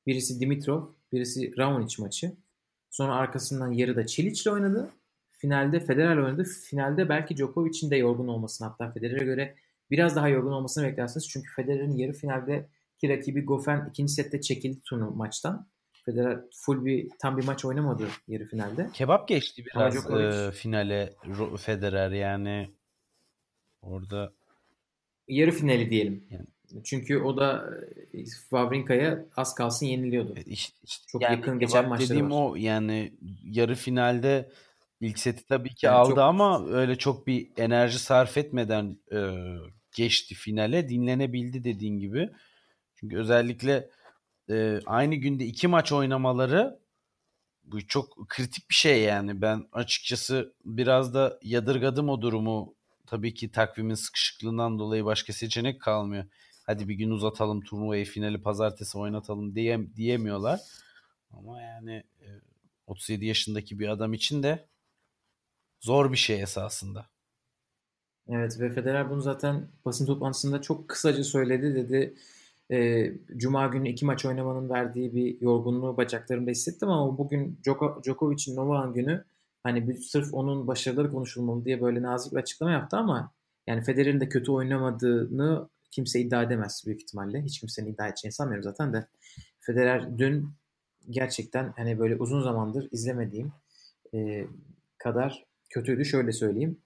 Birisi 0.08 0.40
Dimitrov, 0.40 0.86
birisi 1.14 1.58
Raonic 1.58 2.04
maçı. 2.04 2.36
Sonra 2.90 3.16
arkasından 3.16 3.72
yarıda 3.72 4.06
Çiliç'le 4.06 4.48
oynadı. 4.48 4.92
Finalde 5.32 5.80
Federer 5.80 6.18
oynadı. 6.18 6.44
Finalde 6.44 7.10
belki 7.10 7.38
Djokovic'in 7.38 7.92
de 7.92 7.96
yorgun 7.96 8.28
olmasını 8.28 8.68
hatta 8.68 8.92
Federer'e 8.92 9.26
göre 9.26 9.56
biraz 9.92 10.16
daha 10.16 10.30
yorgun 10.30 10.52
olmasını 10.52 10.88
beklersiniz. 10.88 11.30
Çünkü 11.30 11.52
Federer'in 11.56 11.98
yarı 11.98 12.14
finaldeki 13.02 13.10
rakibi 13.10 13.46
Goffin 13.46 13.90
ikinci 13.90 14.14
sette 14.14 14.42
çekildi 14.42 14.82
turnu 14.82 15.12
maçtan. 15.12 15.68
Federer 16.06 16.40
full 16.52 16.86
bir 16.86 17.10
tam 17.20 17.38
bir 17.38 17.46
maç 17.46 17.66
oynamadı 17.66 18.08
yarı 18.28 18.46
finalde. 18.46 18.90
Kebap 18.94 19.28
geçti 19.28 19.64
biraz 19.66 20.12
e, 20.12 20.52
finale 20.52 21.14
Federer 21.58 22.12
yani 22.12 22.72
orada 23.82 24.34
yarı 25.28 25.52
finali 25.52 25.90
diyelim. 25.90 26.24
Yani 26.30 26.46
çünkü 26.84 27.18
o 27.18 27.38
da 27.38 27.70
e, 28.14 28.26
Wawrinka'ya 28.26 29.26
az 29.38 29.56
kalsın 29.56 29.86
yeniliyordu. 29.86 30.36
İşte, 30.46 30.78
işte, 30.84 31.06
Çok 31.08 31.22
yani 31.22 31.36
yakın 31.36 31.60
geçen 31.60 31.90
maçları 31.90 32.10
dediğim 32.10 32.32
var. 32.32 32.52
o 32.52 32.56
yani 32.56 33.14
yarı 33.44 33.76
finalde 33.76 34.50
ilk 35.02 35.20
seti 35.20 35.46
tabii 35.46 35.76
ki 35.76 35.86
yani 35.86 35.96
aldı 35.96 36.10
çok... 36.10 36.20
ama 36.20 36.68
öyle 36.68 36.96
çok 36.96 37.28
bir 37.28 37.48
enerji 37.58 38.00
sarf 38.00 38.38
etmeden 38.38 38.98
e, 39.12 39.20
geçti 39.96 40.36
finale. 40.36 40.90
Dinlenebildi 40.90 41.64
dediğin 41.64 42.00
gibi. 42.00 42.30
Çünkü 43.00 43.18
özellikle 43.18 43.90
e, 44.50 44.80
aynı 44.86 45.16
günde 45.16 45.46
iki 45.46 45.68
maç 45.68 45.92
oynamaları 45.92 46.80
bu 47.64 47.88
çok 47.88 48.30
kritik 48.30 48.70
bir 48.70 48.76
şey 48.76 49.02
yani. 49.02 49.42
Ben 49.42 49.68
açıkçası 49.72 50.54
biraz 50.66 51.14
da 51.14 51.40
yadırgadım 51.44 52.10
o 52.10 52.22
durumu. 52.22 52.76
Tabii 53.06 53.34
ki 53.34 53.52
takvimin 53.52 53.96
sıkışıklığından 53.96 54.80
dolayı 54.80 55.06
başka 55.06 55.34
seçenek 55.34 55.82
kalmıyor 55.82 56.26
hadi 56.68 56.90
bir 56.90 56.96
gün 56.96 57.12
uzatalım 57.12 57.62
turnuvayı 57.62 58.06
finali 58.06 58.42
pazartesi 58.42 58.98
oynatalım 58.98 59.56
diye, 59.56 59.96
diyemiyorlar. 59.96 60.60
Ama 61.32 61.62
yani 61.62 62.04
37 62.88 63.26
e, 63.26 63.28
yaşındaki 63.28 63.80
bir 63.80 63.88
adam 63.88 64.14
için 64.14 64.44
de 64.44 64.68
zor 65.80 66.12
bir 66.12 66.18
şey 66.18 66.42
esasında. 66.42 67.06
Evet 68.30 68.60
ve 68.60 68.70
Federer 68.70 69.10
bunu 69.10 69.22
zaten 69.22 69.68
basın 69.86 70.06
toplantısında 70.06 70.62
çok 70.62 70.90
kısaca 70.90 71.24
söyledi. 71.24 71.76
Dedi 71.76 72.18
e, 72.72 73.12
Cuma 73.38 73.68
günü 73.68 73.90
iki 73.90 74.06
maç 74.06 74.26
oynamanın 74.26 74.70
verdiği 74.70 75.16
bir 75.16 75.42
yorgunluğu 75.42 75.98
bacaklarımda 75.98 76.52
hissettim 76.52 76.90
ama 76.90 77.18
bugün 77.18 77.60
Djoko, 77.64 78.02
Djokovic'in 78.04 78.56
Novak'ın 78.56 78.94
günü 78.94 79.24
hani 79.64 79.88
bir, 79.88 79.96
sırf 79.96 80.34
onun 80.34 80.68
başarıları 80.68 81.12
konuşulmalı 81.12 81.66
diye 81.66 81.82
böyle 81.82 82.02
nazik 82.02 82.34
bir 82.34 82.38
açıklama 82.38 82.72
yaptı 82.72 82.98
ama 82.98 83.34
yani 83.68 83.84
Federer'in 83.84 84.20
de 84.20 84.30
kötü 84.30 84.52
oynamadığını 84.52 85.70
kimse 85.92 86.20
iddia 86.20 86.44
edemez 86.44 86.84
büyük 86.86 87.02
ihtimalle. 87.02 87.42
Hiç 87.42 87.60
kimsenin 87.60 87.94
iddia 87.94 88.08
edeceğini 88.08 88.34
sanmıyorum 88.34 88.64
zaten 88.64 88.94
de. 88.94 89.08
Federer 89.60 90.18
dün 90.18 90.50
gerçekten 91.10 91.74
hani 91.76 92.00
böyle 92.00 92.16
uzun 92.16 92.42
zamandır 92.42 92.88
izlemediğim 92.92 93.52
e, 94.14 94.48
kadar 94.98 95.46
kötüydü. 95.70 96.06
Şöyle 96.06 96.32
söyleyeyim. 96.32 96.78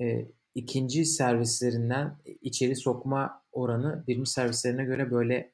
E, 0.00 0.26
ikinci 0.54 1.04
servislerinden 1.04 2.16
içeri 2.42 2.76
sokma 2.76 3.42
oranı 3.56 4.04
birinci 4.06 4.30
servislerine 4.30 4.84
göre 4.84 5.10
böyle 5.10 5.52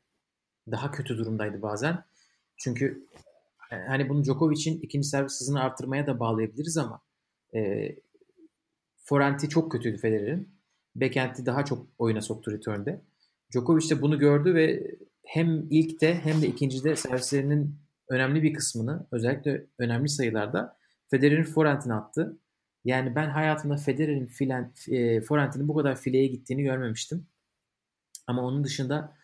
daha 0.71 0.91
kötü 0.91 1.19
durumdaydı 1.19 1.63
bazen. 1.63 2.05
Çünkü 2.57 3.07
e, 3.73 3.77
hani 3.77 4.09
bunu 4.09 4.25
Djokovic'in 4.25 4.81
ikinci 4.81 5.09
servis 5.09 5.41
hızını 5.41 5.61
arttırmaya 5.61 6.07
da 6.07 6.21
bağlayabiliriz 6.21 6.79
ama 6.79 7.01
e, 7.55 7.91
forenti 8.97 9.49
çok 9.49 9.73
kötüydü 9.73 9.99
Federer'in. 9.99 10.49
Backend'i 10.95 11.47
daha 11.47 11.65
çok 11.65 11.87
oyuna 11.99 12.21
soktu 12.21 12.53
return'de. 12.53 13.01
Djokovic 13.53 13.91
de 13.91 14.03
bunu 14.03 14.19
gördü 14.19 14.55
ve 14.55 14.97
hem 15.25 15.67
ilkte 15.71 16.15
hem 16.15 16.43
de 16.43 16.47
ikincide 16.47 16.97
servislerinin 16.97 17.77
önemli 18.09 18.43
bir 18.43 18.55
kısmını 18.55 19.07
özellikle 19.13 19.67
önemli 19.79 20.09
sayılarda 20.09 20.77
Federer'in 21.09 21.45
forentine 21.45 21.95
attı. 21.95 22.39
Yani 22.85 23.15
ben 23.15 23.31
hayatımda 23.31 23.77
Federer'in 23.77 24.27
filen, 24.27 24.73
e, 24.89 25.21
forentinin 25.21 25.69
bu 25.69 25.75
kadar 25.75 25.97
fileye 25.97 26.27
gittiğini 26.27 26.63
görmemiştim. 26.63 27.27
Ama 28.33 28.47
onun 28.47 28.65
dışında 28.65 29.17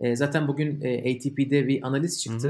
e, 0.00 0.16
zaten 0.16 0.48
bugün 0.48 0.80
e, 0.80 0.98
ATP'de 0.98 1.68
bir 1.68 1.86
analiz 1.86 2.22
çıktı. 2.22 2.48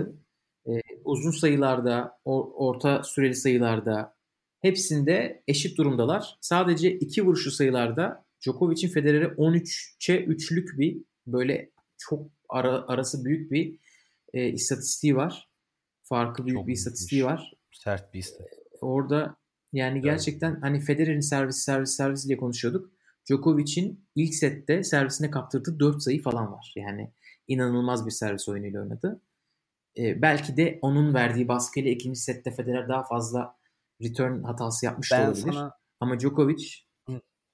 Hı 0.66 0.72
hı. 0.72 0.76
E, 0.76 0.82
uzun 1.04 1.30
sayılarda, 1.30 2.18
or, 2.24 2.48
orta 2.54 3.02
süreli 3.02 3.34
sayılarda 3.34 4.16
hepsinde 4.60 5.42
eşit 5.48 5.78
durumdalar. 5.78 6.36
Sadece 6.40 6.92
iki 6.92 7.26
vuruşu 7.26 7.50
sayılarda 7.50 8.24
Djokovic'in 8.40 8.88
Federer'e 8.88 9.24
13'e 9.24 10.24
3'lük 10.24 10.78
bir 10.78 11.02
böyle 11.26 11.70
çok 11.98 12.30
ara, 12.48 12.88
arası 12.88 13.24
büyük 13.24 13.52
bir 13.52 13.78
e, 14.32 14.48
istatistiği 14.48 15.16
var. 15.16 15.48
Farklı 16.02 16.46
büyük 16.46 16.58
çok 16.58 16.66
bir 16.66 16.72
istatistiği 16.72 17.24
var. 17.24 17.52
Sert 17.72 18.14
bir 18.14 18.18
istatistik. 18.18 18.66
Orada 18.80 19.36
yani 19.72 20.00
gerçekten 20.00 20.60
hani 20.60 20.80
Federer'in 20.80 21.20
servis 21.20 21.56
servis 21.56 21.90
servis 21.90 22.28
diye 22.28 22.36
konuşuyorduk. 22.36 22.95
Djokovic'in 23.28 24.06
ilk 24.14 24.34
sette 24.34 24.82
servisine 24.82 25.30
kaptırdığı 25.30 25.80
4 25.80 26.02
sayı 26.02 26.22
falan 26.22 26.52
var. 26.52 26.72
Yani 26.76 27.12
inanılmaz 27.48 28.06
bir 28.06 28.10
servis 28.10 28.48
oyunuyla 28.48 28.82
oynadı. 28.82 29.20
Ee, 29.98 30.22
belki 30.22 30.56
de 30.56 30.78
onun 30.82 31.14
verdiği 31.14 31.48
baskıyla 31.48 31.90
ikinci 31.90 32.20
sette 32.20 32.50
Federer 32.50 32.88
daha 32.88 33.02
fazla 33.02 33.56
return 34.02 34.42
hatası 34.42 34.86
yapmış 34.86 35.12
ben 35.12 35.26
olabilir. 35.26 35.52
Sana... 35.52 35.78
Ama 36.00 36.20
Djokovic 36.20 36.86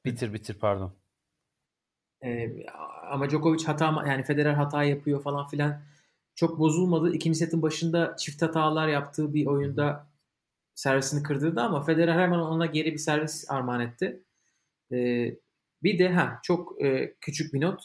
Bitir 0.04 0.34
bitir 0.34 0.58
pardon. 0.58 0.92
Ee, 2.24 2.66
ama 3.10 3.30
Djokovic 3.30 3.64
hata 3.66 4.04
yani 4.06 4.22
Federer 4.22 4.54
hata 4.54 4.84
yapıyor 4.84 5.22
falan 5.22 5.48
filan. 5.48 5.82
Çok 6.34 6.58
bozulmadı. 6.58 7.14
İkinci 7.14 7.38
setin 7.38 7.62
başında 7.62 8.16
çift 8.16 8.42
hatalar 8.42 8.88
yaptığı 8.88 9.34
bir 9.34 9.46
oyunda 9.46 10.06
servisini 10.74 11.22
kırdırdı 11.22 11.60
ama 11.60 11.82
Federer 11.84 12.18
hemen 12.18 12.38
ona 12.38 12.66
geri 12.66 12.92
bir 12.92 12.98
servis 12.98 13.50
armağan 13.50 13.80
etti. 13.80 14.22
Ee, 14.92 15.34
bir 15.83 15.99
de 15.99 16.09
ha 16.09 16.41
çok 16.43 16.85
e, 16.85 17.14
küçük 17.20 17.55
bir 17.55 17.61
not. 17.61 17.83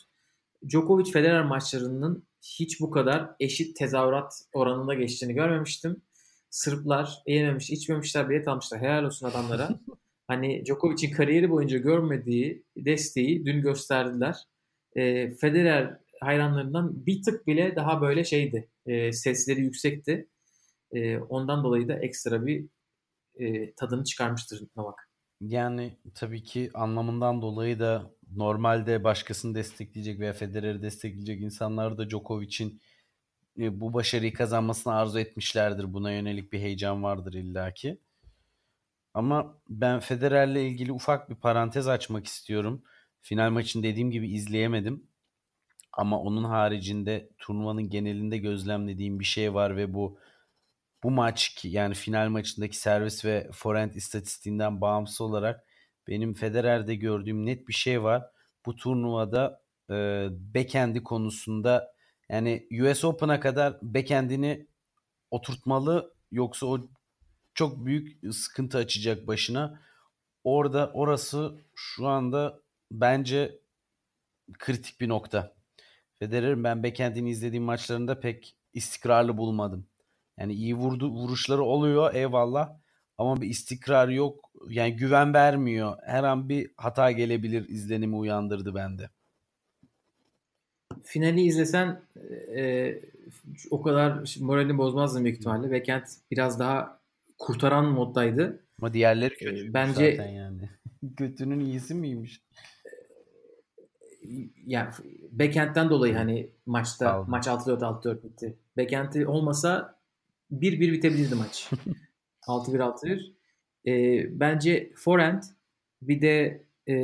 Djokovic 0.70 1.12
Federer 1.12 1.46
maçlarının 1.46 2.28
hiç 2.42 2.82
bu 2.82 2.92
kadar 2.92 3.30
eşit 3.40 3.76
tezahürat 3.76 4.34
oranında 4.54 4.94
geçtiğini 4.94 5.34
görmemiştim. 5.34 6.02
Sırplar 6.50 7.24
yememiş, 7.28 7.70
içmemişler, 7.70 8.30
bilet 8.30 8.48
almışlar. 8.48 8.82
Helal 8.82 9.04
olsun 9.04 9.28
adamlara. 9.28 9.80
hani 10.28 10.66
Djokovic'in 10.66 11.12
kariyeri 11.12 11.50
boyunca 11.50 11.78
görmediği 11.78 12.64
desteği 12.78 13.46
dün 13.46 13.62
gösterdiler. 13.62 14.36
E, 14.96 15.30
Federer 15.36 15.98
hayranlarından 16.22 17.06
bir 17.06 17.24
tık 17.24 17.48
bile 17.48 17.76
daha 17.76 18.02
böyle 18.02 18.24
şeydi. 18.24 18.70
E, 18.86 19.12
sesleri 19.12 19.62
yüksekti. 19.62 20.28
E, 20.92 21.18
ondan 21.18 21.64
dolayı 21.64 21.88
da 21.88 22.00
ekstra 22.00 22.46
bir 22.46 22.66
e, 23.36 23.74
tadını 23.74 24.04
çıkarmıştır 24.04 24.64
Novak. 24.76 25.07
Yani 25.42 25.98
tabii 26.16 26.44
ki 26.44 26.72
anlamından 26.74 27.42
dolayı 27.42 27.80
da 27.80 28.12
normalde 28.36 29.04
başkasını 29.04 29.56
destekleyecek 29.56 30.20
veya 30.20 30.34
Federer'i 30.34 30.82
destekleyecek 30.82 31.42
insanlar 31.42 31.98
da 31.98 32.10
Djokovic'in 32.10 32.82
e, 33.60 33.80
bu 33.82 33.94
başarıyı 33.94 34.34
kazanmasını 34.34 34.94
arzu 34.94 35.20
etmişlerdir. 35.20 35.94
Buna 35.94 36.12
yönelik 36.12 36.54
bir 36.54 36.60
heyecan 36.60 37.04
vardır 37.04 37.34
illaki. 37.34 38.02
Ama 39.14 39.58
ben 39.70 40.00
Federer'le 40.00 40.56
ilgili 40.56 40.92
ufak 40.92 41.30
bir 41.30 41.36
parantez 41.36 41.88
açmak 41.88 42.26
istiyorum. 42.26 42.84
Final 43.22 43.50
maçını 43.52 43.84
dediğim 43.84 44.12
gibi 44.12 44.34
izleyemedim. 44.34 45.08
Ama 45.94 46.22
onun 46.22 46.44
haricinde 46.44 47.30
turnuvanın 47.38 47.90
genelinde 47.90 48.38
gözlemlediğim 48.38 49.20
bir 49.20 49.26
şey 49.26 49.54
var 49.54 49.78
ve 49.78 49.94
bu 49.94 50.20
bu 51.08 51.12
maç 51.12 51.56
ki 51.56 51.68
yani 51.68 51.94
final 51.94 52.30
maçındaki 52.30 52.78
servis 52.78 53.26
ve 53.26 53.50
forehand 53.54 53.94
istatistiğinden 53.94 54.82
bağımsız 54.82 55.22
olarak 55.22 55.64
benim 56.08 56.34
Federer'de 56.34 56.96
gördüğüm 56.96 57.46
net 57.46 57.68
bir 57.68 57.74
şey 57.74 58.04
var. 58.04 58.26
Bu 58.66 58.76
turnuvada 58.76 59.62
e, 59.90 59.94
backend'i 60.32 61.04
konusunda 61.04 61.94
yani 62.30 62.68
US 62.82 63.06
Open'a 63.06 63.40
kadar 63.40 63.78
backend'ini 63.82 64.68
oturtmalı 65.32 66.14
yoksa 66.32 66.66
o 66.66 66.88
çok 67.54 67.86
büyük 67.86 68.34
sıkıntı 68.36 68.78
açacak 68.78 69.28
başına. 69.28 69.82
Orada 70.44 70.92
orası 70.94 71.62
şu 71.76 72.08
anda 72.08 72.62
bence 72.92 73.60
kritik 74.60 75.02
bir 75.02 75.10
nokta. 75.10 75.56
Federer'in 76.20 76.64
ben 76.64 76.84
backend'ini 76.84 77.30
izlediğim 77.30 77.64
maçlarında 77.64 78.20
pek 78.20 78.56
istikrarlı 78.74 79.38
bulmadım. 79.38 79.88
Yani 80.40 80.54
iyi 80.54 80.76
vurdu 80.76 81.10
vuruşları 81.10 81.64
oluyor 81.64 82.14
eyvallah 82.14 82.74
ama 83.18 83.42
bir 83.42 83.48
istikrar 83.48 84.10
yok. 84.10 84.52
Yani 84.70 84.96
güven 84.96 85.34
vermiyor. 85.34 85.98
Her 86.06 86.24
an 86.24 86.50
bir 86.50 86.72
hata 86.78 87.12
gelebilir 87.12 87.70
izlenimi 87.70 88.16
uyandırdı 88.16 88.76
bende. 88.76 89.10
Finali 91.04 91.42
izlesen 91.42 92.02
e, 92.56 92.94
o 93.72 93.82
kadar 93.82 94.36
moralini 94.40 94.78
bozmazdın 94.78 95.24
büyük 95.24 95.38
ihtimalle. 95.38 95.72
Bekent 95.72 96.08
biraz 96.32 96.60
daha 96.60 97.00
kurtaran 97.38 97.86
moddaydı. 97.86 98.64
Ama 98.82 98.94
diğerleri 98.94 99.36
kötü. 99.36 99.74
Bence 99.74 100.12
zaten 100.12 100.32
yani. 100.32 100.70
Kötünün 101.18 101.60
iyisi 101.60 101.94
miymiş? 101.94 102.42
yani 104.66 104.90
Bekent'ten 105.32 105.90
dolayı 105.90 106.16
hani 106.16 106.50
maçta 106.66 107.14
Aldım. 107.14 107.32
maç 107.32 107.48
6-4 107.48 107.80
6-4 107.80 108.24
bitti. 108.24 108.58
Bekent'i 108.78 109.28
olmasa 109.28 109.97
1-1 110.52 110.92
bitebilirdi 110.92 111.36
maç. 111.36 111.70
6-1 112.48 112.80
6-1. 112.80 113.34
E, 113.88 114.40
bence 114.40 114.92
forehand 114.96 115.44
bir 116.02 116.22
de 116.22 116.66
e, 116.90 116.96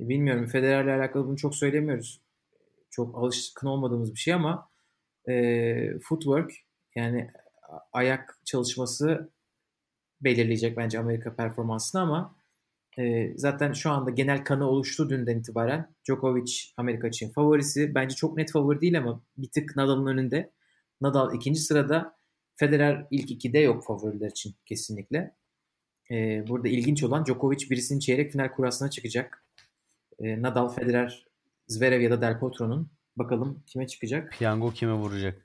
bilmiyorum 0.00 0.46
Federer'le 0.46 0.98
alakalı 0.98 1.26
bunu 1.26 1.36
çok 1.36 1.54
söylemiyoruz. 1.54 2.22
Çok 2.90 3.18
alışkın 3.18 3.66
olmadığımız 3.66 4.14
bir 4.14 4.18
şey 4.18 4.34
ama 4.34 4.70
e, 5.28 5.98
footwork 5.98 6.52
yani 6.96 7.30
ayak 7.92 8.40
çalışması 8.44 9.32
belirleyecek 10.20 10.76
bence 10.76 10.98
Amerika 10.98 11.36
performansını 11.36 12.00
ama 12.00 12.36
e, 12.98 13.32
zaten 13.36 13.72
şu 13.72 13.90
anda 13.90 14.10
genel 14.10 14.44
kanı 14.44 14.68
oluştu 14.68 15.10
dünden 15.10 15.38
itibaren. 15.38 15.94
Djokovic 16.04 16.52
Amerika 16.76 17.08
için 17.08 17.30
favorisi. 17.30 17.94
Bence 17.94 18.14
çok 18.14 18.36
net 18.36 18.52
favori 18.52 18.80
değil 18.80 18.98
ama 18.98 19.22
bir 19.36 19.50
tık 19.50 19.76
Nadal'ın 19.76 20.06
önünde. 20.06 20.52
Nadal 21.00 21.34
ikinci 21.34 21.60
sırada. 21.60 22.17
Federer 22.58 23.06
ilk 23.10 23.30
ikide 23.30 23.58
yok 23.58 23.84
favoriler 23.84 24.30
için 24.30 24.54
kesinlikle. 24.66 25.34
E, 26.10 26.44
burada 26.48 26.68
ilginç 26.68 27.04
olan 27.04 27.24
Djokovic 27.24 27.70
birisinin 27.70 28.00
çeyrek 28.00 28.32
final 28.32 28.52
kurasına 28.52 28.90
çıkacak. 28.90 29.44
E, 30.18 30.42
Nadal, 30.42 30.68
Federer, 30.68 31.26
Zverev 31.66 32.00
ya 32.00 32.10
da 32.10 32.20
Del 32.20 32.38
Potro'nun. 32.38 32.90
Bakalım 33.16 33.62
kime 33.66 33.86
çıkacak? 33.86 34.32
Piyango 34.32 34.70
kime 34.70 34.92
vuracak? 34.92 35.44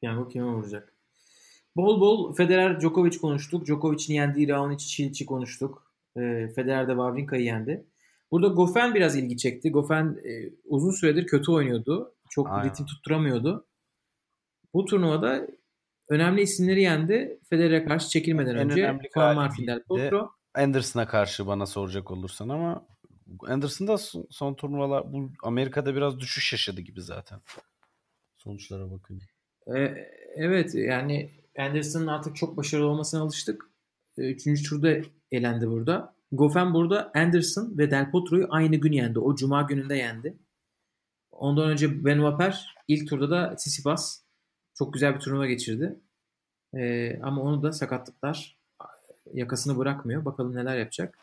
Piyango 0.00 0.28
kime 0.28 0.46
vuracak? 0.46 0.92
Bol 1.76 2.00
bol 2.00 2.34
Federer, 2.34 2.80
Djokovic 2.80 3.18
konuştuk. 3.18 3.66
Djokovic'in 3.66 4.14
yendiği 4.14 4.48
Raonic, 4.48 4.86
Çiliç'i 4.86 5.26
konuştuk. 5.26 5.92
E, 6.16 6.20
Federer 6.54 6.88
de 6.88 6.92
Wawrinka'yı 6.92 7.44
yendi. 7.44 7.86
Burada 8.30 8.46
Goffin 8.46 8.94
biraz 8.94 9.16
ilgi 9.16 9.36
çekti. 9.36 9.70
Goffin 9.70 10.16
e, 10.24 10.52
uzun 10.64 10.90
süredir 10.90 11.26
kötü 11.26 11.52
oynuyordu. 11.52 12.14
Çok 12.30 12.50
Aynen. 12.50 12.70
ritim 12.70 12.86
tutturamıyordu. 12.86 13.66
Bu 14.74 14.84
turnuvada 14.84 15.46
önemli 16.12 16.42
isimleri 16.42 16.82
yendi. 16.82 17.40
Federer'e 17.50 17.84
karşı 17.84 18.08
çekilmeden 18.08 18.54
en 18.54 18.70
önce. 18.70 18.98
Juan 19.14 19.34
Martin 19.34 19.66
Del 19.66 19.82
Potro. 19.82 20.30
Anderson'a 20.54 21.06
karşı 21.06 21.46
bana 21.46 21.66
soracak 21.66 22.10
olursan 22.10 22.48
ama 22.48 22.86
Anderson 23.46 23.88
da 23.88 23.98
son, 23.98 24.26
son 24.30 24.54
turnuvalar 24.54 25.12
bu 25.12 25.30
Amerika'da 25.42 25.94
biraz 25.94 26.20
düşüş 26.20 26.52
yaşadı 26.52 26.80
gibi 26.80 27.02
zaten. 27.02 27.40
Sonuçlara 28.36 28.90
bakınca. 28.90 29.26
Ee, 29.76 29.94
evet 30.36 30.74
yani 30.74 31.30
Anderson'ın 31.58 32.06
artık 32.06 32.36
çok 32.36 32.56
başarılı 32.56 32.86
olmasına 32.86 33.20
alıştık. 33.22 33.64
Ee, 34.18 34.22
üçüncü 34.22 34.62
turda 34.62 34.96
elendi 35.32 35.68
burada. 35.68 36.14
Goffin 36.32 36.74
burada 36.74 37.12
Anderson 37.14 37.78
ve 37.78 37.90
Del 37.90 38.10
Potro'yu 38.10 38.46
aynı 38.50 38.76
gün 38.76 38.92
yendi. 38.92 39.18
O 39.18 39.34
cuma 39.34 39.62
gününde 39.62 39.96
yendi. 39.96 40.38
Ondan 41.30 41.68
önce 41.68 42.04
Benoit 42.04 42.38
Per 42.38 42.74
ilk 42.88 43.08
turda 43.08 43.30
da 43.30 43.56
Tsitsipas 43.56 44.22
çok 44.74 44.92
güzel 44.92 45.14
bir 45.14 45.20
turnuva 45.20 45.46
geçirdi. 45.46 46.00
Ee, 46.74 47.20
ama 47.22 47.42
onu 47.42 47.62
da 47.62 47.72
sakatlıklar 47.72 48.58
yakasını 49.34 49.78
bırakmıyor. 49.78 50.24
Bakalım 50.24 50.56
neler 50.56 50.78
yapacak. 50.78 51.18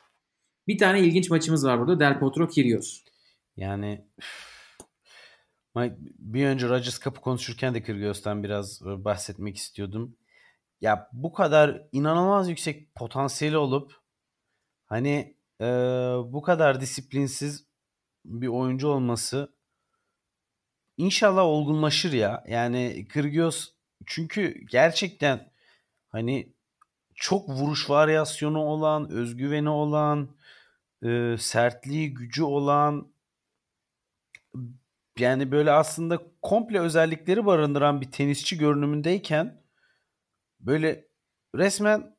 Bir 0.67 0.77
tane 0.77 0.99
ilginç 0.99 1.29
maçımız 1.29 1.65
var 1.65 1.79
burada. 1.79 1.99
Del 1.99 2.19
Potro 2.19 2.47
Kyrgios. 2.47 3.03
Yani 3.57 4.05
bir 6.19 6.45
önce 6.45 6.69
Rogers 6.69 6.99
Cup'ı 6.99 7.21
konuşurken 7.21 7.73
de 7.73 7.83
Kyrgios'tan 7.83 8.43
biraz 8.43 8.81
e, 8.81 9.03
bahsetmek 9.05 9.57
istiyordum. 9.57 10.17
Ya 10.81 11.09
bu 11.13 11.33
kadar 11.33 11.87
inanılmaz 11.91 12.49
yüksek 12.49 12.95
potansiyeli 12.95 13.57
olup 13.57 13.93
hani 14.85 15.35
e, 15.61 15.65
bu 16.25 16.41
kadar 16.41 16.81
disiplinsiz 16.81 17.65
bir 18.25 18.47
oyuncu 18.47 18.87
olması 18.87 19.53
inşallah 20.99 21.43
olgunlaşır 21.43 22.13
ya. 22.13 22.43
Yani 22.47 23.07
Kyrgios 23.13 23.69
çünkü 24.05 24.61
gerçekten 24.71 25.51
hani 26.09 26.53
çok 27.15 27.49
vuruş 27.49 27.89
varyasyonu 27.89 28.59
olan, 28.59 29.09
özgüveni 29.09 29.69
olan, 29.69 30.29
e, 31.03 31.35
sertliği, 31.39 32.13
gücü 32.13 32.43
olan 32.43 33.11
yani 35.19 35.51
böyle 35.51 35.71
aslında 35.71 36.21
komple 36.41 36.79
özellikleri 36.79 37.45
barındıran 37.45 38.01
bir 38.01 38.11
tenisçi 38.11 38.57
görünümündeyken 38.57 39.61
böyle 40.59 41.05
resmen 41.55 42.15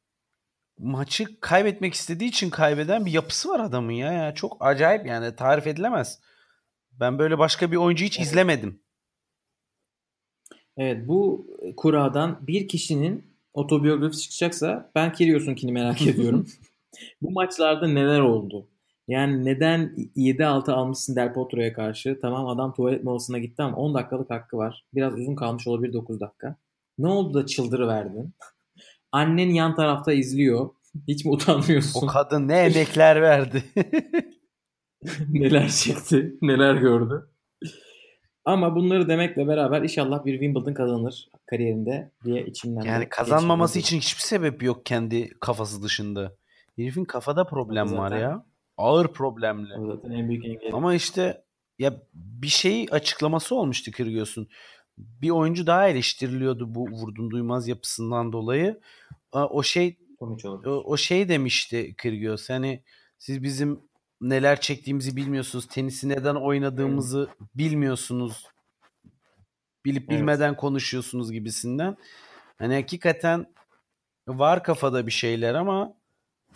maçı 0.78 1.40
kaybetmek 1.40 1.94
istediği 1.94 2.28
için 2.28 2.50
kaybeden 2.50 3.06
bir 3.06 3.12
yapısı 3.12 3.48
var 3.48 3.60
adamın 3.60 3.92
ya. 3.92 4.12
ya. 4.12 4.34
Çok 4.34 4.56
acayip 4.60 5.06
yani 5.06 5.36
tarif 5.36 5.66
edilemez. 5.66 6.20
Ben 7.00 7.18
böyle 7.18 7.38
başka 7.38 7.72
bir 7.72 7.76
oyuncu 7.76 8.04
hiç 8.04 8.18
evet. 8.18 8.26
izlemedim. 8.26 8.80
Evet 10.76 11.08
bu 11.08 11.46
kuradan 11.76 12.38
bir 12.46 12.68
kişinin 12.68 13.24
otobiyografisi 13.52 14.22
çıkacaksa 14.22 14.90
ben 14.94 15.12
Kyrgios'unkini 15.12 15.72
merak 15.72 16.02
ediyorum. 16.02 16.46
bu 17.22 17.30
maçlarda 17.30 17.88
neler 17.88 18.20
oldu? 18.20 18.68
Yani 19.08 19.44
neden 19.44 19.94
7-6 20.16 20.72
almışsın 20.72 21.16
Del 21.16 21.32
Potro'ya 21.32 21.72
karşı? 21.72 22.18
Tamam 22.22 22.46
adam 22.46 22.74
tuvalet 22.74 23.04
molasına 23.04 23.38
gitti 23.38 23.62
ama 23.62 23.76
10 23.76 23.94
dakikalık 23.94 24.30
hakkı 24.30 24.56
var. 24.56 24.84
Biraz 24.94 25.14
uzun 25.14 25.34
kalmış 25.34 25.66
olabilir 25.66 25.92
9 25.92 26.20
dakika. 26.20 26.56
Ne 26.98 27.08
oldu 27.08 27.34
da 27.34 27.46
çıldırıverdin? 27.46 28.34
Annen 29.12 29.48
yan 29.48 29.74
tarafta 29.74 30.12
izliyor. 30.12 30.70
Hiç 31.08 31.24
mi 31.24 31.30
utanmıyorsun? 31.30 32.06
O 32.06 32.06
kadın 32.06 32.48
ne 32.48 32.58
emekler 32.58 33.22
verdi. 33.22 33.64
neler 35.28 35.68
çekti, 35.68 36.34
neler 36.42 36.74
gördü. 36.74 37.30
Ama 38.44 38.76
bunları 38.76 39.08
demekle 39.08 39.48
beraber 39.48 39.82
inşallah 39.82 40.24
bir 40.24 40.32
Wimbledon 40.32 40.74
kazanır 40.74 41.28
kariyerinde 41.46 42.10
diye 42.24 42.46
içimden. 42.46 42.82
Yani 42.82 43.08
kazanmaması 43.08 43.78
için 43.78 43.98
hiçbir 43.98 44.22
sebep 44.22 44.62
yok 44.62 44.86
kendi 44.86 45.30
kafası 45.40 45.82
dışında. 45.82 46.36
Herifin 46.76 47.04
kafada 47.04 47.44
problem 47.44 47.88
zaten, 47.88 48.02
var 48.02 48.18
ya. 48.18 48.44
Ağır 48.76 49.08
problemli. 49.08 49.68
zaten 49.86 50.10
en 50.10 50.28
büyük 50.28 50.44
engel. 50.44 50.74
Ama 50.74 50.94
işte 50.94 51.44
ya 51.78 52.02
bir 52.14 52.48
şey 52.48 52.86
açıklaması 52.90 53.54
olmuştu 53.54 53.90
Kyrgios'un. 53.90 54.48
Bir 54.98 55.30
oyuncu 55.30 55.66
daha 55.66 55.88
eleştiriliyordu 55.88 56.74
bu 56.74 56.86
vurdum 56.86 57.30
duymaz 57.30 57.68
yapısından 57.68 58.32
dolayı. 58.32 58.80
O 59.32 59.62
şey 59.62 59.98
o, 60.20 60.68
o 60.68 60.96
şey 60.96 61.28
demişti 61.28 61.94
Kyrgios. 61.98 62.50
Hani 62.50 62.82
siz 63.18 63.42
bizim 63.42 63.80
neler 64.20 64.60
çektiğimizi 64.60 65.16
bilmiyorsunuz. 65.16 65.68
Tenisi 65.68 66.08
neden 66.08 66.34
oynadığımızı 66.34 67.28
bilmiyorsunuz. 67.54 68.46
Bilip 69.84 70.10
bilmeden 70.10 70.48
evet. 70.48 70.60
konuşuyorsunuz 70.60 71.32
gibisinden. 71.32 71.96
Hani 72.58 72.74
hakikaten 72.74 73.46
var 74.28 74.64
kafada 74.64 75.06
bir 75.06 75.12
şeyler 75.12 75.54
ama 75.54 75.94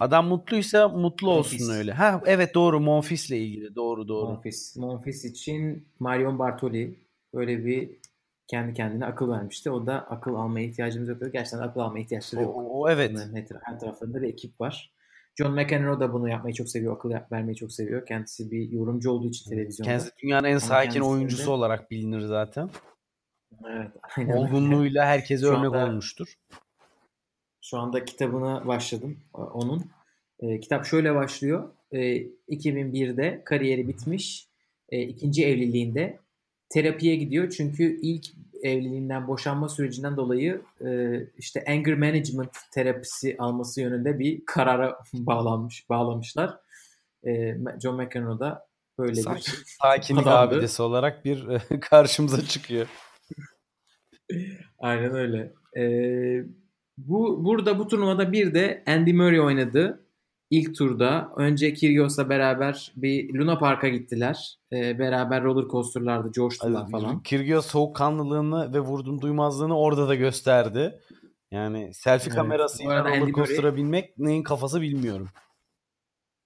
adam 0.01 0.27
mutluysa 0.27 0.89
mutlu 0.89 1.31
olsun 1.31 1.59
Monfils. 1.59 1.79
öyle. 1.79 1.93
Ha 1.93 2.23
evet 2.27 2.55
doğru 2.55 2.81
Monfis'le 2.81 3.31
ilgili. 3.31 3.75
Doğru 3.75 4.09
doğru. 4.09 4.27
Monfis. 4.27 4.77
Monfis 4.77 5.25
için 5.25 5.89
Marion 5.99 6.39
Bartoli 6.39 6.99
böyle 7.35 7.65
bir 7.65 7.91
kendi 8.47 8.75
kendine 8.75 9.07
akıl 9.07 9.31
vermişti. 9.31 9.71
O 9.71 9.87
da 9.87 9.95
akıl 9.95 10.35
almaya 10.35 10.67
ihtiyacımız 10.67 11.09
yok. 11.09 11.33
Gerçekten 11.33 11.59
akıl 11.59 11.81
almaya 11.81 12.01
ihtiyaçları 12.01 12.43
yok. 12.43 12.57
O, 12.57 12.81
o 12.81 12.91
evet. 12.91 13.29
her 13.63 13.81
taraflarında 13.81 14.23
bir 14.23 14.29
ekip 14.29 14.61
var. 14.61 14.94
John 15.35 15.55
McEnroe 15.55 16.01
da 16.01 16.13
bunu 16.13 16.29
yapmayı 16.29 16.55
çok 16.55 16.69
seviyor. 16.69 16.97
Akıl 16.97 17.11
vermeyi 17.33 17.57
çok 17.57 17.73
seviyor. 17.73 18.07
Kendisi 18.07 18.51
bir 18.51 18.71
yorumcu 18.71 19.11
olduğu 19.11 19.29
için 19.29 19.51
televizyonda. 19.51 19.91
Kendisi 19.91 20.11
dünyanın 20.23 20.49
en 20.49 20.59
sakin 20.59 21.01
oyuncusu 21.01 21.47
de... 21.47 21.51
olarak 21.51 21.91
bilinir 21.91 22.21
zaten. 22.21 22.71
Evet. 23.71 23.91
Aynen 24.17 24.37
Olgunluğuyla 24.37 25.07
herkese 25.07 25.47
örnek 25.47 25.75
anda, 25.75 25.87
olmuştur. 25.87 26.35
Şu 27.61 27.79
anda 27.79 28.05
kitabına 28.05 28.67
başladım 28.67 29.19
onun. 29.33 29.91
E, 30.41 30.61
kitap 30.61 30.87
şöyle 30.87 31.15
başlıyor. 31.15 31.75
E, 31.93 31.99
2001'de 32.49 33.43
kariyeri 33.45 33.89
bitmiş. 33.89 34.49
E, 34.89 35.03
ikinci 35.03 35.47
evliliğinde 35.47 36.19
terapiye 36.69 37.17
gidiyor. 37.17 37.51
Çünkü 37.51 38.01
ilk 38.03 38.27
evliliğinden 38.65 39.29
boşanma 39.29 39.69
sürecinden 39.69 40.17
dolayı 40.17 40.63
e, 40.81 41.21
işte 41.39 41.65
anger 41.69 41.95
management 41.95 42.51
terapisi 42.73 43.37
alması 43.39 43.81
yönünde 43.81 44.19
bir 44.19 44.43
karara 44.47 44.99
bağlanmış 45.15 45.91
bağlamışlar. 45.91 46.57
E, 47.27 47.57
John 47.83 47.97
McEnroe 47.97 48.39
da 48.39 48.67
böyle 48.99 49.15
Sakin, 49.15 49.53
bir 49.53 49.65
sakinlik 49.83 50.27
adamdı. 50.27 50.55
abidesi 50.55 50.83
olarak 50.83 51.25
bir 51.25 51.49
e, 51.49 51.61
karşımıza 51.81 52.45
çıkıyor. 52.45 52.87
Aynen 54.79 55.15
öyle. 55.15 55.53
E, 55.77 55.85
bu 56.99 57.45
burada 57.45 57.79
bu 57.79 57.89
turnuvada 57.89 58.33
bir 58.33 58.55
de 58.55 58.85
Andy 58.87 59.13
Murray 59.13 59.41
oynadı 59.41 60.04
ilk 60.59 60.75
turda 60.75 61.33
önce 61.37 61.75
Kyrgios'la 61.75 62.29
beraber 62.29 62.93
bir 62.97 63.35
Luna 63.35 63.59
Park'a 63.59 63.89
gittiler. 63.89 64.59
E, 64.73 64.99
beraber 64.99 65.45
roller 65.45 65.69
coaster'larda 65.69 66.33
coştular 66.33 66.91
falan. 66.91 67.23
Kyrgios 67.23 67.67
soğukkanlılığını 67.67 68.75
ve 68.75 68.81
vurdum 68.81 69.21
duymazlığını 69.21 69.79
orada 69.79 70.09
da 70.09 70.15
gösterdi. 70.15 71.01
Yani 71.51 71.95
selfie 71.95 72.27
evet. 72.27 72.37
kamerasıyla 72.37 73.05
roller 73.05 73.33
coaster'a 73.33 73.67
Murray... 73.67 73.77
binmek 73.77 74.19
neyin 74.19 74.43
kafası 74.43 74.81
bilmiyorum. 74.81 75.29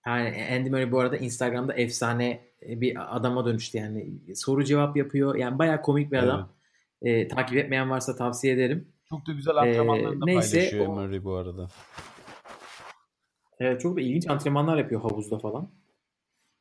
Yani 0.06 0.46
Andy 0.52 0.70
Murray 0.70 0.92
bu 0.92 1.00
arada 1.00 1.16
Instagram'da 1.16 1.74
efsane 1.74 2.48
bir 2.62 3.16
adama 3.16 3.46
dönüştü 3.46 3.78
yani. 3.78 4.06
Soru 4.34 4.64
cevap 4.64 4.96
yapıyor. 4.96 5.34
Yani 5.34 5.58
bayağı 5.58 5.82
komik 5.82 6.12
bir 6.12 6.16
adam. 6.16 6.48
Evet. 7.02 7.32
E, 7.32 7.34
takip 7.34 7.56
etmeyen 7.56 7.90
varsa 7.90 8.16
tavsiye 8.16 8.54
ederim. 8.54 8.88
Çok 9.10 9.26
da 9.26 9.32
güzel 9.32 9.56
antrenmanlarını 9.56 10.30
ee, 10.30 10.34
neyse, 10.34 10.58
paylaşıyor 10.58 10.86
o... 10.86 10.94
Murray 10.94 11.24
bu 11.24 11.34
arada. 11.34 11.68
Evet, 13.60 13.80
çok 13.80 13.96
da 13.96 14.00
ilginç 14.00 14.30
antrenmanlar 14.30 14.78
yapıyor 14.78 15.00
havuzda 15.00 15.38
falan. 15.38 15.70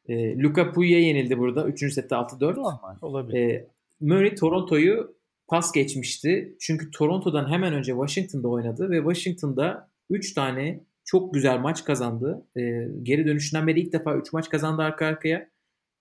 E, 0.08 0.38
Luka 0.38 0.72
Pouille'ye 0.72 1.08
yenildi 1.08 1.38
burada. 1.38 1.68
Üçüncü 1.68 1.94
sette 1.94 2.16
6-4. 2.16 2.56
Normal 2.56 2.98
olabilir. 3.02 3.38
E, 3.38 3.68
Murray 4.00 4.36
Toronto'yu 4.36 5.18
pas 5.48 5.72
geçmişti. 5.72 6.56
Çünkü 6.60 6.92
Toronto'dan 6.92 7.52
hemen 7.52 7.74
önce 7.74 7.92
Washington'da 7.92 8.48
oynadı 8.48 8.90
ve 8.90 8.98
Washington'da 8.98 9.92
3 10.10 10.34
tane 10.34 10.84
çok 11.06 11.34
güzel 11.34 11.60
maç 11.60 11.84
kazandı. 11.84 12.48
E, 12.58 12.62
geri 13.04 13.26
dönüşünden 13.26 13.68
beri 13.68 13.80
ilk 13.80 13.94
defa 13.94 14.16
3 14.16 14.34
maç 14.34 14.50
kazandı 14.50 14.82
arka 14.82 15.06
arkaya. 15.06 15.50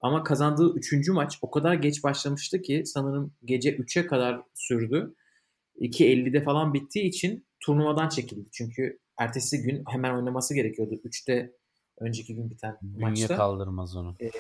Ama 0.01 0.23
kazandığı 0.23 0.75
3. 0.77 1.09
maç 1.09 1.39
o 1.43 1.51
kadar 1.51 1.75
geç 1.75 2.05
başlamıştı 2.05 2.63
ki 2.63 2.83
sanırım 2.87 3.35
gece 3.45 3.77
3'e 3.77 4.07
kadar 4.07 4.43
sürdü. 4.55 5.15
2.50'de 5.81 6.43
falan 6.43 6.75
bittiği 6.75 7.05
için 7.05 7.47
turnuvadan 7.61 8.09
çekildi. 8.09 8.49
Çünkü 8.53 8.99
ertesi 9.19 9.63
gün 9.63 9.85
hemen 9.89 10.15
oynaması 10.15 10.55
gerekiyordu. 10.55 10.95
3'te 10.95 11.53
önceki 11.99 12.35
gün 12.35 12.51
biten 12.51 12.79
Bünye 12.83 13.09
maçta. 13.09 13.37
kaldırmaz 13.37 13.97
onu. 13.97 14.15
Ee, 14.21 14.31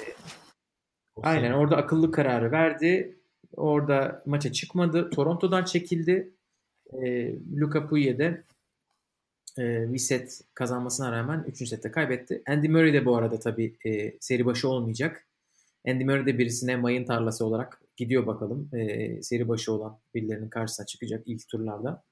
aynen 1.22 1.52
orada 1.52 1.76
akıllı 1.76 2.10
kararı 2.10 2.52
verdi. 2.52 3.18
Orada 3.56 4.22
maça 4.26 4.52
çıkmadı. 4.52 5.10
Toronto'dan 5.10 5.64
çekildi. 5.64 6.32
E, 6.92 7.32
Luka 7.56 7.90
de 7.90 8.42
e, 9.58 9.92
bir 9.92 9.98
set 9.98 10.40
kazanmasına 10.54 11.12
rağmen 11.12 11.44
3. 11.48 11.68
sette 11.68 11.90
kaybetti. 11.90 12.42
Andy 12.48 12.68
Murray 12.68 12.92
de 12.92 13.04
bu 13.04 13.16
arada 13.16 13.38
tabii 13.38 13.76
e, 13.84 14.12
seri 14.20 14.46
başı 14.46 14.68
olmayacak. 14.68 15.26
Andy 15.88 16.04
Murray 16.04 16.26
de 16.26 16.38
birisine 16.38 16.76
mayın 16.76 17.04
tarlası 17.04 17.44
olarak 17.44 17.80
gidiyor 17.96 18.26
bakalım. 18.26 18.70
E, 18.72 19.22
seri 19.22 19.48
başı 19.48 19.72
olan 19.72 19.98
birilerinin 20.14 20.48
karşısına 20.48 20.86
çıkacak 20.86 21.22
ilk 21.26 21.48
turlarda. 21.48 22.02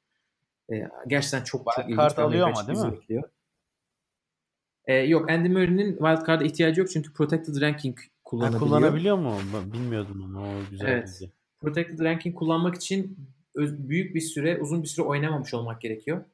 E, 0.73 0.89
gerçekten 1.07 1.45
çok 1.45 1.67
çok 1.77 1.85
ilginç 1.85 1.97
kart 1.97 2.19
alıyor 2.19 2.49
ama 2.49 2.67
değil 2.67 2.79
mi? 2.79 2.93
Bekliyor. 2.93 3.23
E, 4.87 4.95
yok 4.95 5.31
Andy 5.31 5.49
Murray'nin 5.49 5.91
wildcard'a 5.93 6.45
ihtiyacı 6.45 6.81
yok 6.81 6.91
çünkü 6.91 7.13
protected 7.13 7.61
ranking 7.61 7.99
kullanabiliyor. 8.25 8.61
Ha, 8.61 8.67
kullanabiliyor 8.67 9.19
mu? 9.19 9.39
Bilmiyordum 9.73 10.25
onu. 10.25 10.43
O 10.43 10.71
güzel 10.71 10.89
evet. 10.89 11.19
bilgi. 11.21 11.33
Protected 11.61 11.99
ranking 11.99 12.35
kullanmak 12.35 12.75
için 12.75 13.17
büyük 13.57 14.15
bir 14.15 14.21
süre, 14.21 14.61
uzun 14.61 14.83
bir 14.83 14.89
süre 14.89 15.07
oynamamış 15.07 15.55
olmak 15.55 15.81
gerekiyor. 15.81 16.25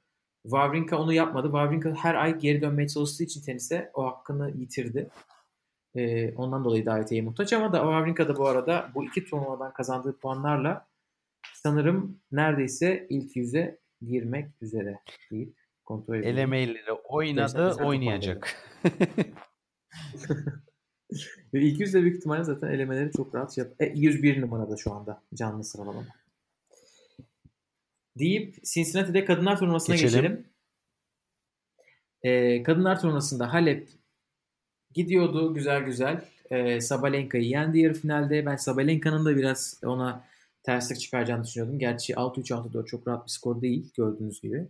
Wawrinka 0.43 0.99
onu 0.99 1.13
yapmadı. 1.13 1.47
Wawrinka 1.47 1.95
her 1.95 2.15
ay 2.15 2.39
geri 2.39 2.63
dönmeye 2.63 2.89
çalıştığı 2.89 3.25
için 3.25 3.43
tenise 3.43 3.91
o 3.95 4.07
hakkını 4.07 4.51
yitirdi. 4.51 5.11
Ee, 5.95 6.35
ondan 6.35 6.65
dolayı 6.65 6.87
davetiye 6.87 7.23
muhtaç 7.23 7.53
ama 7.53 7.73
da 7.73 7.79
Wawrinka 7.79 8.29
da 8.29 8.37
bu 8.37 8.47
arada 8.49 8.91
bu 8.95 9.05
iki 9.05 9.25
turnuvadan 9.25 9.73
kazandığı 9.73 10.19
puanlarla 10.19 10.87
sanırım 11.55 12.21
neredeyse 12.33 13.07
ilk 13.11 13.37
yüze 13.37 13.79
girmek 14.03 14.51
üzere 14.63 14.99
deyip 15.31 15.55
kontrol 15.85 16.15
edelim. 16.15 16.35
Elemeleri 16.35 16.93
oynadı, 16.93 17.77
oynayacak. 17.85 18.57
Ve 21.55 21.61
ilk 21.61 21.81
yüzde 21.81 22.03
büyük 22.03 22.17
ihtimalle 22.17 22.45
zaten 22.45 22.69
elemeleri 22.69 23.13
çok 23.13 23.35
rahat 23.35 23.55
şey 23.55 23.65
yap. 23.65 23.73
E, 23.81 23.87
101 23.87 24.41
numarada 24.41 24.77
şu 24.77 24.93
anda 24.93 25.23
canlı 25.35 25.65
sıralama. 25.65 26.05
Deyip 28.19 28.65
Cincinnati'de 28.65 29.25
kadınlar 29.25 29.59
turnuvasına 29.59 29.97
geçelim. 29.97 30.23
geçelim. 30.23 30.47
Ee, 32.23 32.63
kadınlar 32.63 33.01
turnuvasında 33.01 33.53
Halep 33.53 33.89
gidiyordu 34.95 35.55
güzel 35.55 35.83
güzel. 35.83 36.25
Ee, 36.51 36.81
Sabalenka'yı 36.81 37.45
yendi 37.45 37.79
yarı 37.79 37.95
finalde. 37.95 38.47
Ben 38.47 38.57
Sabalenka'nın 38.57 39.25
da 39.25 39.37
biraz 39.37 39.81
ona 39.85 40.25
terslik 40.63 41.01
çıkaracağını 41.01 41.45
düşünüyordum. 41.45 41.79
Gerçi 41.79 42.13
6-3-6-4 42.13 42.87
çok 42.87 43.09
rahat 43.09 43.27
bir 43.27 43.31
skor 43.31 43.63
değil 43.63 43.93
gördüğünüz 43.97 44.41
gibi. 44.41 44.69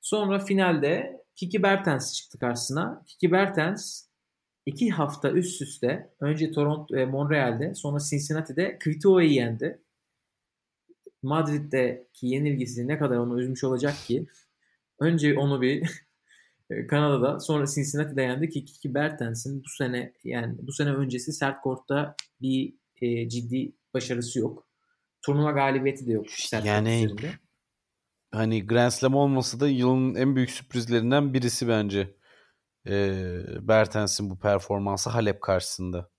Sonra 0.00 0.38
finalde 0.38 1.24
Kiki 1.34 1.62
Bertens 1.62 2.14
çıktı 2.14 2.38
karşısına. 2.38 3.02
Kiki 3.06 3.32
Bertens 3.32 4.04
iki 4.66 4.90
hafta 4.90 5.30
üst 5.30 5.62
üste 5.62 6.10
önce 6.20 6.52
Toronto, 6.52 6.96
e, 6.96 7.04
Montreal'de 7.06 7.74
sonra 7.74 7.98
Cincinnati'de 8.10 8.78
Kvitoa'yı 8.78 9.30
yendi. 9.30 9.82
Madrid'deki 11.22 12.26
yenilgisi 12.26 12.88
ne 12.88 12.98
kadar 12.98 13.16
onu 13.16 13.40
üzmüş 13.40 13.64
olacak 13.64 13.94
ki 14.06 14.26
önce 15.00 15.38
onu 15.38 15.60
bir 15.60 15.90
e, 16.70 16.86
Kanada'da 16.86 17.40
sonra 17.40 17.66
Cincinnati'de 17.66 18.22
yendi 18.22 18.50
ki 18.50 18.64
Kiki 18.64 18.94
Bertens'in 18.94 19.64
bu 19.64 19.68
sene 19.68 20.12
yani 20.24 20.54
bu 20.62 20.72
sene 20.72 20.90
öncesi 20.90 21.32
sert 21.32 21.60
kortta 21.62 22.14
bir 22.40 22.74
e, 23.00 23.28
ciddi 23.28 23.72
başarısı 23.94 24.38
yok. 24.38 24.67
Turnuva 25.22 25.50
galibiyeti 25.50 26.06
de 26.06 26.12
yok. 26.12 26.26
Yani 26.64 27.04
üzerinde. 27.04 27.30
hani 28.32 28.66
Grand 28.66 28.90
Slam 28.90 29.14
olmasa 29.14 29.60
da 29.60 29.68
yılın 29.68 30.14
en 30.14 30.36
büyük 30.36 30.50
sürprizlerinden 30.50 31.34
birisi 31.34 31.68
bence. 31.68 32.16
Ee, 32.86 33.40
Bertens'in 33.60 34.30
bu 34.30 34.38
performansı 34.38 35.10
Halep 35.10 35.40
karşısında. 35.40 36.10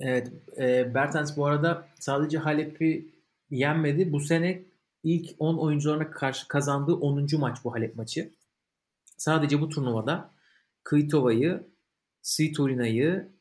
Evet. 0.00 0.32
E, 0.58 0.94
Bertens 0.94 1.36
bu 1.36 1.46
arada 1.46 1.88
sadece 2.00 2.38
Halep'i 2.38 3.14
yenmedi. 3.50 4.12
Bu 4.12 4.20
sene 4.20 4.62
ilk 5.02 5.30
10 5.38 5.58
oyuncularına 5.58 6.10
karşı 6.10 6.48
kazandığı 6.48 6.94
10. 6.94 7.26
maç 7.38 7.58
bu 7.64 7.74
Halep 7.74 7.96
maçı. 7.96 8.32
Sadece 9.16 9.60
bu 9.60 9.68
turnuvada 9.68 10.30
Kıytova'yı, 10.84 11.66
Svitolina'yı, 12.22 13.32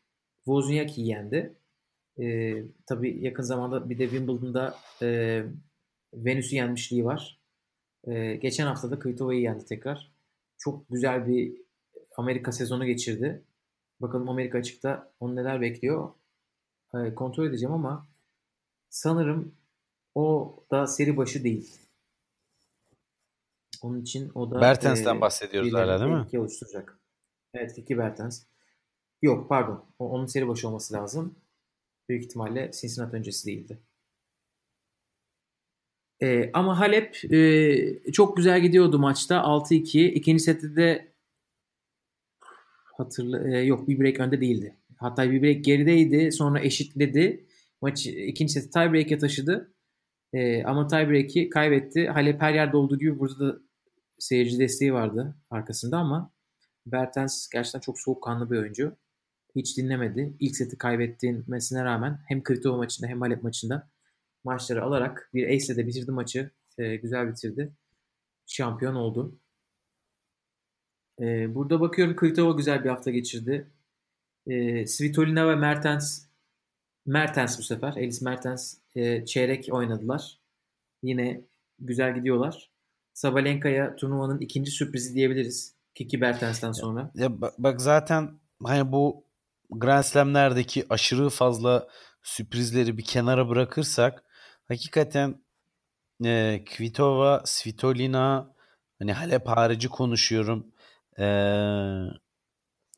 Wozniacki'yi 0.46 1.08
yendi. 1.08 1.61
E, 2.20 2.56
tabii 2.86 3.26
yakın 3.26 3.44
zamanda 3.44 3.90
bir 3.90 4.00
de 4.00 4.10
Wimbledon'da 4.10 4.76
e, 5.02 5.44
Venüs'ü 6.14 6.56
yenmişliği 6.56 7.06
var. 7.06 7.40
E, 8.08 8.36
geçen 8.36 8.68
hafta 8.68 8.92
da 8.92 9.00
Kvitova'yı 9.00 9.42
yendi 9.42 9.66
tekrar. 9.66 10.12
Çok 10.58 10.90
güzel 10.90 11.28
bir 11.28 11.54
Amerika 12.18 12.52
sezonu 12.52 12.86
geçirdi. 12.86 13.44
Bakalım 14.02 14.30
Amerika 14.30 14.58
açıkta 14.58 15.14
onu 15.20 15.36
neler 15.36 15.62
bekliyor. 15.62 16.10
e, 16.96 17.16
kontrol 17.16 17.46
edeceğim 17.46 17.74
ama 17.74 18.08
sanırım 18.90 19.56
o 20.16 20.56
da 20.72 20.88
seri 20.88 21.18
başı 21.18 21.44
değil. 21.44 21.78
Onun 23.82 24.02
için 24.02 24.32
o 24.36 24.52
da 24.52 24.62
Bertens'ten 24.62 25.18
e, 25.18 25.22
bahsediyoruz 25.22 25.74
hala 25.74 26.00
değil 26.00 26.12
mi? 26.36 26.40
oluşturacak. 26.40 27.00
Evet 27.54 27.76
Kiki 27.76 27.98
Bertens. 27.98 28.44
Yok 29.22 29.50
pardon. 29.50 29.86
O, 30.00 30.10
onun 30.10 30.26
seri 30.26 30.48
başı 30.48 30.68
olması 30.68 30.94
lazım. 30.94 31.36
Büyük 32.12 32.24
ihtimalle 32.24 32.72
Cincinnati 32.82 33.16
öncesi 33.16 33.48
değildi. 33.48 33.80
E, 36.22 36.52
ama 36.54 36.80
Halep 36.80 37.34
e, 37.34 38.12
çok 38.12 38.38
güzel 38.38 38.62
gidiyordu 38.62 39.00
maçta. 39.00 39.36
6-2. 39.36 40.00
İkinci 40.00 40.44
sette 40.44 40.76
de 40.76 41.14
hatırla 42.98 43.58
e, 43.58 43.62
yok 43.66 43.88
bir 43.88 44.00
break 44.00 44.20
önde 44.20 44.42
değildi. 44.42 44.78
Hatta 44.98 45.32
bir 45.32 45.42
break 45.42 45.66
gerideydi. 45.66 46.32
Sonra 46.32 46.60
eşitledi. 46.60 47.46
Maçı 47.82 48.10
ikinci 48.10 48.54
seti 48.54 48.70
tiebreak'e 48.70 49.18
taşıdı. 49.18 49.74
E, 50.34 50.64
ama 50.64 50.88
tiebreak'i 50.88 51.50
kaybetti. 51.50 52.08
Halep 52.08 52.42
her 52.42 52.54
yerde 52.54 52.78
olduğu 52.78 53.00
gibi 53.00 53.20
burada 53.20 53.40
da 53.40 53.60
seyirci 54.20 54.60
desteği 54.60 54.94
vardı 54.94 55.36
arkasında 55.50 55.98
ama 55.98 56.32
Bertens 56.86 57.50
gerçekten 57.50 57.80
çok 57.80 58.00
soğukkanlı 58.00 58.52
bir 58.52 58.58
oyuncu. 58.58 58.98
Hiç 59.56 59.78
dinlemedi. 59.78 60.34
İlk 60.40 60.56
seti 60.56 60.78
kaybettiğine 60.78 61.84
rağmen 61.84 62.20
hem 62.28 62.44
Kvitova 62.44 62.78
maçında 62.78 63.08
hem 63.08 63.22
Halep 63.22 63.44
maçında 63.44 63.88
maçları 64.44 64.84
alarak 64.84 65.30
bir 65.34 65.48
ace 65.48 65.76
de 65.76 65.88
bitirdi 65.88 66.12
maçı. 66.12 66.52
E, 66.78 66.96
güzel 66.96 67.30
bitirdi. 67.30 67.72
Şampiyon 68.46 68.96
oldu. 68.96 69.40
E, 71.20 71.56
burada 71.56 71.82
bakıyorum 71.82 72.16
Kvitova 72.16 72.52
güzel 72.52 72.84
bir 72.84 72.90
hafta 72.90 73.12
geçirdi. 73.12 73.68
E, 74.48 74.88
Svitolina 74.88 75.50
ve 75.50 75.56
Mertens 75.56 76.26
Mertens 77.06 77.60
bu 77.60 77.64
sefer. 77.64 77.94
Elis 77.96 78.22
Mertens 78.22 78.78
e, 78.96 79.26
çeyrek 79.26 79.68
oynadılar. 79.72 80.40
Yine 81.04 81.42
güzel 81.80 82.16
gidiyorlar. 82.16 82.72
Sabalenka'ya 83.14 83.96
turnuvanın 83.96 84.40
ikinci 84.40 84.72
sürprizi 84.72 85.16
diyebiliriz. 85.16 85.76
Kiki 85.96 86.22
Bertens'ten 86.22 86.72
sonra. 86.72 87.12
Ya 87.16 87.42
bak, 87.42 87.54
bak 87.58 87.82
zaten 87.82 88.30
hani 88.64 88.92
bu 88.92 89.24
Grand 89.72 90.04
Slam'lerdeki 90.04 90.86
aşırı 90.90 91.30
fazla 91.30 91.88
sürprizleri 92.24 92.98
bir 92.98 93.04
kenara 93.04 93.50
bırakırsak 93.50 94.24
hakikaten 94.68 95.44
e, 96.26 96.64
Kvitova, 96.66 97.42
Svitolina 97.46 98.56
hani 99.00 99.14
Halep 99.14 99.48
harici 99.48 99.90
konuşuyorum. 99.90 100.74
E, 101.20 101.26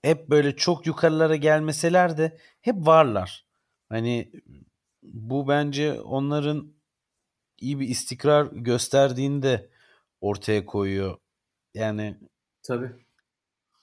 hep 0.01 0.29
böyle 0.29 0.55
çok 0.55 0.87
yukarılara 0.87 1.35
gelmeseler 1.35 2.17
de 2.17 2.37
hep 2.61 2.75
varlar. 2.75 3.45
Hani 3.89 4.31
bu 5.03 5.47
bence 5.47 6.01
onların 6.01 6.73
iyi 7.59 7.79
bir 7.79 7.87
istikrar 7.87 8.45
gösterdiğini 8.45 9.43
de 9.43 9.69
ortaya 10.21 10.65
koyuyor. 10.65 11.17
Yani 11.73 12.19
Tabii. 12.63 13.02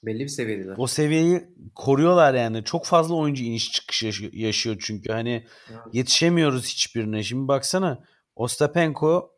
Belli 0.04 0.20
bir 0.20 0.28
seviyedeler. 0.28 0.74
o 0.78 0.86
seviyeyi 0.86 1.42
koruyorlar 1.74 2.34
yani. 2.34 2.64
Çok 2.64 2.86
fazla 2.86 3.14
oyuncu 3.14 3.44
iniş 3.44 3.72
çıkış 3.72 4.02
yaşı- 4.02 4.30
yaşıyor 4.32 4.76
çünkü. 4.80 5.12
Hani 5.12 5.46
Evet. 5.70 5.80
yetişemiyoruz 5.92 6.66
hiçbirine. 6.68 7.22
Şimdi 7.22 7.48
baksana 7.48 8.04
Ostapenko 8.36 9.32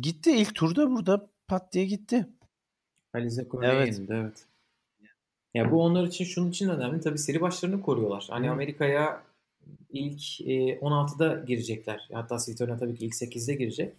gitti 0.00 0.30
ilk 0.36 0.54
turda 0.54 0.90
burada 0.90 1.30
pat 1.48 1.72
diye 1.72 1.84
gitti. 1.84 2.26
Alize 3.14 3.46
Cornea'ya 3.50 3.74
Evet. 3.74 3.94
yenildi 3.94 4.12
evet. 4.12 4.46
Ya 5.54 5.70
bu 5.70 5.82
onlar 5.82 6.04
için 6.06 6.24
şunun 6.24 6.50
için 6.50 6.68
önemli. 6.68 7.00
Tabii 7.00 7.18
seri 7.18 7.40
başlarını 7.40 7.82
koruyorlar. 7.82 8.26
Hani. 8.30 8.50
Amerika'ya 8.50 9.22
ilk 9.90 10.40
e, 10.40 10.78
16'da 10.80 11.44
girecekler. 11.46 12.08
Hatta 12.12 12.38
Svitolina 12.38 12.78
tabii 12.78 12.96
ki 12.96 13.06
ilk 13.06 13.14
8'de 13.14 13.54
girecek. 13.54 13.94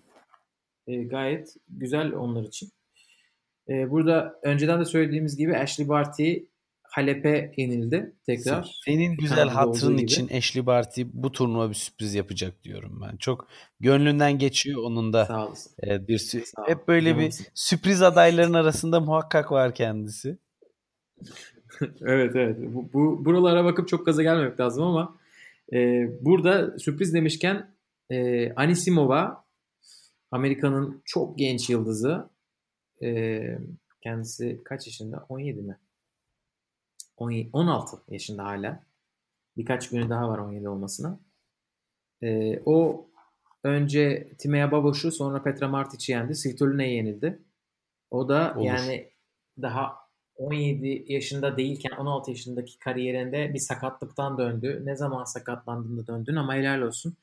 E, 0.88 1.04
gayet 1.04 1.56
güzel 1.70 2.14
onlar 2.14 2.44
için. 2.44 2.70
E, 3.70 3.92
burada 3.92 4.40
önceden 4.44 4.80
de 4.80 4.86
söylediğimiz 4.86 5.38
gibi 5.38 5.58
Ashley 5.58 5.90
Barty 5.90 6.34
Halep'e 6.84 7.52
yenildi 7.58 8.16
tekrar. 8.26 8.80
Senin 8.86 9.18
güzel 9.18 9.50
hatırın 9.50 9.88
olduğu 9.94 9.98
gibi. 9.98 10.12
için 10.12 10.30
Ashley 10.38 10.66
Barty 10.66 11.04
bu 11.14 11.32
turnuva 11.32 11.70
bir 11.70 11.76
sürpriz 11.76 12.16
yapacak 12.16 12.64
diyorum 12.64 13.02
ben. 13.02 13.18
Çok 13.18 13.48
gönlünden 13.80 14.38
geçiyor 14.38 14.84
onun 14.84 15.14
da. 15.14 15.26
Sağ 15.26 15.48
olasın. 15.48 15.72
Evet, 15.80 16.08
bir 16.08 16.18
sü- 16.18 16.46
Sağ 16.46 16.68
hep 16.68 16.88
böyle 16.88 17.16
bir 17.16 17.20
Canımsın. 17.20 17.46
sürpriz 17.54 18.02
adayların 18.02 18.54
arasında 18.54 19.00
muhakkak 19.00 19.52
var 19.52 19.76
kendisi. 19.76 20.38
evet 22.02 22.36
evet. 22.36 22.58
Bu, 22.60 22.94
bu 22.94 23.26
buralara 23.26 23.66
bakıp 23.66 23.88
çok 23.88 24.06
gaza 24.06 24.24
gelmemek 24.24 24.60
lazım 24.60 24.84
ama 24.84 25.18
e, 25.74 25.78
burada 26.22 26.80
sürpriz 26.80 27.14
demişken 27.14 27.76
e, 28.10 28.52
Anisimova 28.54 29.46
Amerika'nın 30.32 31.02
çok 31.06 31.38
genç 31.38 31.70
yıldızı. 31.70 32.30
E, 33.04 33.60
kendisi 34.02 34.62
kaç 34.64 34.88
yaşında? 34.88 35.26
17 35.30 35.62
mi? 35.62 35.78
17, 37.18 37.50
16 37.54 37.98
yaşında 38.10 38.44
hala. 38.46 38.84
Birkaç 39.58 39.90
günü 39.90 40.10
daha 40.10 40.30
var 40.30 40.38
17 40.38 40.70
olmasına. 40.70 41.20
E, 42.22 42.60
o 42.66 43.08
önce 43.64 44.32
Timea 44.38 44.72
Babos'u 44.72 45.12
sonra 45.12 45.44
Petra 45.44 45.68
Martic'i 45.68 46.12
yendi. 46.12 46.36
Svitolina'ya 46.36 46.94
yenildi. 46.94 47.40
O 48.12 48.30
da 48.30 48.54
Olur. 48.58 48.66
yani 48.66 49.12
daha 49.62 49.96
17 50.36 51.06
yaşında 51.08 51.58
değilken 51.58 51.92
16 51.92 52.32
yaşındaki 52.32 52.80
kariyerinde 52.80 53.54
bir 53.54 53.60
sakatlıktan 53.60 54.38
döndü. 54.38 54.82
Ne 54.86 54.96
zaman 54.96 55.24
sakatlandığında 55.24 56.08
döndün 56.08 56.36
ama 56.36 56.56
helal 56.56 56.82
olsun. 56.82 57.18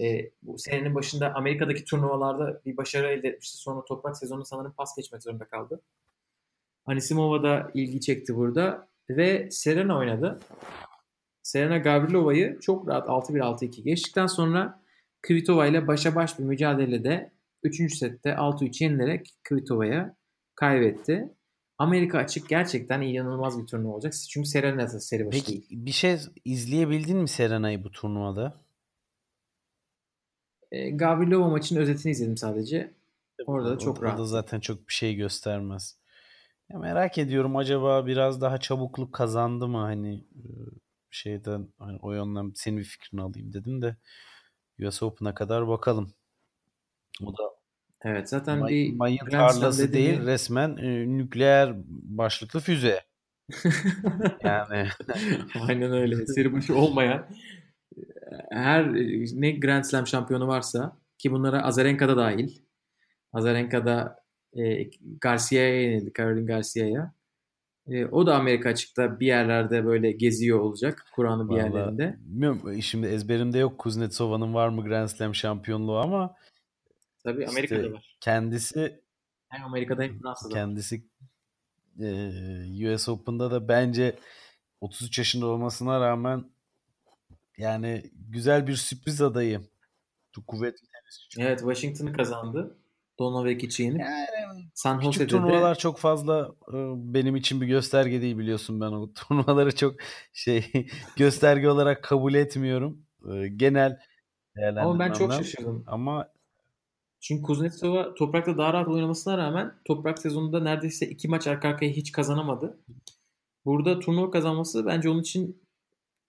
Ee, 0.00 0.30
bu 0.42 0.58
senenin 0.58 0.94
başında 0.94 1.34
Amerika'daki 1.34 1.84
turnuvalarda 1.84 2.62
bir 2.66 2.76
başarı 2.76 3.08
elde 3.08 3.28
etmişti. 3.28 3.58
Sonra 3.58 3.84
toprak 3.84 4.16
sezonu 4.16 4.44
sanırım 4.44 4.72
pas 4.72 4.96
geçmek 4.96 5.22
zorunda 5.22 5.44
kaldı. 5.44 5.82
Anisimova 6.86 7.42
da 7.42 7.70
ilgi 7.74 8.00
çekti 8.00 8.36
burada. 8.36 8.88
Ve 9.10 9.48
Serena 9.50 9.98
oynadı. 9.98 10.40
Serena 11.42 11.78
Gavrilova'yı 11.78 12.58
çok 12.60 12.88
rahat 12.88 13.08
6-1 13.08 13.38
6-2 13.38 13.82
geçtikten 13.82 14.26
sonra 14.26 14.82
Kvitova 15.22 15.66
ile 15.66 15.86
başa 15.86 16.14
baş 16.14 16.38
bir 16.38 16.44
mücadelede 16.44 17.32
3. 17.62 17.96
sette 17.96 18.30
6-3 18.30 18.84
yenilerek 18.84 19.34
Kvitova'ya 19.44 20.16
kaybetti. 20.54 21.28
Amerika 21.78 22.18
açık 22.18 22.48
gerçekten 22.48 23.00
inanılmaz 23.00 23.62
bir 23.62 23.66
turnuva 23.66 23.92
olacak. 23.92 24.12
Çünkü 24.30 24.48
Serena 24.48 24.82
da 24.82 25.00
seri 25.00 25.26
başı 25.26 25.38
Peki 25.38 25.52
değil. 25.52 25.66
bir 25.86 25.90
şey 25.90 26.18
izleyebildin 26.44 27.16
mi 27.18 27.28
Serena'yı 27.28 27.84
bu 27.84 27.90
turnuvada? 27.90 28.61
E, 30.72 30.90
Gavrilova 30.90 31.48
maçının 31.48 31.80
özetini 31.80 32.12
izledim 32.12 32.36
sadece. 32.36 32.90
Orada 33.46 33.70
da 33.70 33.78
çok 33.78 34.02
rahat. 34.02 34.18
O 34.18 34.22
da 34.22 34.26
zaten 34.26 34.60
çok 34.60 34.88
bir 34.88 34.92
şey 34.92 35.14
göstermez. 35.14 35.98
Ya 36.70 36.78
merak 36.78 37.18
ediyorum 37.18 37.56
acaba 37.56 38.06
biraz 38.06 38.40
daha 38.40 38.58
çabukluk 38.58 39.12
kazandı 39.14 39.68
mı 39.68 39.78
hani 39.78 40.14
e, 40.14 40.44
şeyden 41.10 41.68
hani 41.78 41.98
o 42.02 42.12
yönden 42.12 42.52
senin 42.54 42.78
bir 42.78 42.84
fikrini 42.84 43.22
alayım 43.22 43.52
dedim 43.52 43.82
de 43.82 43.96
US 44.82 45.02
Open'a 45.02 45.34
kadar 45.34 45.68
bakalım. 45.68 46.12
O 47.24 47.32
da 47.32 47.42
Evet 48.04 48.28
zaten 48.28 48.58
may- 48.58 48.70
bir 48.70 48.96
mayın 48.96 49.18
tarlası 49.30 49.82
dedi 49.82 49.92
değil 49.92 50.20
resmen 50.26 50.76
e, 50.76 51.18
nükleer 51.18 51.74
başlıklı 51.88 52.60
füze. 52.60 53.00
Yani 54.44 54.88
Aynen 55.68 55.92
öyle. 55.92 56.26
Seri 56.26 56.52
başı 56.52 56.76
olmayan 56.76 57.26
her 58.50 58.92
ne 59.40 59.50
Grand 59.50 59.84
Slam 59.84 60.06
şampiyonu 60.06 60.48
varsa 60.48 60.96
ki 61.18 61.32
bunlara 61.32 61.62
Azarenka 61.62 62.08
da 62.08 62.16
dahil. 62.16 62.58
Azarenka 63.32 63.86
da 63.86 64.16
e, 64.56 64.90
Garcia'ya 65.20 65.82
yenildi. 65.82 66.12
Caroline 66.18 66.46
Garcia'ya. 66.46 67.14
E, 67.88 68.06
o 68.06 68.26
da 68.26 68.36
Amerika 68.36 68.68
açıkta 68.68 69.20
bir 69.20 69.26
yerlerde 69.26 69.84
böyle 69.84 70.12
geziyor 70.12 70.58
olacak. 70.60 71.06
Kur'an'ın 71.14 71.48
bir 71.48 71.54
Vallahi 71.54 71.64
yerlerinde. 71.66 72.16
bilmiyorum 72.20 72.82
şimdi 72.82 73.06
ezberimde 73.06 73.58
yok 73.58 73.78
Kuznetsova'nın 73.78 74.54
var 74.54 74.68
mı 74.68 74.84
Grand 74.84 75.08
Slam 75.08 75.34
şampiyonluğu 75.34 75.98
ama 75.98 76.34
Tabii 77.24 77.46
Amerika'da 77.46 77.80
işte 77.80 77.92
var. 77.92 78.16
kendisi 78.20 79.00
Hem 79.48 79.64
Amerika'da 79.64 80.02
hem 80.02 80.18
Fransa'da. 80.18 80.48
var. 80.54 80.54
kendisi 80.54 81.02
e, 82.00 82.94
US 82.94 83.08
Open'da 83.08 83.50
da 83.50 83.68
bence 83.68 84.14
33 84.80 85.18
yaşında 85.18 85.46
olmasına 85.46 86.00
rağmen 86.00 86.44
yani 87.58 88.02
güzel 88.14 88.66
bir 88.66 88.76
sürpriz 88.76 89.22
adayı. 89.22 89.60
Çok 90.32 90.46
kuvvetli 90.46 90.78
tenisçi. 90.78 91.28
çünkü. 91.30 91.46
Evet 91.46 91.58
Washington'ı 91.58 92.12
kazandı. 92.12 92.78
Donovekic'i 93.18 93.82
yenip 93.82 94.00
Yani 94.00 94.70
San 94.74 94.98
küçük 94.98 95.12
Jose'de 95.12 95.26
turnuvalar 95.26 95.74
de 95.74 95.78
çok 95.78 95.98
fazla 95.98 96.54
e, 96.68 96.76
benim 97.14 97.36
için 97.36 97.60
bir 97.60 97.66
gösterge 97.66 98.22
değil 98.22 98.38
biliyorsun 98.38 98.80
ben 98.80 98.86
o 98.86 99.12
turnuvaları 99.28 99.74
çok 99.76 99.94
şey 100.32 100.72
gösterge 101.16 101.68
olarak 101.68 102.04
kabul 102.04 102.34
etmiyorum. 102.34 103.06
E, 103.32 103.48
Genel 103.48 103.98
ama 104.56 104.98
ben 104.98 105.12
çok 105.12 105.32
şaşırdım. 105.32 105.84
Ama 105.86 106.28
Çünkü 107.20 107.42
Kuznetsova 107.42 108.14
toprakta 108.14 108.58
daha 108.58 108.72
rahat 108.72 108.88
oynamasına 108.88 109.38
rağmen 109.38 109.74
toprak 109.84 110.18
sezonunda 110.18 110.60
neredeyse 110.60 111.06
iki 111.06 111.28
maç 111.28 111.46
arka 111.46 111.68
arkaya 111.68 111.90
hiç 111.90 112.12
kazanamadı. 112.12 112.78
Burada 113.64 113.98
turnuva 113.98 114.30
kazanması 114.30 114.86
bence 114.86 115.10
onun 115.10 115.20
için 115.20 115.62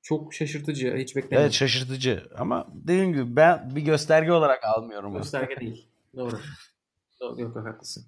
çok 0.03 0.33
şaşırtıcı. 0.33 0.95
Hiç 0.97 1.15
beklemedim. 1.15 1.41
Evet 1.41 1.53
şaşırtıcı 1.53 2.27
ama 2.37 2.67
dediğim 2.73 3.13
gibi 3.13 3.35
ben 3.35 3.71
bir 3.75 3.81
gösterge 3.81 4.31
olarak 4.31 4.63
almıyorum. 4.63 5.13
Gösterge 5.13 5.55
değil. 5.59 5.87
Doğru. 6.15 6.39
Doğru. 7.21 7.41
Yok 7.41 7.55
yok 7.55 7.65
haklısın. 7.67 8.05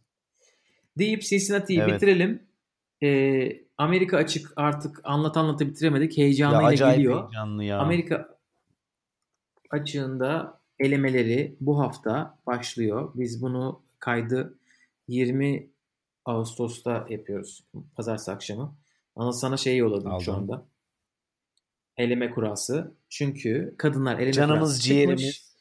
Deyip 0.97 1.21
Cincinnati'yi 1.21 1.79
Evet. 1.79 1.93
bitirelim. 1.95 2.43
Ee, 3.03 3.61
Amerika 3.77 4.17
açık 4.17 4.53
artık 4.55 5.01
anlat 5.03 5.37
anlata 5.37 5.67
bitiremedik. 5.67 6.17
Ya 6.17 6.25
Heyecanıyla 6.25 6.65
acayip 6.67 6.97
geliyor. 6.97 7.21
heyecanlı 7.23 7.63
ya. 7.63 7.79
Amerika 7.79 8.37
açığında 9.69 10.59
elemeleri 10.79 11.55
bu 11.59 11.79
hafta 11.79 12.37
başlıyor. 12.47 13.11
Biz 13.15 13.41
bunu 13.41 13.81
kaydı 13.99 14.57
20 15.07 15.69
Ağustos'ta 16.25 17.05
yapıyoruz. 17.09 17.63
Pazartesi 17.95 18.31
akşamı. 18.31 18.75
Ama 19.15 19.33
sana 19.33 19.57
şey 19.57 19.77
yolladım 19.77 20.21
şu 20.21 20.33
Aldım. 20.33 20.43
anda. 20.43 20.65
Eleme 21.97 22.31
kurası. 22.31 22.95
Çünkü 23.09 23.75
kadınlar 23.77 24.15
eleme 24.19 24.33
Canımız 24.33 24.59
kurası 24.59 24.81
çıkmış. 24.81 24.87
ciğerimiz. 24.87 25.55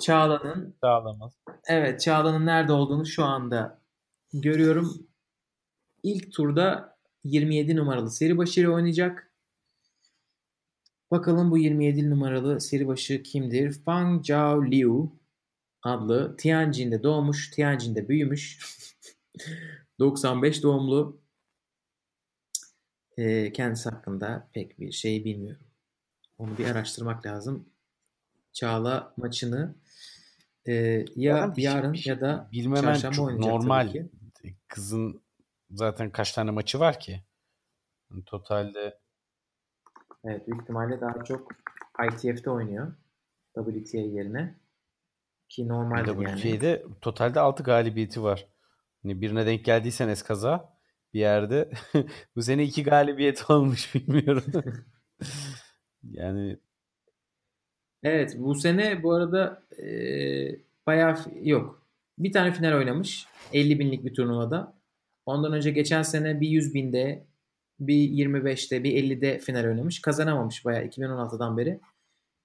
Çağla'nın 0.00 0.76
Sağlamaz. 0.80 1.32
Evet 1.68 2.00
Çağla'nın 2.00 2.46
nerede 2.46 2.72
olduğunu 2.72 3.06
şu 3.06 3.24
anda 3.24 3.80
görüyorum. 4.32 5.08
İlk 6.02 6.32
turda 6.32 6.98
27 7.24 7.76
numaralı 7.76 8.10
seri 8.10 8.38
başıyla 8.38 8.70
oynayacak. 8.70 9.30
Bakalım 11.10 11.50
bu 11.50 11.58
27 11.58 12.10
numaralı 12.10 12.60
seri 12.60 12.86
başı 12.86 13.22
kimdir? 13.22 13.72
Fang 13.84 14.26
Zhao 14.26 14.64
Liu 14.66 15.12
adlı 15.82 16.36
Tianjin'de 16.36 17.02
doğmuş, 17.02 17.50
Tianjin'de 17.50 18.08
büyümüş. 18.08 18.58
95 19.98 20.62
doğumlu. 20.62 21.20
Ee, 23.16 23.52
kendisi 23.52 23.88
hakkında 23.88 24.48
pek 24.52 24.78
bir 24.80 24.92
şey 24.92 25.24
bilmiyorum. 25.24 25.63
Onu 26.38 26.58
bir 26.58 26.66
araştırmak 26.66 27.26
lazım. 27.26 27.68
Çağla 28.52 29.14
maçını 29.16 29.74
e, 30.66 30.72
ya 31.16 31.56
bir 31.56 31.62
şey- 31.62 31.72
yarın 31.72 31.92
şey 31.92 32.14
ya 32.14 32.20
da 32.20 32.48
Bilmemen 32.52 32.82
çarşamba 32.82 33.16
çok 33.16 33.26
oynayacak 33.26 33.52
normal. 33.52 33.94
Kızın 34.68 35.22
zaten 35.70 36.10
kaç 36.10 36.32
tane 36.32 36.50
maçı 36.50 36.80
var 36.80 37.00
ki? 37.00 37.24
Totalde 38.26 38.98
Evet 40.24 40.46
büyük 40.46 40.62
ihtimalle 40.62 41.00
daha 41.00 41.24
çok 41.24 41.52
ITF'de 42.08 42.50
oynuyor. 42.50 42.92
WTA 43.54 43.98
yerine. 43.98 44.54
Ki 45.48 45.68
normaldir 45.68 46.18
yani. 46.20 46.40
WTA'de 46.40 46.84
totalde 47.00 47.40
6 47.40 47.62
galibiyeti 47.62 48.22
var. 48.22 48.46
Hani 49.02 49.20
birine 49.20 49.46
denk 49.46 49.64
geldiysen 49.64 50.08
eskaza 50.08 50.78
bir 51.14 51.20
yerde 51.20 51.70
bu 52.36 52.42
sene 52.42 52.64
2 52.64 52.84
galibiyet 52.84 53.50
olmuş 53.50 53.94
bilmiyorum. 53.94 54.44
yani 56.10 56.58
Evet 58.02 58.36
bu 58.38 58.54
sene 58.54 59.02
bu 59.02 59.12
arada 59.12 59.62
e, 59.82 59.86
bayağı 60.86 61.16
yok. 61.42 61.82
Bir 62.18 62.32
tane 62.32 62.52
final 62.52 62.72
oynamış. 62.78 63.26
50 63.52 63.78
binlik 63.78 64.04
bir 64.04 64.14
turnuvada. 64.14 64.74
Ondan 65.26 65.52
önce 65.52 65.70
geçen 65.70 66.02
sene 66.02 66.40
bir 66.40 66.48
100 66.48 66.74
binde, 66.74 67.26
bir 67.80 67.94
25'te, 67.94 68.84
bir 68.84 68.92
50'de 68.92 69.38
final 69.38 69.64
oynamış. 69.64 70.00
Kazanamamış 70.02 70.64
bayağı 70.64 70.84
2016'dan 70.86 71.56
beri. 71.58 71.80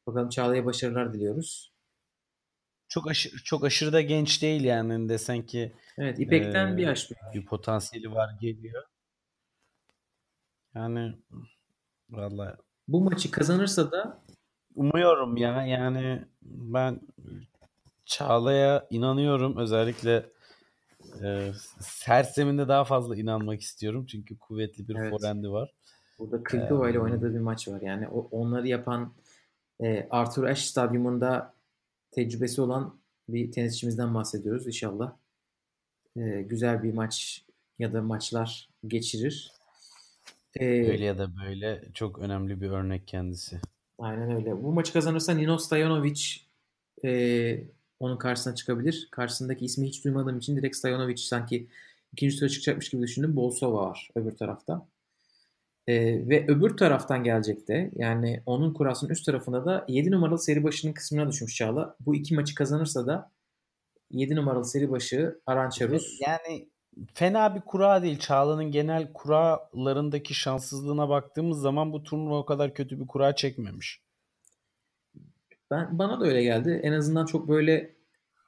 Bakalım 0.08 0.30
Çağla'ya 0.30 0.66
başarılar 0.66 1.14
diliyoruz. 1.14 1.74
çok 2.88 3.08
aşırı, 3.10 3.44
çok 3.44 3.64
aşırı 3.66 3.94
da 3.94 4.02
genç 4.02 4.42
değil 4.42 4.64
yani 4.64 5.10
desen 5.10 5.46
ki 5.46 5.74
Evet 5.98 6.20
İpek'ten 6.20 6.74
Ee, 6.74 6.78
bir 6.78 6.84
yaş 6.84 7.12
büyük. 7.12 7.34
bir 7.34 7.46
potansiyeli 7.50 8.12
var 8.12 8.30
geliyor. 8.42 8.84
Yani 10.76 11.14
vallahi 12.10 12.56
Bu 12.92 13.02
maçı 13.02 13.32
kazanırsa 13.32 13.92
da 13.92 14.22
umuyorum 14.76 15.38
ya 15.38 15.66
yani 15.66 16.26
ben 16.42 17.00
Çağla'ya 18.06 18.88
inanıyorum 18.90 19.58
özellikle 19.58 20.26
e, 21.24 21.52
Sersem'inde 21.80 22.68
daha 22.68 22.84
fazla 22.84 23.16
inanmak 23.16 23.62
istiyorum 23.62 24.06
çünkü 24.06 24.38
kuvvetli 24.40 24.88
bir 24.88 24.96
Evet. 24.96 25.10
forendi 25.10 25.50
var. 25.52 25.74
Burada 26.20 26.44
Krikova 26.44 26.90
ile 26.90 26.98
Ee, 26.98 27.02
oynadığı 27.02 27.34
bir 27.34 27.40
maç 27.40 27.68
var. 27.68 27.82
Yani 27.82 28.08
o- 28.08 28.28
onları 28.32 28.68
yapan 28.68 29.14
e, 29.82 30.08
Arthur 30.10 30.44
Ashe 30.44 30.66
stadyumunda 30.70 31.54
tecrübesi 32.12 32.62
olan 32.62 33.00
bir 33.30 33.52
tenisçimizden 33.52 34.14
bahsediyoruz. 34.16 34.68
İnşallah 34.68 35.14
e, 36.18 36.42
güzel 36.42 36.84
bir 36.84 36.94
maç 36.94 37.46
ya 37.80 37.94
da 37.94 38.02
maçlar 38.02 38.70
geçirir. 38.88 39.52
E, 40.56 40.66
Öyle 40.66 41.06
ya 41.06 41.18
da 41.18 41.30
böyle 41.46 41.84
çok 41.94 42.20
önemli 42.20 42.62
bir 42.62 42.70
örnek 42.70 43.08
kendisi. 43.08 43.60
aynen 44.00 44.32
öyle. 44.32 44.64
Bu 44.64 44.72
maçı 44.74 44.94
kazanırsa 44.94 45.34
Nino 45.34 45.58
Stojanovic 45.58 46.22
e, 47.06 47.64
onun 48.00 48.18
karşısına 48.18 48.56
çıkabilir. 48.56 49.08
Karşısındaki 49.12 49.66
ismi 49.66 49.88
hiç 49.88 50.06
duymadığım 50.06 50.38
için 50.38 50.58
direkt 50.58 50.76
Stojanovic 50.76 51.18
sanki 51.18 51.68
ikinci 52.14 52.40
tura 52.40 52.50
çıkacakmış 52.50 52.90
gibi 52.90 53.02
düşündüm. 53.02 53.36
Bolsova 53.36 53.82
var 53.90 54.10
öbür 54.16 54.32
tarafta. 54.32 54.88
Ee, 55.88 56.30
ve 56.30 56.46
öbür 56.48 56.78
taraftan 56.78 57.24
gelecek 57.24 57.68
de 57.68 57.92
yani 57.96 58.44
onun 58.46 58.74
kurasının 58.74 59.12
üst 59.12 59.26
tarafında 59.26 59.66
da 59.66 59.86
7 59.88 60.12
numaralı 60.12 60.40
seri 60.40 60.64
başının 60.64 60.94
kısmına 60.94 61.30
düşmüş 61.30 61.56
Çağla. 61.56 61.96
Bu 62.00 62.16
iki 62.16 62.36
maçı 62.36 62.56
kazanırsa 62.56 63.08
da 63.08 63.32
7 64.12 64.36
numaralı 64.36 64.66
seri 64.66 64.92
başı 64.92 65.40
Arançerus. 65.46 66.20
Yani 66.28 66.70
fena 67.14 67.56
bir 67.56 67.62
kura 67.62 68.04
değil. 68.04 68.20
Çağla'nın 68.20 68.72
genel 68.72 69.14
kuralarındaki 69.14 70.34
şanssızlığına 70.34 71.10
baktığımız 71.10 71.62
zaman 71.62 71.94
bu 71.94 72.04
turnuva 72.04 72.38
o 72.38 72.46
kadar 72.46 72.74
kötü 72.74 73.00
bir 73.00 73.08
kura 73.08 73.36
çekmemiş. 73.36 74.02
Ben, 75.72 76.00
bana 76.00 76.20
da 76.20 76.26
öyle 76.26 76.44
geldi. 76.44 76.80
En 76.84 76.94
azından 76.94 77.26
çok 77.26 77.48
böyle 77.48 77.96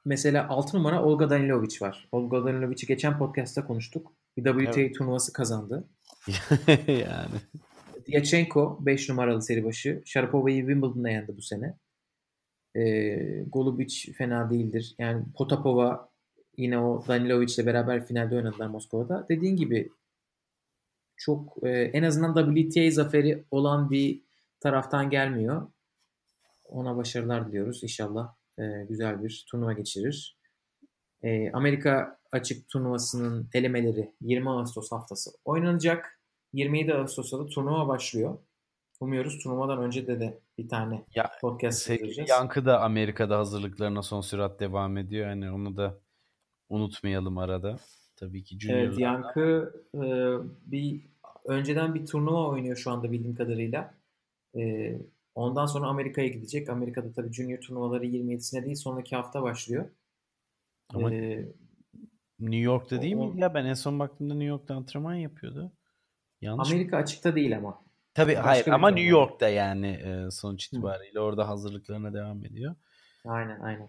mesela 0.04 0.48
6 0.48 0.76
numara 0.76 1.04
Olga 1.04 1.30
Danilovic 1.30 1.76
var. 1.80 2.08
Olga 2.12 2.44
Danilovic'i 2.44 2.86
geçen 2.86 3.18
podcast'ta 3.18 3.66
konuştuk. 3.66 4.12
Bir 4.36 4.44
WTA 4.44 4.98
turnuvası 4.98 5.32
kazandı. 5.32 5.88
yani. 6.86 7.36
Diachenko 8.06 8.78
5 8.80 9.08
numaralı 9.08 9.42
seri 9.42 9.64
başı. 9.64 10.02
Sharapova'yı 10.04 10.58
Wimbledon'da 10.58 11.10
yendi 11.10 11.36
bu 11.36 11.42
sene. 11.42 11.78
Ee, 12.74 13.44
Golubic 13.48 14.12
fena 14.12 14.50
değildir. 14.50 14.94
Yani 14.98 15.24
Potapova 15.34 16.11
yine 16.56 16.78
o 16.78 17.04
Danilovic'le 17.08 17.66
beraber 17.66 18.06
finalde 18.06 18.36
oynadılar 18.36 18.66
Moskova'da. 18.66 19.26
Dediğin 19.28 19.56
gibi 19.56 19.92
çok 21.16 21.66
e, 21.66 21.70
en 21.70 22.02
azından 22.02 22.54
WTA 22.54 22.90
zaferi 22.90 23.44
olan 23.50 23.90
bir 23.90 24.22
taraftan 24.60 25.10
gelmiyor. 25.10 25.68
Ona 26.64 26.96
başarılar 26.96 27.48
diliyoruz. 27.48 27.82
İnşallah 27.82 28.34
e, 28.58 28.62
güzel 28.88 29.24
bir 29.24 29.44
turnuva 29.50 29.72
geçirir. 29.72 30.38
E, 31.22 31.50
Amerika 31.52 32.18
açık 32.32 32.68
turnuvasının 32.68 33.48
elemeleri 33.54 34.14
20 34.20 34.50
Ağustos 34.50 34.92
haftası 34.92 35.30
oynanacak. 35.44 36.18
27 36.52 36.94
Ağustos'ta 36.94 37.38
da 37.38 37.46
turnuva 37.46 37.88
başlıyor. 37.88 38.38
Umuyoruz 39.00 39.38
turnuvadan 39.38 39.82
önce 39.82 40.06
de 40.06 40.20
de 40.20 40.40
bir 40.58 40.68
tane 40.68 41.04
Ya, 41.14 41.30
podcast. 41.40 41.90
Yankı 42.28 42.64
da 42.64 42.80
Amerika'da 42.80 43.38
hazırlıklarına 43.38 44.02
son 44.02 44.20
sürat 44.20 44.60
devam 44.60 44.96
ediyor. 44.96 45.28
Yani 45.28 45.50
onu 45.50 45.76
da 45.76 45.98
unutmayalım 46.72 47.38
arada. 47.38 47.76
Tabii 48.16 48.44
ki 48.44 48.54
Evet 48.68 48.92
Junior'lar. 48.94 48.98
Yankı 49.00 49.74
e, 49.94 50.00
bir 50.72 51.00
önceden 51.44 51.94
bir 51.94 52.06
turnuva 52.06 52.48
oynuyor 52.48 52.76
şu 52.76 52.90
anda 52.90 53.12
bildiğim 53.12 53.34
kadarıyla. 53.36 53.94
E, 54.56 54.92
ondan 55.34 55.66
sonra 55.66 55.86
Amerika'ya 55.86 56.28
gidecek. 56.28 56.68
Amerika'da 56.68 57.12
tabii 57.12 57.32
Junior 57.32 57.58
turnuvaları 57.60 58.06
27'sine 58.06 58.64
değil 58.64 58.76
sonraki 58.76 59.16
hafta 59.16 59.42
başlıyor. 59.42 59.90
Ama 60.88 61.14
E, 61.14 61.48
New 62.40 62.56
York'ta 62.60 63.02
değil 63.02 63.16
o- 63.16 63.18
miydi 63.26 63.40
ya? 63.40 63.54
Ben 63.54 63.64
en 63.64 63.74
son 63.74 63.98
baktığımda 63.98 64.34
New 64.34 64.48
York'ta 64.48 64.74
antrenman 64.74 65.14
yapıyordu. 65.14 65.72
Yanlış 66.40 66.68
mı? 66.68 66.74
Amerika 66.74 66.96
açıkta 66.96 67.34
değil 67.34 67.56
ama. 67.56 67.82
Tabii 68.14 68.34
başka 68.34 68.46
hayır 68.48 68.66
ama. 68.66 68.88
New 68.90 69.08
York'ta 69.10 69.48
yani 69.48 69.86
e, 69.86 70.30
sonuç 70.30 70.66
itibariyle 70.66 71.20
orada 71.20 71.48
hazırlıklarına 71.48 72.14
devam 72.14 72.44
ediyor. 72.44 72.74
Aynen 73.24 73.60
aynen. 73.60 73.88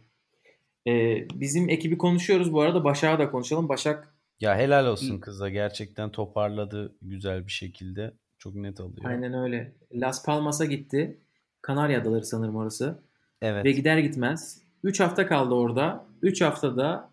E, 0.88 0.92
bizim 1.40 1.70
ekibi 1.70 1.98
konuşuyoruz 1.98 2.54
bu 2.54 2.62
arada. 2.62 2.84
Başak'a 2.84 3.20
da 3.20 3.32
konuşalım. 3.32 3.70
Başak 3.70 4.14
Ya 4.40 4.58
helal 4.58 4.86
olsun 4.88 5.20
kıza. 5.20 5.50
Gerçekten 5.50 6.12
toparladı 6.12 6.96
güzel 7.02 7.48
bir 7.48 7.52
şekilde. 7.52 8.14
Çok 8.38 8.56
net 8.56 8.80
alıyor. 8.80 9.06
aynen 9.06 9.34
öyle. 9.34 9.76
Las 9.94 10.26
Palmas'a 10.26 10.66
gitti. 10.66 11.20
Kanarya 11.62 12.02
Adaları 12.02 12.26
sanırım 12.26 12.56
orası. 12.56 13.04
Evet. 13.42 13.66
Ve 13.66 13.72
gider 13.72 13.98
gitmez. 13.98 14.62
3 14.84 15.00
hafta 15.00 15.28
kaldı 15.28 15.54
orada. 15.54 16.06
3 16.22 16.42
haftada 16.42 17.10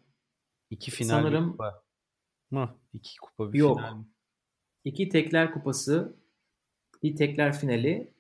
İki 0.71 0.91
final 0.91 1.09
sanırım- 1.11 1.51
kupa. 1.51 1.83
Mı? 2.51 2.75
İki 2.93 3.17
kupa 3.21 3.53
bir 3.53 3.59
Yok. 3.59 3.79
final. 3.79 3.97
iki 4.85 5.09
tekler 5.09 5.53
kupası, 5.53 6.17
bir 7.03 7.17
tekler 7.17 7.53
finali, 7.59 8.13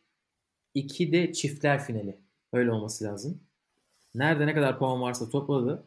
iki 0.74 1.12
de 1.12 1.32
çiftler 1.32 1.84
finali. 1.84 2.18
Öyle 2.52 2.70
olması 2.72 3.04
lazım. 3.04 3.40
Nerede 4.14 4.46
ne 4.46 4.54
kadar 4.54 4.78
puan 4.78 5.00
varsa 5.00 5.28
topladı. 5.28 5.84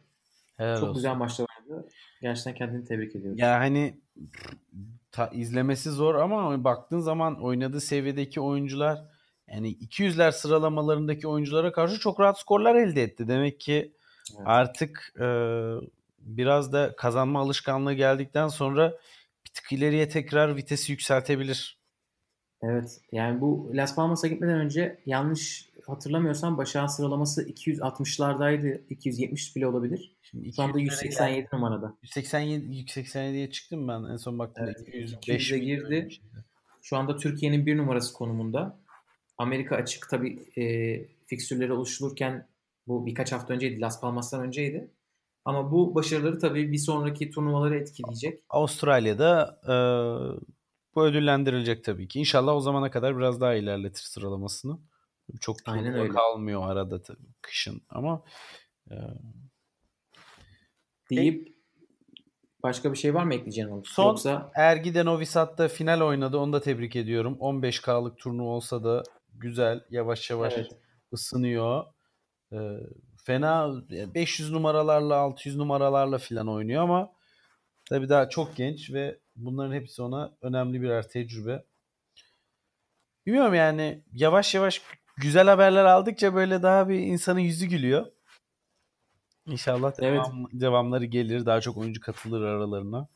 Helal 0.57 0.76
Çok 0.76 0.84
olsun. 0.84 0.95
güzel 0.95 1.15
maçlar 1.15 1.45
oynadı. 1.69 1.88
Gerçekten 2.21 2.55
kendini 2.55 2.86
tebrik 2.86 3.15
ediyorum. 3.15 3.38
Ya 3.38 3.59
hani 3.59 3.97
ta, 5.11 5.28
izlemesi 5.28 5.89
zor 5.89 6.15
ama 6.15 6.63
baktığın 6.63 6.99
zaman 6.99 7.43
oynadığı 7.43 7.82
seviyedeki 7.82 8.41
oyuncular 8.41 9.03
yani 9.47 9.76
200'ler 9.78 10.32
sıralamalarındaki 10.32 11.28
oyunculara 11.28 11.71
karşı 11.71 11.99
çok 11.99 12.19
rahat 12.19 12.39
skorlar 12.39 12.76
elde 12.76 13.03
etti. 13.03 13.28
Demek 13.28 13.59
ki 13.59 13.93
evet. 14.36 14.41
artık 14.45 15.13
e, 15.19 15.28
biraz 16.19 16.74
da 16.74 16.95
kazanma 16.95 17.39
alışkanlığı 17.39 17.93
geldikten 17.93 18.47
sonra 18.47 18.93
bir 19.45 19.51
tık 19.53 19.71
ileriye 19.71 20.09
tekrar 20.09 20.55
vitesi 20.55 20.91
yükseltebilir. 20.91 21.78
Evet. 22.61 23.01
Yani 23.11 23.41
bu 23.41 23.71
Las 23.74 23.95
Palmas'a 23.95 24.28
gitmeden 24.28 24.59
önce 24.59 24.99
yanlış 25.05 25.69
hatırlamıyorsam 25.88 26.57
Başak'ın 26.57 26.88
sıralaması 26.88 27.49
260'lardaydı. 27.49 28.81
270 28.89 29.55
bile 29.55 29.67
olabilir. 29.67 30.15
Şimdi 30.21 30.53
Şu 30.53 30.63
anda 30.63 30.79
187 30.79 31.36
geldi. 31.41 31.49
numarada. 31.53 31.93
187 32.01 32.65
187'ye 32.65 33.51
çıktım 33.51 33.88
ben 33.88 34.03
en 34.03 34.17
son 34.17 34.39
baktığımda. 34.39 34.71
Evet, 34.71 35.27
205'e 35.27 35.57
girdi. 35.57 36.09
Şu 36.81 36.97
anda 36.97 37.17
Türkiye'nin 37.17 37.65
bir 37.65 37.77
numarası 37.77 38.13
konumunda. 38.13 38.79
Amerika 39.38 39.75
açık 39.75 40.09
tabi 40.09 40.39
e, 40.57 40.63
fiksürleri 41.25 41.73
oluştururken 41.73 42.47
bu 42.88 43.05
birkaç 43.05 43.31
hafta 43.31 43.53
önceydi. 43.53 43.81
Las 43.81 44.01
Palmas'tan 44.01 44.41
önceydi. 44.41 44.91
Ama 45.45 45.71
bu 45.71 45.95
başarıları 45.95 46.39
tabii 46.39 46.71
bir 46.71 46.77
sonraki 46.77 47.31
turnuvaları 47.31 47.75
etkileyecek. 47.75 48.43
Avustralya'da 48.49 49.59
e, 49.63 49.75
bu 50.95 51.03
ödüllendirilecek 51.05 51.84
tabii 51.84 52.07
ki. 52.07 52.19
İnşallah 52.19 52.55
o 52.55 52.59
zamana 52.59 52.91
kadar 52.91 53.17
biraz 53.17 53.41
daha 53.41 53.53
ilerletir 53.55 54.01
sıralamasını. 54.03 54.79
Çok 55.41 55.57
Aynen 55.65 55.93
öyle. 55.93 56.09
kalmıyor 56.09 56.71
arada 56.71 57.01
tabii 57.01 57.28
kışın 57.41 57.82
ama 57.89 58.24
e, 58.91 58.95
deyip 61.09 61.53
başka 62.63 62.91
bir 62.91 62.97
şey 62.97 63.13
var 63.13 63.24
mı 63.24 63.34
ekleyeceğin 63.34 63.84
Son 63.86 64.07
Yoksa... 64.07 64.51
Ergide 64.55 65.05
Novi 65.05 65.26
Sad'da 65.26 65.67
final 65.67 66.01
oynadı. 66.01 66.38
Onu 66.38 66.53
da 66.53 66.61
tebrik 66.61 66.95
ediyorum. 66.95 67.38
15K'lık 67.39 68.17
turnuva 68.17 68.49
olsa 68.49 68.84
da 68.84 69.03
güzel. 69.34 69.86
Yavaş 69.89 70.30
yavaş 70.30 70.53
evet. 70.53 70.71
ısınıyor. 71.13 71.84
Ee, 72.53 72.80
fena 73.26 73.74
500 73.89 74.51
numaralarla 74.51 75.15
600 75.15 75.55
numaralarla 75.55 76.17
filan 76.17 76.47
oynuyor 76.47 76.84
ama 76.84 77.13
tabii 77.89 78.09
daha 78.09 78.30
çok 78.30 78.55
genç 78.55 78.93
ve 78.93 79.19
bunların 79.36 79.74
hepsi 79.74 80.01
ona 80.01 80.38
önemli 80.41 80.82
birer 80.82 81.09
tecrübe. 81.09 81.63
Bilmiyorum 83.26 83.53
yani 83.53 84.03
yavaş 84.13 84.55
yavaş 84.55 84.82
güzel 85.18 85.47
haberler 85.47 85.86
aldıkça 85.86 86.36
böyle 86.36 86.64
daha 86.64 86.89
bir 86.89 86.99
insanın 86.99 87.39
yüzü 87.39 87.66
gülüyor. 87.66 88.05
İnşallah 89.45 90.01
devam, 90.01 90.16
evet. 90.16 90.49
devamları 90.53 91.05
gelir. 91.05 91.45
Daha 91.45 91.61
çok 91.61 91.78
oyuncu 91.78 92.01
katılır 92.01 92.41
aralarına. 92.41 93.07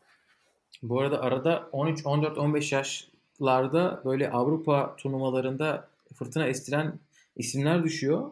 Bu 0.84 1.00
arada 1.00 1.22
arada 1.22 1.70
13, 1.72 2.06
14, 2.06 2.38
15 2.38 2.72
yaşlarda 2.72 4.02
böyle 4.06 4.32
Avrupa 4.32 4.96
turnuvalarında 4.96 5.90
fırtına 6.16 6.48
estiren 6.48 7.00
isimler 7.36 7.84
düşüyor. 7.84 8.32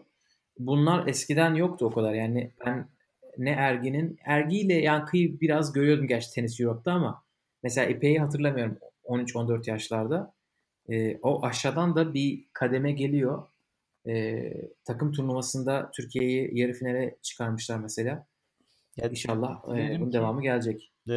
Bunlar 0.60 1.08
eskiden 1.08 1.54
yoktu 1.54 1.86
o 1.86 1.92
kadar. 1.92 2.14
Yani 2.14 2.52
ben 2.66 2.88
ne 3.38 3.50
Ergin'in 3.50 4.20
Ergi 4.26 4.60
ile 4.60 4.74
Yankı'yı 4.74 5.40
biraz 5.40 5.74
görüyordum 5.74 6.08
gerçi 6.08 6.32
tenis 6.32 6.60
Europe'da 6.60 6.94
ama 6.94 7.24
mesela 7.64 7.88
İpek'i 7.88 8.20
hatırlamıyorum 8.20 8.78
13-14 9.06 9.70
yaşlarda. 9.70 10.34
E, 10.90 11.18
o 11.18 11.46
aşağıdan 11.46 11.96
da 11.96 12.14
bir 12.14 12.46
kademe 12.54 12.92
geliyor 12.92 13.44
e, 14.08 14.52
takım 14.86 15.12
turnuvasında 15.12 15.92
Türkiye'yi 15.94 16.60
yarı 16.60 16.74
finale 16.74 17.18
çıkarmışlar 17.22 17.80
mesela. 17.80 18.28
Ya, 18.98 19.10
İnşallah 19.10 19.78
e, 19.78 20.00
bunun 20.00 20.14
devamı 20.14 20.42
gelecek. 20.42 20.92
E, 21.10 21.16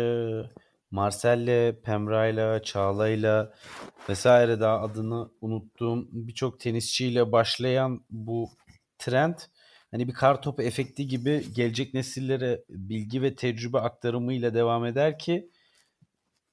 Marcel'le, 0.91 1.81
Pemra'yla, 1.83 2.63
Çağla'yla 2.63 3.55
vesaire 4.09 4.61
daha 4.61 4.81
adını 4.81 5.31
unuttuğum 5.41 6.09
birçok 6.13 6.61
tenisçiyle 6.61 7.33
başlayan 7.33 8.05
bu 8.11 8.51
trend 8.99 9.35
hani 9.91 10.09
bir 10.09 10.13
kar 10.13 10.43
topu 10.43 10.63
efekti 10.63 11.07
gibi 11.07 11.45
gelecek 11.55 11.95
nesillere 11.95 12.65
bilgi 12.69 13.23
ve 13.23 13.35
tecrübe 13.35 13.79
aktarımıyla 13.79 14.55
devam 14.55 14.85
eder 14.85 15.19
ki 15.19 15.51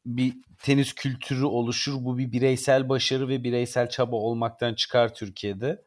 bir 0.06 0.34
tenis 0.64 0.94
kültürü 0.94 1.46
oluşur. 1.46 1.94
Bu 2.00 2.18
bir 2.18 2.32
bireysel 2.32 2.90
başarı 2.90 3.30
ve 3.30 3.44
bireysel 3.44 3.90
çaba 3.90 4.16
olmaktan 4.16 4.74
çıkar 4.74 5.14
Türkiye'de. 5.14 5.86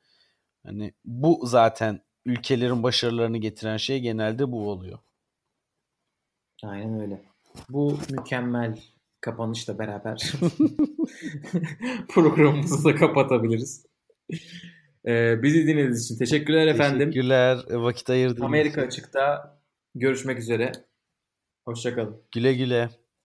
Hani 0.63 0.93
bu 1.05 1.41
zaten 1.45 2.01
ülkelerin 2.25 2.83
başarılarını 2.83 3.39
getiren 3.39 3.77
şey 3.77 4.01
genelde 4.01 4.53
bu 4.53 4.71
oluyor. 4.71 4.99
Aynen 6.65 7.01
öyle. 7.01 7.23
Bu 7.69 7.99
mükemmel 8.11 8.79
kapanışla 9.21 9.79
beraber 9.79 10.33
programımızı 12.09 12.85
da 12.85 12.95
kapatabiliriz. 12.95 13.87
Ee, 15.07 15.43
bizi 15.43 15.67
dinlediğiniz 15.67 16.05
için 16.05 16.19
teşekkürler 16.19 16.67
efendim. 16.67 17.11
Teşekkürler. 17.11 17.59
Vakit 17.71 18.11
ayırdığınız 18.11 18.43
Amerika 18.43 18.83
açıkta 18.83 19.55
görüşmek 19.95 20.39
üzere. 20.39 20.73
Hoşçakalın. 21.65 22.23
Güle 22.33 22.55
güle. 22.55 22.91